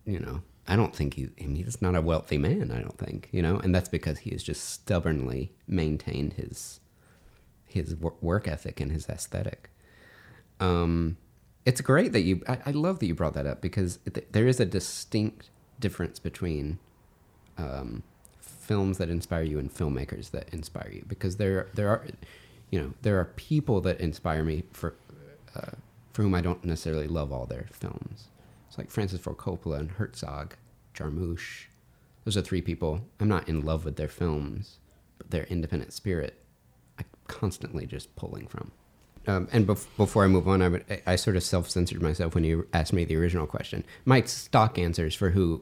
You 0.06 0.20
know, 0.20 0.42
I 0.68 0.76
don't 0.76 0.96
think 0.96 1.16
he. 1.16 1.30
I 1.40 1.46
mean, 1.46 1.64
he's 1.64 1.82
not 1.82 1.96
a 1.96 2.02
wealthy 2.02 2.38
man. 2.38 2.72
I 2.72 2.80
don't 2.80 2.98
think 2.98 3.30
you 3.32 3.42
know, 3.42 3.58
and 3.58 3.74
that's 3.76 3.90
because 3.90 4.20
he 4.20 4.32
has 4.32 4.44
just 4.44 4.70
stubbornly 4.70 5.52
maintained 5.68 6.34
his 6.34 6.80
his 7.66 7.96
work 7.96 8.48
ethic 8.48 8.80
and 8.80 8.92
his 8.92 9.10
aesthetic. 9.10 9.70
Um, 10.60 11.18
it's 11.66 11.82
great 11.82 12.14
that 12.14 12.22
you. 12.22 12.44
I, 12.48 12.60
I, 12.68 12.72
love 12.72 13.00
that 13.00 13.08
you 13.08 13.16
brought 13.16 13.34
that 13.34 13.46
up 13.46 13.62
because 13.62 14.00
there 14.32 14.48
is 14.48 14.60
a 14.60 14.66
distinct 14.66 15.50
difference 15.80 16.20
between 16.20 16.80
um, 17.58 18.04
films 18.40 18.98
that 18.98 19.10
inspire 19.10 19.44
you 19.44 19.60
and 19.60 19.74
filmmakers 19.74 20.32
that 20.32 20.48
inspire 20.54 20.90
you 20.92 21.04
because 21.08 21.36
there 21.38 21.68
there 21.74 21.90
are 21.90 22.06
you 22.72 22.80
know 22.80 22.94
there 23.02 23.20
are 23.20 23.26
people 23.26 23.82
that 23.82 24.00
inspire 24.00 24.44
me 24.44 24.64
for 24.72 24.96
uh, 25.56 25.72
for 26.14 26.24
whom 26.24 26.36
I 26.36 26.42
don't 26.42 26.64
necessarily 26.64 27.08
love 27.08 27.32
all 27.32 27.46
their 27.46 27.66
films. 27.72 28.28
It's 28.74 28.78
like 28.80 28.90
Francis 28.90 29.20
Ford 29.20 29.38
Coppola 29.38 29.78
and 29.78 29.92
Herzog, 29.92 30.56
Jarmusch. 30.96 31.66
Those 32.26 32.36
are 32.36 32.42
three 32.42 32.64
people. 32.64 33.06
I'm 33.20 33.28
not 33.28 33.48
in 33.48 33.62
love 33.62 33.86
with 33.86 33.98
their 33.98 34.08
films, 34.08 34.80
but 35.20 35.30
their 35.30 35.44
independent 35.44 35.94
spirit, 35.94 36.44
I'm 36.98 37.06
constantly 37.28 37.86
just 37.86 38.16
pulling 38.16 38.48
from. 38.48 38.72
Um, 39.28 39.48
and 39.52 39.68
bef- 39.68 39.86
before 39.96 40.24
I 40.24 40.28
move 40.28 40.48
on, 40.48 40.64
I, 40.64 40.70
would, 40.70 40.86
I 41.06 41.18
sort 41.18 41.36
of 41.36 41.44
self 41.44 41.70
censored 41.70 42.02
myself 42.02 42.34
when 42.34 42.46
you 42.46 42.68
asked 42.74 42.94
me 42.94 43.06
the 43.06 43.16
original 43.16 43.46
question. 43.46 43.84
My 44.06 44.24
stock 44.24 44.80
answers 44.80 45.14
for 45.14 45.30
who 45.30 45.62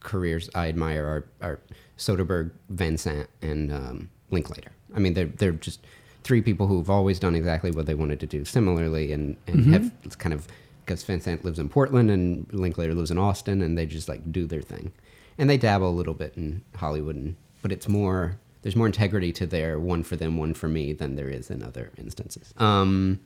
careers 0.00 0.48
I 0.54 0.68
admire 0.68 1.04
are, 1.04 1.26
are 1.46 1.60
Soderbergh, 1.98 2.50
Van 2.70 2.96
Sant, 2.96 3.28
and 3.42 3.70
um, 3.70 4.10
Linklater. 4.30 4.72
I 4.96 5.00
mean, 5.00 5.12
they're 5.12 5.26
they're 5.26 5.52
just 5.52 5.80
three 6.24 6.40
people 6.40 6.66
who've 6.66 6.88
always 6.88 7.18
done 7.18 7.34
exactly 7.34 7.72
what 7.72 7.84
they 7.84 7.94
wanted 7.94 8.20
to 8.20 8.26
do 8.26 8.46
similarly, 8.46 9.12
and 9.12 9.36
and 9.46 9.66
mm-hmm. 9.66 9.72
have 9.74 10.18
kind 10.18 10.32
of 10.32 10.48
because 10.88 11.04
Van 11.04 11.20
Sant 11.20 11.44
lives 11.44 11.58
in 11.58 11.68
Portland 11.68 12.10
and 12.10 12.50
Linklater 12.52 12.94
lives 12.94 13.10
in 13.10 13.18
Austin, 13.18 13.60
and 13.60 13.76
they 13.76 13.84
just 13.84 14.08
like 14.08 14.32
do 14.32 14.46
their 14.46 14.62
thing, 14.62 14.90
and 15.36 15.48
they 15.48 15.58
dabble 15.58 15.90
a 15.90 15.90
little 15.90 16.14
bit 16.14 16.32
in 16.34 16.64
Hollywood, 16.74 17.14
and, 17.14 17.36
but 17.60 17.70
it's 17.70 17.86
more 17.86 18.38
there's 18.62 18.74
more 18.74 18.86
integrity 18.86 19.30
to 19.32 19.46
their 19.46 19.78
one 19.78 20.02
for 20.02 20.16
them, 20.16 20.38
one 20.38 20.54
for 20.54 20.66
me 20.66 20.94
than 20.94 21.14
there 21.14 21.28
is 21.28 21.50
in 21.50 21.62
other 21.62 21.92
instances. 21.98 22.54
Um, 22.56 23.20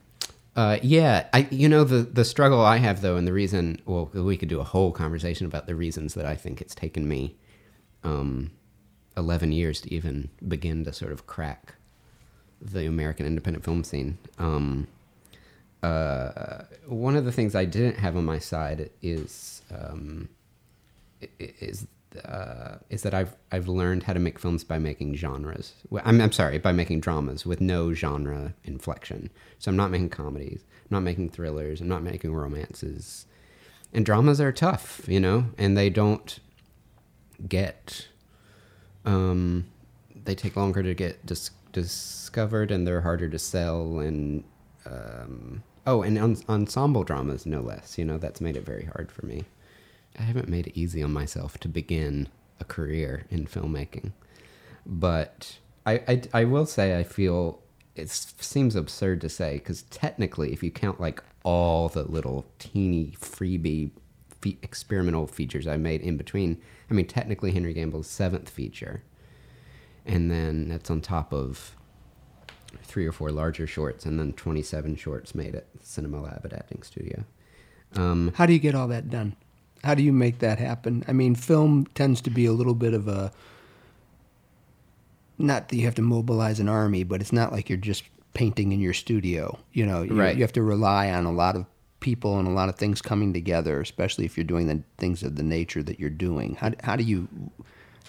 uh, 0.57 0.77
yeah, 0.83 1.27
I 1.33 1.47
you 1.49 1.69
know 1.69 1.85
the 1.85 2.03
the 2.03 2.25
struggle 2.25 2.59
I 2.59 2.77
have 2.77 3.01
though, 3.01 3.15
and 3.15 3.25
the 3.25 3.33
reason 3.33 3.81
well 3.85 4.11
we 4.13 4.35
could 4.35 4.49
do 4.49 4.59
a 4.59 4.65
whole 4.65 4.91
conversation 4.91 5.47
about 5.47 5.65
the 5.65 5.75
reasons 5.75 6.13
that 6.15 6.25
I 6.25 6.35
think 6.35 6.59
it's 6.59 6.75
taken 6.75 7.07
me 7.07 7.35
um, 8.03 8.51
eleven 9.15 9.53
years 9.53 9.79
to 9.81 9.93
even 9.93 10.29
begin 10.45 10.83
to 10.83 10.91
sort 10.91 11.13
of 11.13 11.27
crack 11.27 11.75
the 12.61 12.85
American 12.85 13.25
independent 13.25 13.63
film 13.63 13.85
scene. 13.85 14.17
Um, 14.37 14.87
uh, 15.83 16.63
one 16.87 17.15
of 17.15 17.25
the 17.25 17.31
things 17.31 17.55
I 17.55 17.65
didn't 17.65 17.97
have 17.97 18.15
on 18.15 18.25
my 18.25 18.39
side 18.39 18.89
is 19.01 19.61
um, 19.71 20.29
is 21.39 21.87
uh, 22.23 22.75
is 22.89 23.01
that 23.03 23.13
I've 23.13 23.35
I've 23.51 23.67
learned 23.67 24.03
how 24.03 24.13
to 24.13 24.19
make 24.19 24.39
films 24.39 24.63
by 24.63 24.79
making 24.79 25.15
genres. 25.15 25.73
I'm 26.03 26.21
I'm 26.21 26.31
sorry, 26.31 26.57
by 26.57 26.71
making 26.71 27.01
dramas 27.01 27.45
with 27.45 27.59
no 27.59 27.93
genre 27.93 28.53
inflection. 28.63 29.29
So 29.59 29.69
I'm 29.69 29.77
not 29.77 29.91
making 29.91 30.09
comedies, 30.09 30.63
I'm 30.83 30.95
not 30.95 31.03
making 31.03 31.29
thrillers, 31.29 31.81
I'm 31.81 31.87
not 31.87 32.03
making 32.03 32.33
romances. 32.33 33.25
And 33.93 34.05
dramas 34.05 34.41
are 34.41 34.51
tough, 34.51 35.01
you 35.07 35.19
know, 35.19 35.45
and 35.57 35.77
they 35.77 35.89
don't 35.89 36.39
get 37.47 38.07
um 39.05 39.65
they 40.23 40.33
take 40.35 40.55
longer 40.55 40.81
to 40.81 40.93
get 40.93 41.25
dis- 41.25 41.51
discovered 41.73 42.71
and 42.71 42.87
they're 42.87 43.01
harder 43.01 43.27
to 43.27 43.37
sell 43.37 43.99
and 43.99 44.45
um 44.85 45.61
oh, 45.85 46.01
and 46.01 46.17
ensemble 46.49 47.03
dramas 47.03 47.45
no 47.45 47.61
less, 47.61 47.97
you 47.97 48.05
know, 48.05 48.17
that's 48.17 48.41
made 48.41 48.55
it 48.55 48.65
very 48.65 48.85
hard 48.85 49.11
for 49.11 49.25
me. 49.25 49.43
I 50.17 50.23
haven't 50.23 50.49
made 50.49 50.67
it 50.67 50.79
easy 50.79 51.01
on 51.01 51.11
myself 51.11 51.57
to 51.59 51.67
begin 51.67 52.29
a 52.59 52.63
career 52.63 53.25
in 53.29 53.47
filmmaking, 53.47 54.11
but 54.85 55.57
I, 55.85 55.93
I, 56.07 56.21
I 56.33 56.43
will 56.45 56.65
say 56.65 56.97
I 56.97 57.03
feel 57.03 57.59
it 57.95 58.09
seems 58.09 58.75
absurd 58.75 59.21
to 59.21 59.29
say 59.29 59.55
because 59.55 59.83
technically, 59.83 60.51
if 60.53 60.63
you 60.63 60.71
count 60.71 60.99
like 60.99 61.23
all 61.43 61.89
the 61.89 62.03
little 62.03 62.45
teeny 62.57 63.15
freebie 63.19 63.91
fe- 64.41 64.57
experimental 64.61 65.27
features 65.27 65.67
I 65.67 65.77
made 65.77 66.01
in 66.01 66.17
between, 66.17 66.61
I 66.89 66.93
mean, 66.93 67.07
technically 67.07 67.51
Henry 67.51 67.73
Gamble's 67.73 68.07
seventh 68.07 68.49
feature, 68.49 69.03
and 70.05 70.31
then 70.31 70.69
that's 70.69 70.89
on 70.89 71.01
top 71.01 71.33
of 71.33 71.75
three 72.93 73.07
or 73.07 73.11
four 73.11 73.31
larger 73.31 73.65
shorts, 73.65 74.05
and 74.05 74.19
then 74.19 74.33
27 74.33 74.95
shorts 74.95 75.33
made 75.33 75.55
at 75.55 75.65
Cinema 75.81 76.21
Lab 76.21 76.45
at 76.45 76.53
Acting 76.53 76.83
Studio. 76.83 77.23
Um, 77.95 78.31
How 78.35 78.45
do 78.45 78.53
you 78.53 78.59
get 78.59 78.75
all 78.75 78.87
that 78.87 79.09
done? 79.09 79.35
how 79.83 79.95
do 79.95 80.03
you 80.03 80.13
make 80.13 80.39
that 80.39 80.59
happen? 80.59 81.03
I 81.07 81.13
mean, 81.13 81.35
film 81.35 81.85
tends 81.93 82.21
to 82.21 82.29
be 82.29 82.45
a 82.45 82.53
little 82.53 82.73
bit 82.73 82.93
of 82.93 83.07
a 83.07 83.31
not 85.37 85.69
that 85.69 85.75
you 85.75 85.85
have 85.85 85.95
to 85.95 86.01
mobilize 86.01 86.59
an 86.59 86.69
army, 86.69 87.03
but 87.03 87.19
it's 87.19 87.33
not 87.33 87.51
like 87.51 87.69
you're 87.69 87.77
just 87.77 88.03
painting 88.33 88.71
in 88.71 88.79
your 88.79 88.93
studio. 88.93 89.59
You 89.73 89.85
know, 89.85 90.03
you, 90.03 90.13
right. 90.13 90.35
you 90.35 90.41
have 90.41 90.53
to 90.53 90.61
rely 90.61 91.11
on 91.11 91.25
a 91.25 91.31
lot 91.31 91.55
of 91.55 91.65
people 91.99 92.39
and 92.39 92.47
a 92.47 92.51
lot 92.51 92.69
of 92.69 92.75
things 92.75 93.01
coming 93.01 93.33
together, 93.33 93.81
especially 93.81 94.25
if 94.25 94.37
you're 94.37 94.45
doing 94.45 94.67
the 94.67 94.81
things 94.97 95.21
of 95.23 95.35
the 95.35 95.43
nature 95.43 95.83
that 95.83 95.99
you're 95.99 96.09
doing. 96.09 96.55
How, 96.55 96.71
how 96.83 96.95
do 96.95 97.03
you, 97.03 97.27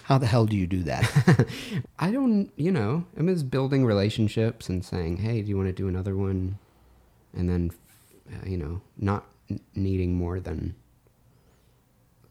how 0.05 0.19
the 0.19 0.27
hell 0.27 0.47
do 0.47 0.57
you 0.57 0.67
do 0.67 0.83
that? 0.85 1.49
I 1.99 2.11
don't, 2.11 2.51
you 2.57 2.71
know, 2.71 3.05
I'm 3.17 3.27
just 3.27 3.51
building 3.51 3.85
relationships 3.85 4.69
and 4.69 4.85
saying, 4.85 5.19
hey, 5.19 5.43
do 5.43 5.49
you 5.49 5.57
want 5.57 5.69
to 5.69 5.73
do 5.73 5.89
another 5.89 6.17
one? 6.17 6.59
And 7.33 7.49
then, 7.49 7.71
uh, 8.31 8.47
you 8.47 8.57
know, 8.57 8.81
not 8.97 9.25
needing 9.75 10.15
more 10.15 10.41
than 10.41 10.75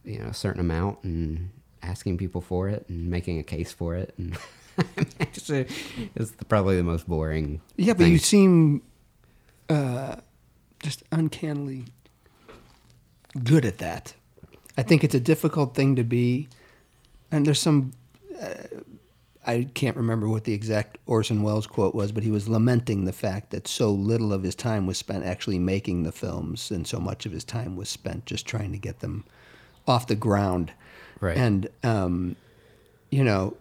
you 0.04 0.20
know 0.20 0.26
a 0.26 0.34
certain 0.34 0.60
amount 0.60 1.04
and 1.04 1.50
asking 1.82 2.18
people 2.18 2.42
for 2.42 2.70
it 2.70 2.86
and 2.90 3.10
making 3.10 3.40
a 3.40 3.44
case 3.44 3.72
for 3.72 3.96
it 3.96 4.14
and 4.18 4.38
actually 5.20 5.68
it's 6.16 6.32
probably 6.50 6.76
the 6.76 6.84
most 6.84 7.08
boring 7.08 7.62
yeah 7.78 7.94
but 7.94 8.06
you 8.06 8.18
seem 8.18 8.82
uh, 9.70 10.16
just 10.82 11.04
uncannily 11.12 11.86
good 13.44 13.66
at 13.66 13.78
that 13.78 14.14
i 14.78 14.84
think 14.84 15.04
it's 15.04 15.16
a 15.16 15.20
difficult 15.20 15.76
thing 15.76 15.96
to 15.96 16.04
be 16.04 16.48
and 17.34 17.46
there's 17.46 17.60
some 17.60 17.92
uh, 18.42 18.54
I 19.46 19.68
can't 19.74 19.98
remember 19.98 20.30
what 20.30 20.46
the 20.46 20.54
exact 20.54 21.00
Orson 21.06 21.44
Welles 21.44 21.68
quote 21.68 21.94
was, 21.94 22.14
but 22.14 22.24
he 22.24 22.32
was 22.32 22.48
lamenting 22.48 23.04
the 23.04 23.12
fact 23.12 23.50
that 23.52 23.68
so 23.68 23.92
little 23.92 24.32
of 24.32 24.44
his 24.44 24.56
time 24.56 24.86
was 24.88 24.98
spent 24.98 25.26
actually 25.26 25.60
making 25.60 26.04
the 26.04 26.14
films, 26.14 26.72
and 26.72 26.88
so 26.88 27.00
much 27.00 27.26
of 27.26 27.34
his 27.34 27.44
time 27.44 27.76
was 27.76 27.90
spent 27.90 28.26
just 28.26 28.46
trying 28.46 28.72
to 28.72 28.78
get 28.78 29.00
them 29.00 29.26
off 29.86 30.08
the 30.08 30.16
ground. 30.16 30.72
Right. 31.20 31.36
And 31.36 31.68
um, 31.84 32.36
you 33.10 33.24
know, 33.24 33.58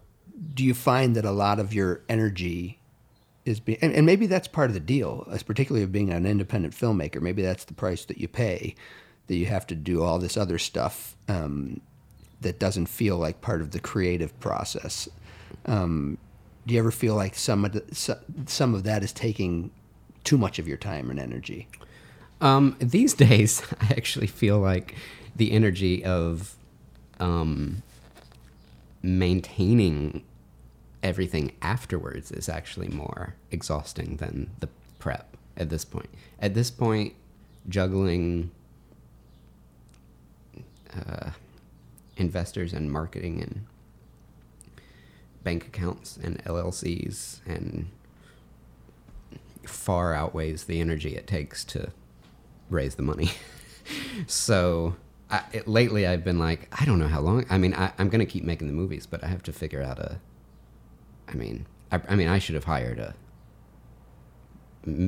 do 0.54 0.64
you 0.64 0.74
find 0.74 1.16
that 1.16 1.24
a 1.24 1.32
lot 1.32 1.58
of 1.58 1.74
your 1.74 2.02
energy 2.08 2.78
is 3.44 3.58
being, 3.58 3.78
and, 3.82 3.92
and 3.92 4.06
maybe 4.06 4.26
that's 4.26 4.46
part 4.46 4.70
of 4.70 4.74
the 4.74 4.80
deal, 4.80 5.26
as 5.30 5.42
particularly 5.42 5.82
of 5.82 5.90
being 5.90 6.10
an 6.10 6.26
independent 6.26 6.74
filmmaker. 6.74 7.20
Maybe 7.20 7.42
that's 7.42 7.64
the 7.64 7.74
price 7.74 8.04
that 8.04 8.18
you 8.18 8.28
pay, 8.28 8.76
that 9.26 9.34
you 9.34 9.46
have 9.46 9.66
to 9.68 9.74
do 9.74 10.02
all 10.02 10.20
this 10.20 10.36
other 10.36 10.58
stuff 10.58 11.16
um, 11.28 11.80
that 12.42 12.58
doesn't 12.58 12.86
feel 12.86 13.16
like 13.16 13.40
part 13.40 13.60
of 13.60 13.70
the 13.70 13.80
creative 13.80 14.38
process. 14.40 15.08
Um, 15.66 16.18
do 16.66 16.74
you 16.74 16.80
ever 16.80 16.90
feel 16.90 17.14
like 17.14 17.34
some 17.34 17.64
of 17.64 17.72
the, 17.72 18.16
some 18.46 18.74
of 18.74 18.84
that 18.84 19.02
is 19.02 19.12
taking 19.12 19.70
too 20.24 20.38
much 20.38 20.58
of 20.58 20.68
your 20.68 20.76
time 20.76 21.10
and 21.10 21.18
energy? 21.18 21.68
Um, 22.40 22.76
these 22.78 23.14
days, 23.28 23.62
I 23.80 23.86
actually 23.90 24.26
feel 24.26 24.58
like 24.58 24.94
the 25.34 25.52
energy 25.52 26.04
of 26.04 26.56
um, 27.18 27.82
maintaining 29.02 30.24
everything 31.02 31.52
afterwards 31.62 32.30
is 32.30 32.48
actually 32.48 32.88
more 32.88 33.34
exhausting 33.50 34.16
than 34.16 34.50
the 34.60 34.68
prep 34.98 35.36
at 35.56 35.68
this 35.68 35.84
point. 35.84 36.08
At 36.38 36.54
this 36.54 36.70
point, 36.70 37.14
juggling 37.68 38.50
uh, 40.94 41.30
investors 42.16 42.72
and 42.72 42.90
marketing 42.90 43.40
and 43.40 43.66
bank 45.42 45.66
accounts 45.66 46.16
and 46.16 46.42
LLCs 46.44 47.40
and 47.46 47.90
far 49.64 50.14
outweighs 50.14 50.64
the 50.64 50.80
energy 50.80 51.16
it 51.16 51.26
takes 51.26 51.64
to 51.64 51.92
raise 52.70 52.94
the 52.94 53.02
money. 53.02 53.30
so 54.26 54.96
I, 55.30 55.42
it, 55.52 55.66
lately, 55.66 56.06
I've 56.06 56.24
been 56.24 56.38
like, 56.38 56.68
I 56.78 56.84
don't 56.84 56.98
know 56.98 57.08
how 57.08 57.20
long. 57.20 57.46
I 57.48 57.58
mean, 57.58 57.74
I, 57.74 57.92
I'm 57.98 58.08
going 58.08 58.20
to 58.20 58.30
keep 58.30 58.44
making 58.44 58.66
the 58.66 58.74
movies, 58.74 59.06
but 59.06 59.24
I 59.24 59.28
have 59.28 59.42
to 59.44 59.52
figure 59.52 59.82
out 59.82 59.98
a. 59.98 60.20
I 61.28 61.34
mean, 61.34 61.66
I, 61.90 62.00
I 62.08 62.16
mean, 62.16 62.28
I 62.28 62.38
should 62.38 62.54
have 62.54 62.64
hired 62.64 62.98
a 62.98 63.14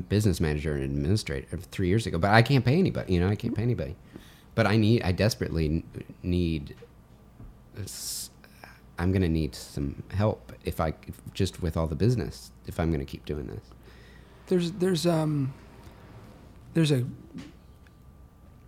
business 0.09 0.41
manager 0.41 0.75
and 0.75 0.85
administrator 0.85 1.59
three 1.59 1.89
years 1.89 2.07
ago, 2.07 2.17
but 2.17 2.31
I 2.31 2.41
can't 2.43 2.65
pay 2.65 2.79
anybody. 2.79 3.13
You 3.13 3.21
know, 3.21 3.29
I 3.29 3.35
can't 3.35 3.55
pay 3.55 3.63
anybody. 3.63 3.97
But 4.55 4.67
I 4.67 4.77
need, 4.77 5.03
I 5.03 5.13
desperately 5.13 5.85
need. 6.23 6.75
I'm 8.99 9.11
going 9.11 9.22
to 9.22 9.29
need 9.29 9.55
some 9.55 10.03
help 10.11 10.53
if 10.64 10.81
I 10.81 10.95
if, 11.07 11.20
just 11.33 11.62
with 11.62 11.77
all 11.77 11.87
the 11.87 11.97
business 11.97 12.53
if 12.66 12.79
I'm 12.79 12.91
going 12.91 13.01
to 13.01 13.07
keep 13.07 13.25
doing 13.25 13.47
this. 13.47 13.64
There's 14.47 14.72
there's 14.72 15.07
um 15.07 15.55
there's 16.75 16.93
a 16.93 17.05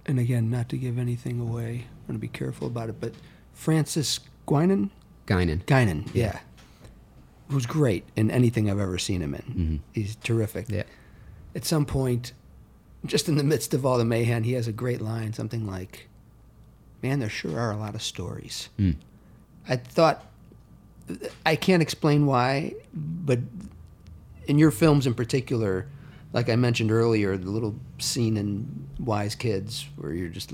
and 0.07 0.19
again 0.19 0.51
not 0.51 0.69
to 0.71 0.79
give 0.79 0.99
anything 0.99 1.41
away. 1.41 1.87
I'm 1.87 2.07
gonna 2.07 2.19
be 2.19 2.29
careful 2.29 2.67
about 2.67 2.89
it, 2.89 3.01
but 3.01 3.13
Francis 3.53 4.21
Guinan 4.47 4.91
Guinan. 5.27 5.65
Guinan, 5.65 6.09
yeah. 6.15 6.39
Who's 7.51 7.67
great 7.67 8.05
in 8.17 8.31
anything 8.31 8.71
I've 8.71 8.79
ever 8.79 8.99
seen 8.99 9.21
him 9.21 9.35
in. 9.35 9.83
He's 9.93 10.17
terrific. 10.17 10.67
Yeah. 10.69 10.85
At 11.55 11.65
some 11.65 11.85
point, 11.85 12.33
just 13.05 13.29
in 13.29 13.37
the 13.37 13.45
midst 13.45 13.75
of 13.75 13.85
all 13.87 13.99
the 13.99 14.05
mayhem, 14.05 14.43
he 14.43 14.53
has 14.55 14.67
a 14.67 14.73
great 14.73 15.01
line, 15.01 15.33
something 15.33 15.67
like, 15.67 16.09
Man, 17.03 17.21
there 17.21 17.29
sure 17.29 17.59
are 17.59 17.73
a 17.73 17.77
lot 17.77 17.95
of 17.95 18.03
stories. 18.03 18.69
Mm. 18.79 18.97
I 19.69 19.77
thought 19.77 20.25
I 21.45 21.57
can't 21.57 21.83
explain 21.83 22.27
why, 22.27 22.75
but 22.95 23.39
in 24.47 24.59
your 24.59 24.71
films 24.71 25.07
in 25.07 25.15
particular, 25.15 25.87
like 26.33 26.49
I 26.49 26.57
mentioned 26.57 26.91
earlier, 26.91 27.37
the 27.37 27.51
little 27.51 27.77
scene 27.99 28.37
in 28.37 28.89
Wise 28.99 29.35
Kids 29.35 29.87
where 29.97 30.13
you're 30.13 30.29
just 30.29 30.53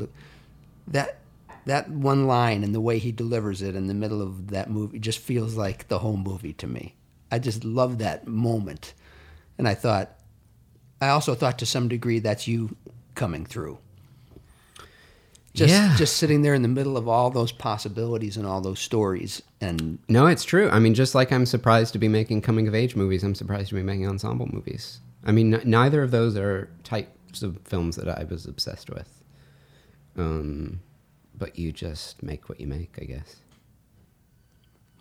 that 0.88 1.18
that 1.64 1.88
one 1.88 2.26
line 2.26 2.64
and 2.64 2.74
the 2.74 2.80
way 2.80 2.98
he 2.98 3.12
delivers 3.12 3.62
it 3.62 3.76
in 3.76 3.86
the 3.86 3.94
middle 3.94 4.20
of 4.20 4.48
that 4.48 4.68
movie 4.68 4.98
just 4.98 5.20
feels 5.20 5.56
like 5.56 5.88
the 5.88 6.00
whole 6.00 6.16
movie 6.16 6.52
to 6.54 6.66
me. 6.66 6.94
I 7.30 7.38
just 7.38 7.64
love 7.64 7.98
that 7.98 8.26
moment, 8.26 8.94
and 9.56 9.66
I 9.68 9.74
thought, 9.74 10.18
I 11.00 11.08
also 11.08 11.34
thought 11.34 11.58
to 11.60 11.66
some 11.66 11.88
degree 11.88 12.18
that's 12.18 12.46
you 12.46 12.76
coming 13.14 13.46
through. 13.46 13.78
Just 15.54 15.70
Yeah. 15.70 15.94
just 15.96 16.16
sitting 16.16 16.40
there 16.42 16.54
in 16.54 16.62
the 16.62 16.68
middle 16.68 16.96
of 16.96 17.06
all 17.06 17.28
those 17.30 17.52
possibilities 17.52 18.38
and 18.38 18.46
all 18.46 18.62
those 18.62 18.80
stories 18.80 19.42
and 19.60 19.98
No, 20.08 20.26
it's 20.26 20.44
true. 20.44 20.70
I 20.70 20.78
mean, 20.78 20.94
just 20.94 21.14
like 21.14 21.30
I'm 21.30 21.44
surprised 21.44 21.92
to 21.92 21.98
be 21.98 22.08
making 22.08 22.40
coming 22.40 22.66
of 22.68 22.74
age 22.74 22.96
movies, 22.96 23.22
I'm 23.22 23.34
surprised 23.34 23.68
to 23.68 23.74
be 23.74 23.82
making 23.82 24.08
ensemble 24.08 24.48
movies. 24.50 25.00
I 25.24 25.30
mean, 25.32 25.52
n- 25.54 25.60
neither 25.68 26.02
of 26.02 26.10
those 26.10 26.36
are 26.36 26.70
types 26.84 27.42
of 27.42 27.58
films 27.64 27.96
that 27.96 28.08
I 28.08 28.24
was 28.24 28.46
obsessed 28.46 28.88
with. 28.88 29.22
Um, 30.16 30.80
but 31.38 31.58
you 31.58 31.70
just 31.70 32.22
make 32.22 32.48
what 32.48 32.58
you 32.60 32.66
make, 32.66 32.98
I 33.00 33.04
guess. 33.04 33.36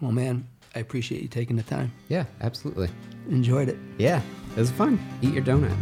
well 0.01 0.11
man, 0.11 0.47
I 0.75 0.79
appreciate 0.79 1.21
you 1.21 1.27
taking 1.29 1.55
the 1.55 1.63
time. 1.63 1.91
Yeah, 2.09 2.25
absolutely. 2.41 2.89
Enjoyed 3.29 3.69
it. 3.69 3.77
Yeah, 3.97 4.21
it 4.55 4.59
was 4.59 4.71
fun. 4.71 4.99
Eat 5.21 5.33
your 5.33 5.43
donut. 5.43 5.77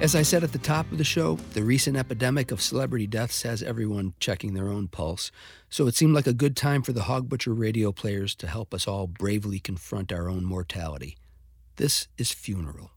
As 0.00 0.16
I 0.16 0.22
said 0.22 0.42
at 0.42 0.52
the 0.52 0.58
top 0.58 0.90
of 0.90 0.96
the 0.96 1.04
show, 1.04 1.34
the 1.52 1.62
recent 1.62 1.94
epidemic 1.94 2.50
of 2.50 2.62
celebrity 2.62 3.06
deaths 3.06 3.42
has 3.42 3.62
everyone 3.62 4.14
checking 4.18 4.54
their 4.54 4.68
own 4.68 4.88
pulse. 4.88 5.30
So 5.68 5.86
it 5.86 5.94
seemed 5.94 6.14
like 6.14 6.26
a 6.26 6.32
good 6.32 6.56
time 6.56 6.80
for 6.82 6.94
the 6.94 7.02
Hog 7.02 7.28
Butcher 7.28 7.52
radio 7.52 7.92
players 7.92 8.34
to 8.36 8.46
help 8.46 8.72
us 8.72 8.88
all 8.88 9.06
bravely 9.06 9.58
confront 9.58 10.10
our 10.10 10.26
own 10.26 10.42
mortality. 10.42 11.18
This 11.76 12.08
is 12.16 12.32
Funeral. 12.32 12.92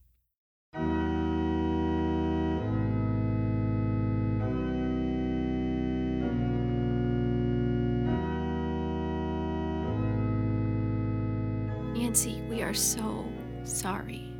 Nancy, 11.93 12.41
we 12.49 12.61
are 12.61 12.73
so 12.73 13.25
sorry. 13.65 14.32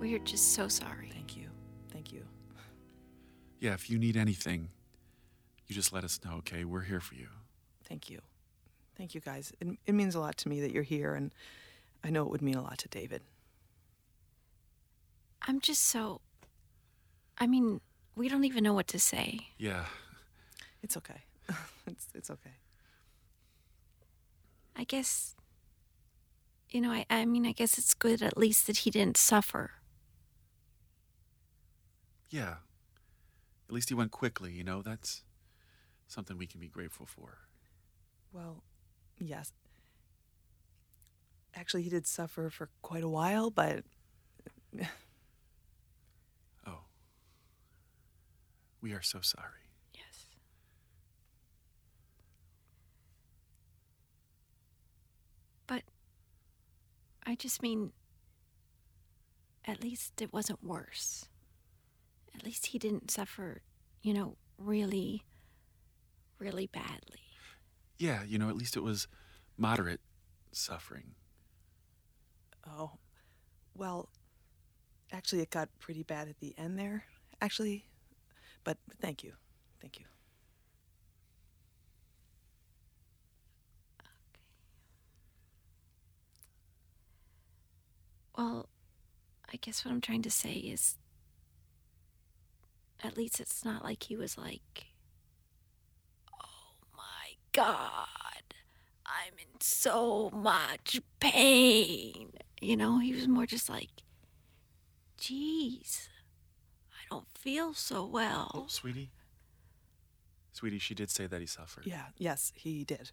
We 0.00 0.14
are 0.14 0.18
just 0.20 0.54
so 0.54 0.66
sorry. 0.66 1.10
Thank 1.12 1.36
you. 1.36 1.48
Thank 1.92 2.10
you. 2.10 2.24
Yeah, 3.60 3.74
if 3.74 3.90
you 3.90 3.98
need 3.98 4.16
anything, 4.16 4.70
you 5.66 5.74
just 5.74 5.92
let 5.92 6.04
us 6.04 6.18
know, 6.24 6.36
okay? 6.38 6.64
We're 6.64 6.80
here 6.80 7.00
for 7.00 7.14
you. 7.14 7.28
Thank 7.84 8.08
you. 8.08 8.20
Thank 8.96 9.14
you, 9.14 9.20
guys. 9.20 9.52
It, 9.60 9.68
it 9.86 9.92
means 9.92 10.14
a 10.14 10.20
lot 10.20 10.38
to 10.38 10.48
me 10.48 10.60
that 10.62 10.72
you're 10.72 10.82
here, 10.82 11.14
and 11.14 11.32
I 12.02 12.08
know 12.08 12.22
it 12.22 12.30
would 12.30 12.40
mean 12.40 12.54
a 12.54 12.62
lot 12.62 12.78
to 12.78 12.88
David. 12.88 13.20
I'm 15.42 15.60
just 15.60 15.82
so. 15.82 16.22
I 17.36 17.46
mean, 17.46 17.82
we 18.16 18.28
don't 18.28 18.44
even 18.44 18.64
know 18.64 18.74
what 18.74 18.88
to 18.88 18.98
say. 18.98 19.40
Yeah. 19.58 19.84
It's 20.82 20.96
okay. 20.96 21.22
it's, 21.86 22.08
it's 22.14 22.30
okay. 22.30 22.56
I 24.76 24.84
guess. 24.84 25.34
You 26.70 26.80
know, 26.80 26.90
I, 26.90 27.04
I 27.10 27.26
mean, 27.26 27.46
I 27.46 27.52
guess 27.52 27.76
it's 27.76 27.92
good 27.92 28.22
at 28.22 28.38
least 28.38 28.66
that 28.66 28.78
he 28.78 28.90
didn't 28.90 29.18
suffer. 29.18 29.72
Yeah. 32.30 32.56
At 33.68 33.74
least 33.74 33.88
he 33.88 33.94
went 33.94 34.12
quickly, 34.12 34.52
you 34.52 34.64
know? 34.64 34.82
That's 34.82 35.22
something 36.06 36.38
we 36.38 36.46
can 36.46 36.60
be 36.60 36.68
grateful 36.68 37.06
for. 37.06 37.38
Well, 38.32 38.62
yes. 39.18 39.52
Actually, 41.54 41.82
he 41.82 41.90
did 41.90 42.06
suffer 42.06 42.48
for 42.50 42.70
quite 42.82 43.02
a 43.02 43.08
while, 43.08 43.50
but 43.50 43.84
Oh. 46.66 46.84
We 48.80 48.92
are 48.92 49.02
so 49.02 49.20
sorry. 49.20 49.66
Yes. 49.92 50.26
But 55.66 55.82
I 57.26 57.34
just 57.34 57.62
mean, 57.62 57.92
at 59.66 59.82
least 59.82 60.22
it 60.22 60.32
wasn't 60.32 60.62
worse. 60.62 61.29
At 62.34 62.44
least 62.44 62.66
he 62.66 62.78
didn't 62.78 63.10
suffer, 63.10 63.62
you 64.02 64.14
know, 64.14 64.36
really, 64.58 65.24
really 66.38 66.66
badly. 66.66 67.20
Yeah, 67.98 68.22
you 68.24 68.38
know, 68.38 68.48
at 68.48 68.56
least 68.56 68.76
it 68.76 68.82
was 68.82 69.06
moderate 69.56 70.00
suffering. 70.52 71.14
oh, 72.66 72.92
well, 73.74 74.08
actually, 75.12 75.42
it 75.42 75.50
got 75.50 75.68
pretty 75.78 76.02
bad 76.02 76.28
at 76.28 76.38
the 76.40 76.54
end 76.58 76.78
there. 76.78 77.04
Actually, 77.40 77.86
but 78.64 78.78
thank 79.00 79.22
you. 79.24 79.32
Thank 79.80 79.98
you. 79.98 80.06
Okay. 84.00 84.40
Well, 88.36 88.68
I 89.52 89.56
guess 89.56 89.84
what 89.84 89.92
I'm 89.92 90.00
trying 90.00 90.22
to 90.22 90.30
say 90.30 90.52
is 90.52 90.96
At 93.02 93.16
least 93.16 93.40
it's 93.40 93.64
not 93.64 93.82
like 93.82 94.02
he 94.04 94.16
was 94.16 94.36
like, 94.36 94.86
oh 96.32 96.74
my 96.96 97.36
god, 97.52 98.54
I'm 99.06 99.32
in 99.38 99.60
so 99.60 100.30
much 100.30 101.00
pain. 101.18 102.32
You 102.60 102.76
know, 102.76 102.98
he 102.98 103.14
was 103.14 103.26
more 103.26 103.46
just 103.46 103.70
like, 103.70 103.88
geez, 105.16 106.10
I 106.90 107.06
don't 107.10 107.26
feel 107.34 107.72
so 107.72 108.04
well. 108.04 108.50
Oh, 108.54 108.66
sweetie. 108.68 109.10
Sweetie, 110.52 110.78
she 110.78 110.94
did 110.94 111.08
say 111.08 111.26
that 111.26 111.40
he 111.40 111.46
suffered. 111.46 111.86
Yeah, 111.86 112.06
yes, 112.18 112.52
he 112.54 112.84
did. 112.84 113.12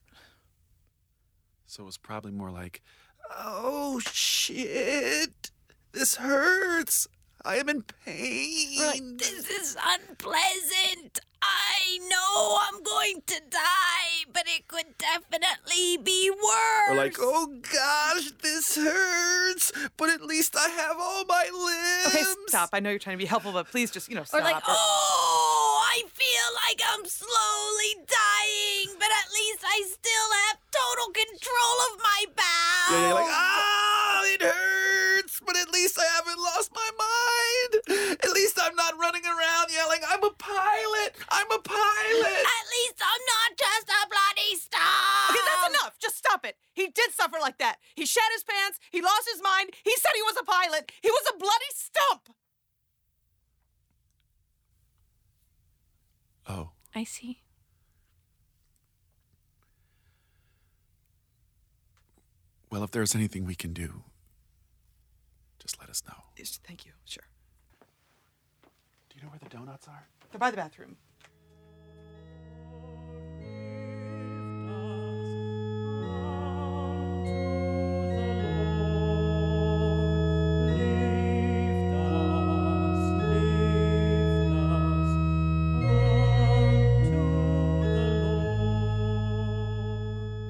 So 1.65 1.83
it 1.83 1.85
was 1.85 1.97
probably 1.97 2.31
more 2.31 2.51
like, 2.51 2.81
oh 3.38 3.99
shit, 3.99 5.51
this 5.93 6.15
hurts. 6.15 7.07
I 7.48 7.56
am 7.56 7.70
in 7.70 7.84
pain. 8.06 8.78
We're 8.78 8.88
like, 8.88 9.18
this 9.20 9.50
is 9.50 9.78
unpleasant. 9.82 11.22
I 11.41 11.98
know 12.10 12.60
I'm 12.60 12.84
going 12.84 13.22
to 13.26 13.39
die, 13.50 14.28
but 14.34 14.43
it 14.48 14.68
could 14.68 14.98
definitely 14.98 15.95
be 15.95 16.30
worse. 16.30 16.89
Or 16.89 16.95
like, 16.95 17.16
oh 17.20 17.48
gosh, 17.72 18.32
this 18.43 18.76
hurts, 18.76 19.72
but 19.95 20.10
at 20.10 20.24
least 20.24 20.58
I 20.58 20.68
have 20.68 20.98
all 21.00 21.24
my 21.24 21.45
limbs. 21.54 22.16
Okay, 22.16 22.26
stop. 22.48 22.72
I 22.74 22.82
know 22.82 22.89
you're 22.89 23.00
trying 23.00 23.18
to 23.18 23.24
be 23.24 23.28
helpful, 23.28 23.54
but 23.54 23.68
please 23.72 23.91
just, 23.91 24.10
you 24.10 24.16
know, 24.16 24.26
stop. 24.26 24.41
Or 24.41 24.43
stop. 24.43 24.54
like, 24.54 24.64
oh, 24.68 25.82
I 25.88 26.04
feel 26.12 26.48
like 26.68 26.82
I'm 26.84 27.06
slowly 27.06 27.93
dying, 28.12 28.91
but 29.00 29.08
at 29.08 29.32
least 29.32 29.64
I 29.64 29.84
still 29.88 30.30
have 30.43 30.60
total 30.68 31.14
control 31.14 31.78
of 31.93 32.00
my 32.04 32.26
bowels. 32.36 32.91
Yeah, 32.91 33.08
you're 33.08 33.16
like, 33.16 33.32
ah, 33.32 34.22
it 34.26 34.41
hurts, 34.41 34.76
but 35.48 35.56
at 35.56 35.72
least 35.72 35.98
I 35.98 36.06
haven't 36.20 36.38
lost 36.38 36.70
my 36.76 36.89
mind. 37.00 38.20
At 38.22 38.32
least 38.36 38.60
I'm 38.62 38.76
not 38.76 39.00
running 39.00 39.24
around 39.26 39.72
yelling, 39.72 40.02
I'm 40.08 40.24
a 40.24 40.32
pilot, 40.36 41.16
I'm 41.30 41.50
a 41.50 41.62
pilot. 41.64 42.43
At 42.43 42.66
least 42.76 43.00
I'm 43.00 43.24
not 43.24 43.50
just 43.58 43.88
a 43.88 44.02
bloody 44.12 44.54
star. 44.60 45.32
Okay, 45.32 45.39
that's 45.48 45.68
enough. 45.80 45.98
Just 45.98 46.18
stop 46.18 46.45
it. 46.45 46.58
He 46.74 46.88
did 46.88 47.12
suffer 47.14 47.38
like 47.41 47.58
that. 47.58 47.78
He 47.95 48.06
shed 48.06 48.30
his 48.36 48.43
pants. 48.43 48.80
He 48.91 49.02
lost 49.02 49.28
his 49.32 49.41
mind. 49.41 49.72
He 49.84 49.95
said 49.95 50.12
he 50.14 50.22
was 50.22 50.36
a 50.39 50.45
pilot. 50.45 50.91
He 51.02 51.10
was 51.10 51.24
a 51.34 51.38
bloody 51.38 51.72
stump. 51.74 52.30
Oh, 56.50 56.72
I 56.93 57.04
see. 57.04 57.41
well, 62.70 62.84
if 62.84 62.91
there's 62.91 63.16
anything 63.16 63.45
we 63.45 63.56
can 63.56 63.74
do, 63.74 64.04
just 64.04 64.07
let 65.88 65.91
us 65.91 66.03
know. 66.05 66.21
Yes, 66.38 66.59
Thank 66.63 66.85
you. 66.85 66.91
Sure. 67.05 67.23
Do 69.09 69.15
you 69.15 69.23
know 69.23 69.29
where 69.29 69.39
the 69.41 69.49
donuts 69.49 69.88
are? 69.88 70.07
They're 70.31 70.39
by 70.39 70.51
the 70.51 70.57
bathroom. 70.57 70.97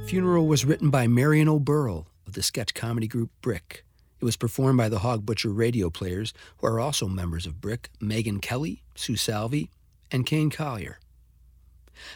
Funeral 0.08 0.48
was 0.48 0.66
written 0.66 0.90
by 0.90 1.06
Marion 1.06 1.48
O'Burl 1.50 2.08
of 2.26 2.34
the 2.34 2.42
sketch 2.42 2.74
comedy 2.74 3.08
group 3.08 3.30
Brick. 3.42 3.87
It 4.20 4.26
was 4.26 4.38
performed 4.38 4.78
by 4.78 4.90
the 4.90 5.00
Hog 5.00 5.26
Butcher 5.26 5.50
radio 5.50 5.90
players, 5.90 6.34
who 6.58 6.68
are 6.68 6.80
also 6.80 7.08
members 7.08 7.46
of 7.46 7.62
Brick 7.62 7.90
Megan 8.00 8.40
Kelly, 8.40 8.84
Sue 8.96 9.16
Salvi, 9.16 9.70
and 10.12 10.26
Kane 10.26 10.50
Collier. 10.50 11.00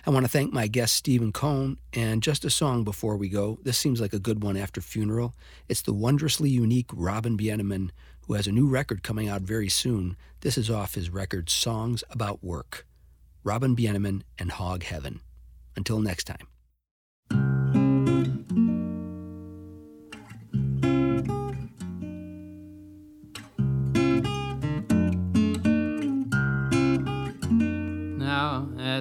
I 0.06 0.12
want 0.12 0.26
to 0.26 0.32
thank 0.32 0.54
my 0.54 0.68
guest 0.68 0.96
Stephen 0.96 1.32
Cone, 1.32 1.78
and 1.94 2.22
just 2.22 2.46
a 2.46 2.50
song 2.50 2.84
before 2.84 3.18
we 3.18 3.30
go. 3.30 3.60
This 3.64 3.78
seems 3.78 4.00
like 4.00 4.14
a 4.14 4.20
good 4.20 4.44
one 4.44 4.58
after 4.58 4.82
funeral. 4.82 5.34
It's 5.68 5.82
the 5.82 5.94
wondrously 5.94 6.50
unique 6.50 6.90
Robin 6.94 7.38
Bieneman, 7.38 7.90
who 8.28 8.34
has 8.34 8.48
a 8.48 8.52
new 8.52 8.68
record 8.68 9.04
coming 9.04 9.28
out 9.28 9.42
very 9.42 9.70
soon. 9.70 10.18
This 10.42 10.58
is 10.58 10.70
off 10.70 10.96
his 10.96 11.10
record 11.10 11.50
Songs 11.50 12.04
About 12.10 12.44
Work. 12.44 12.86
Robin 13.44 13.76
Bieneman 13.76 14.22
and 14.38 14.52
Hog 14.52 14.84
Heaven. 14.84 15.22
Until 15.76 16.00
next 16.00 16.26
time. 16.26 16.51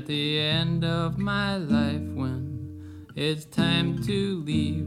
At 0.00 0.06
the 0.06 0.40
end 0.40 0.82
of 0.82 1.18
my 1.18 1.58
life, 1.58 2.00
when 2.14 3.12
it's 3.14 3.44
time 3.44 4.02
to 4.02 4.42
leave, 4.46 4.86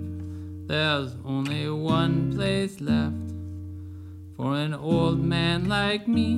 there's 0.67 1.15
only 1.23 1.69
one 1.69 2.33
place 2.35 2.81
left 2.81 3.31
for 4.35 4.55
an 4.55 4.73
old 4.73 5.19
man 5.23 5.69
like 5.69 6.07
me. 6.07 6.31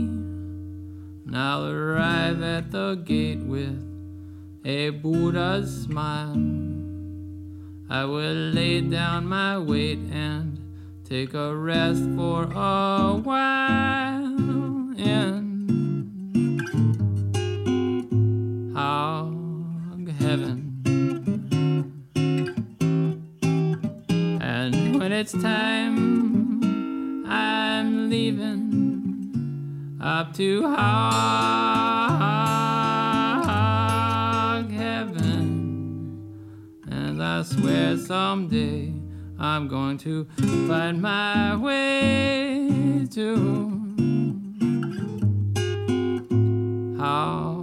And 1.26 1.38
I'll 1.38 1.66
arrive 1.66 2.44
at 2.44 2.70
the 2.72 2.96
gate 2.96 3.40
with 3.40 3.82
a 4.66 4.90
Buddha's 4.90 5.84
smile. 5.84 6.36
I 7.90 8.04
will 8.04 8.52
lay 8.60 8.82
down 8.82 9.26
my 9.26 9.58
weight 9.58 10.00
and 10.12 10.60
take 11.06 11.34
a 11.34 11.56
rest 11.56 12.04
for 12.18 12.44
a 12.54 13.14
while. 13.24 14.26
And 14.98 15.45
it's 25.26 25.42
time, 25.42 27.26
I'm 27.28 28.12
leaving 28.12 29.98
up 30.00 30.36
to 30.36 30.62
hog 30.62 30.76
heaven. 34.70 36.22
And 36.92 37.24
I 37.24 37.42
swear 37.42 37.98
someday 37.98 38.94
I'm 39.40 39.68
going 39.68 39.98
to 39.98 40.26
find 40.68 41.02
my 41.02 41.56
way 41.56 43.08
to 43.10 43.36
hog 47.00 47.55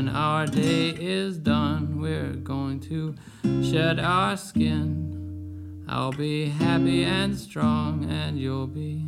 when 0.00 0.16
our 0.16 0.46
day 0.46 0.88
is 0.98 1.36
done, 1.36 2.00
we're 2.00 2.32
going 2.32 2.80
to 2.80 3.14
shed 3.62 4.00
our 4.00 4.34
skin. 4.34 5.84
I'll 5.86 6.10
be 6.10 6.48
happy 6.48 7.04
and 7.04 7.36
strong, 7.36 8.06
and 8.08 8.38
you'll 8.38 8.66
be 8.66 9.04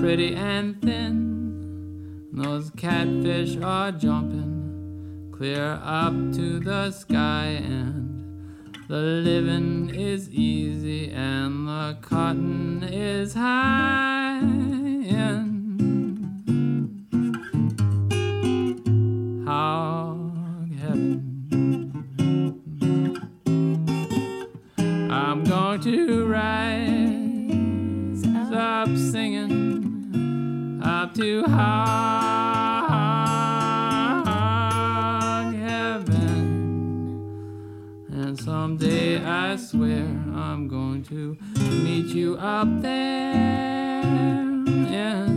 pretty 0.00 0.34
and 0.34 0.80
thin. 0.80 2.30
Those 2.32 2.70
catfish 2.70 3.58
are 3.58 3.92
jumping 3.92 5.32
clear 5.36 5.78
up 5.82 6.14
to 6.32 6.60
the 6.60 6.90
sky, 6.92 7.60
and 7.62 8.74
the 8.88 8.96
living 8.96 9.90
is 9.94 10.30
easy, 10.30 11.10
and 11.10 11.68
the 11.68 11.98
cotton 12.00 12.82
is 12.84 13.34
high. 13.34 14.38
And 14.38 15.45
to 31.16 31.42
hog 31.44 31.54
heaven. 35.54 36.44
And 38.12 38.38
someday 38.38 39.24
I 39.24 39.56
swear 39.56 40.04
I'm 40.34 40.68
going 40.68 41.02
to 41.04 41.38
meet 41.58 42.14
you 42.14 42.36
up 42.36 42.68
there. 42.82 44.02
In 44.02 45.35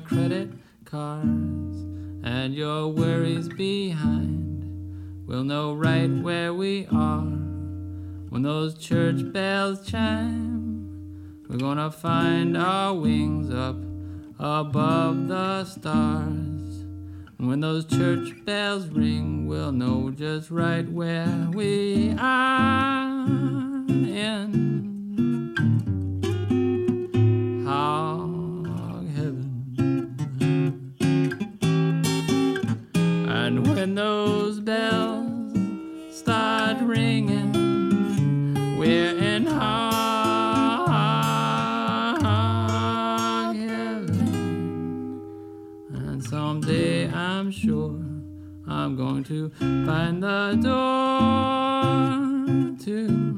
credit 0.00 0.50
cards 0.84 1.76
and 2.22 2.54
your 2.54 2.88
worries 2.88 3.48
behind. 3.48 5.26
We'll 5.26 5.44
know 5.44 5.74
right 5.74 6.10
where 6.10 6.52
we 6.52 6.86
are 6.86 7.22
when 8.28 8.42
those 8.42 8.76
church 8.78 9.32
bells 9.32 9.86
chime. 9.86 11.44
We're 11.48 11.58
gonna 11.58 11.90
find 11.90 12.56
our 12.56 12.94
wings 12.94 13.50
up 13.50 13.76
above 14.38 15.28
the 15.28 15.64
stars. 15.64 16.84
And 17.38 17.48
when 17.48 17.60
those 17.60 17.84
church 17.84 18.44
bells 18.44 18.88
ring, 18.88 19.46
we'll 19.46 19.72
know 19.72 20.10
just 20.10 20.50
right 20.50 20.88
where 20.88 21.48
we 21.52 22.14
are 22.18 23.26
in 23.88 24.75
those 33.96 34.60
bells 34.60 35.52
start 36.10 36.76
ringing, 36.82 37.52
we're 38.78 39.16
in 39.16 39.46
hog 39.46 40.88
heaven. 43.56 45.20
And 45.94 46.22
someday 46.22 47.10
I'm 47.10 47.50
sure 47.50 47.98
I'm 48.68 48.96
going 48.96 49.24
to 49.24 49.48
find 49.86 50.22
the 50.22 50.58
door 50.60 51.96
to 52.84 53.35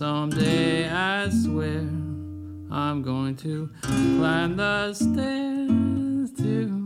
someday 0.00 0.88
I 0.88 1.28
swear 1.28 1.86
I'm 2.70 3.02
going 3.02 3.36
to 3.44 3.68
climb 3.82 4.56
the 4.56 4.94
stairs 4.94 6.32
to 6.38 6.79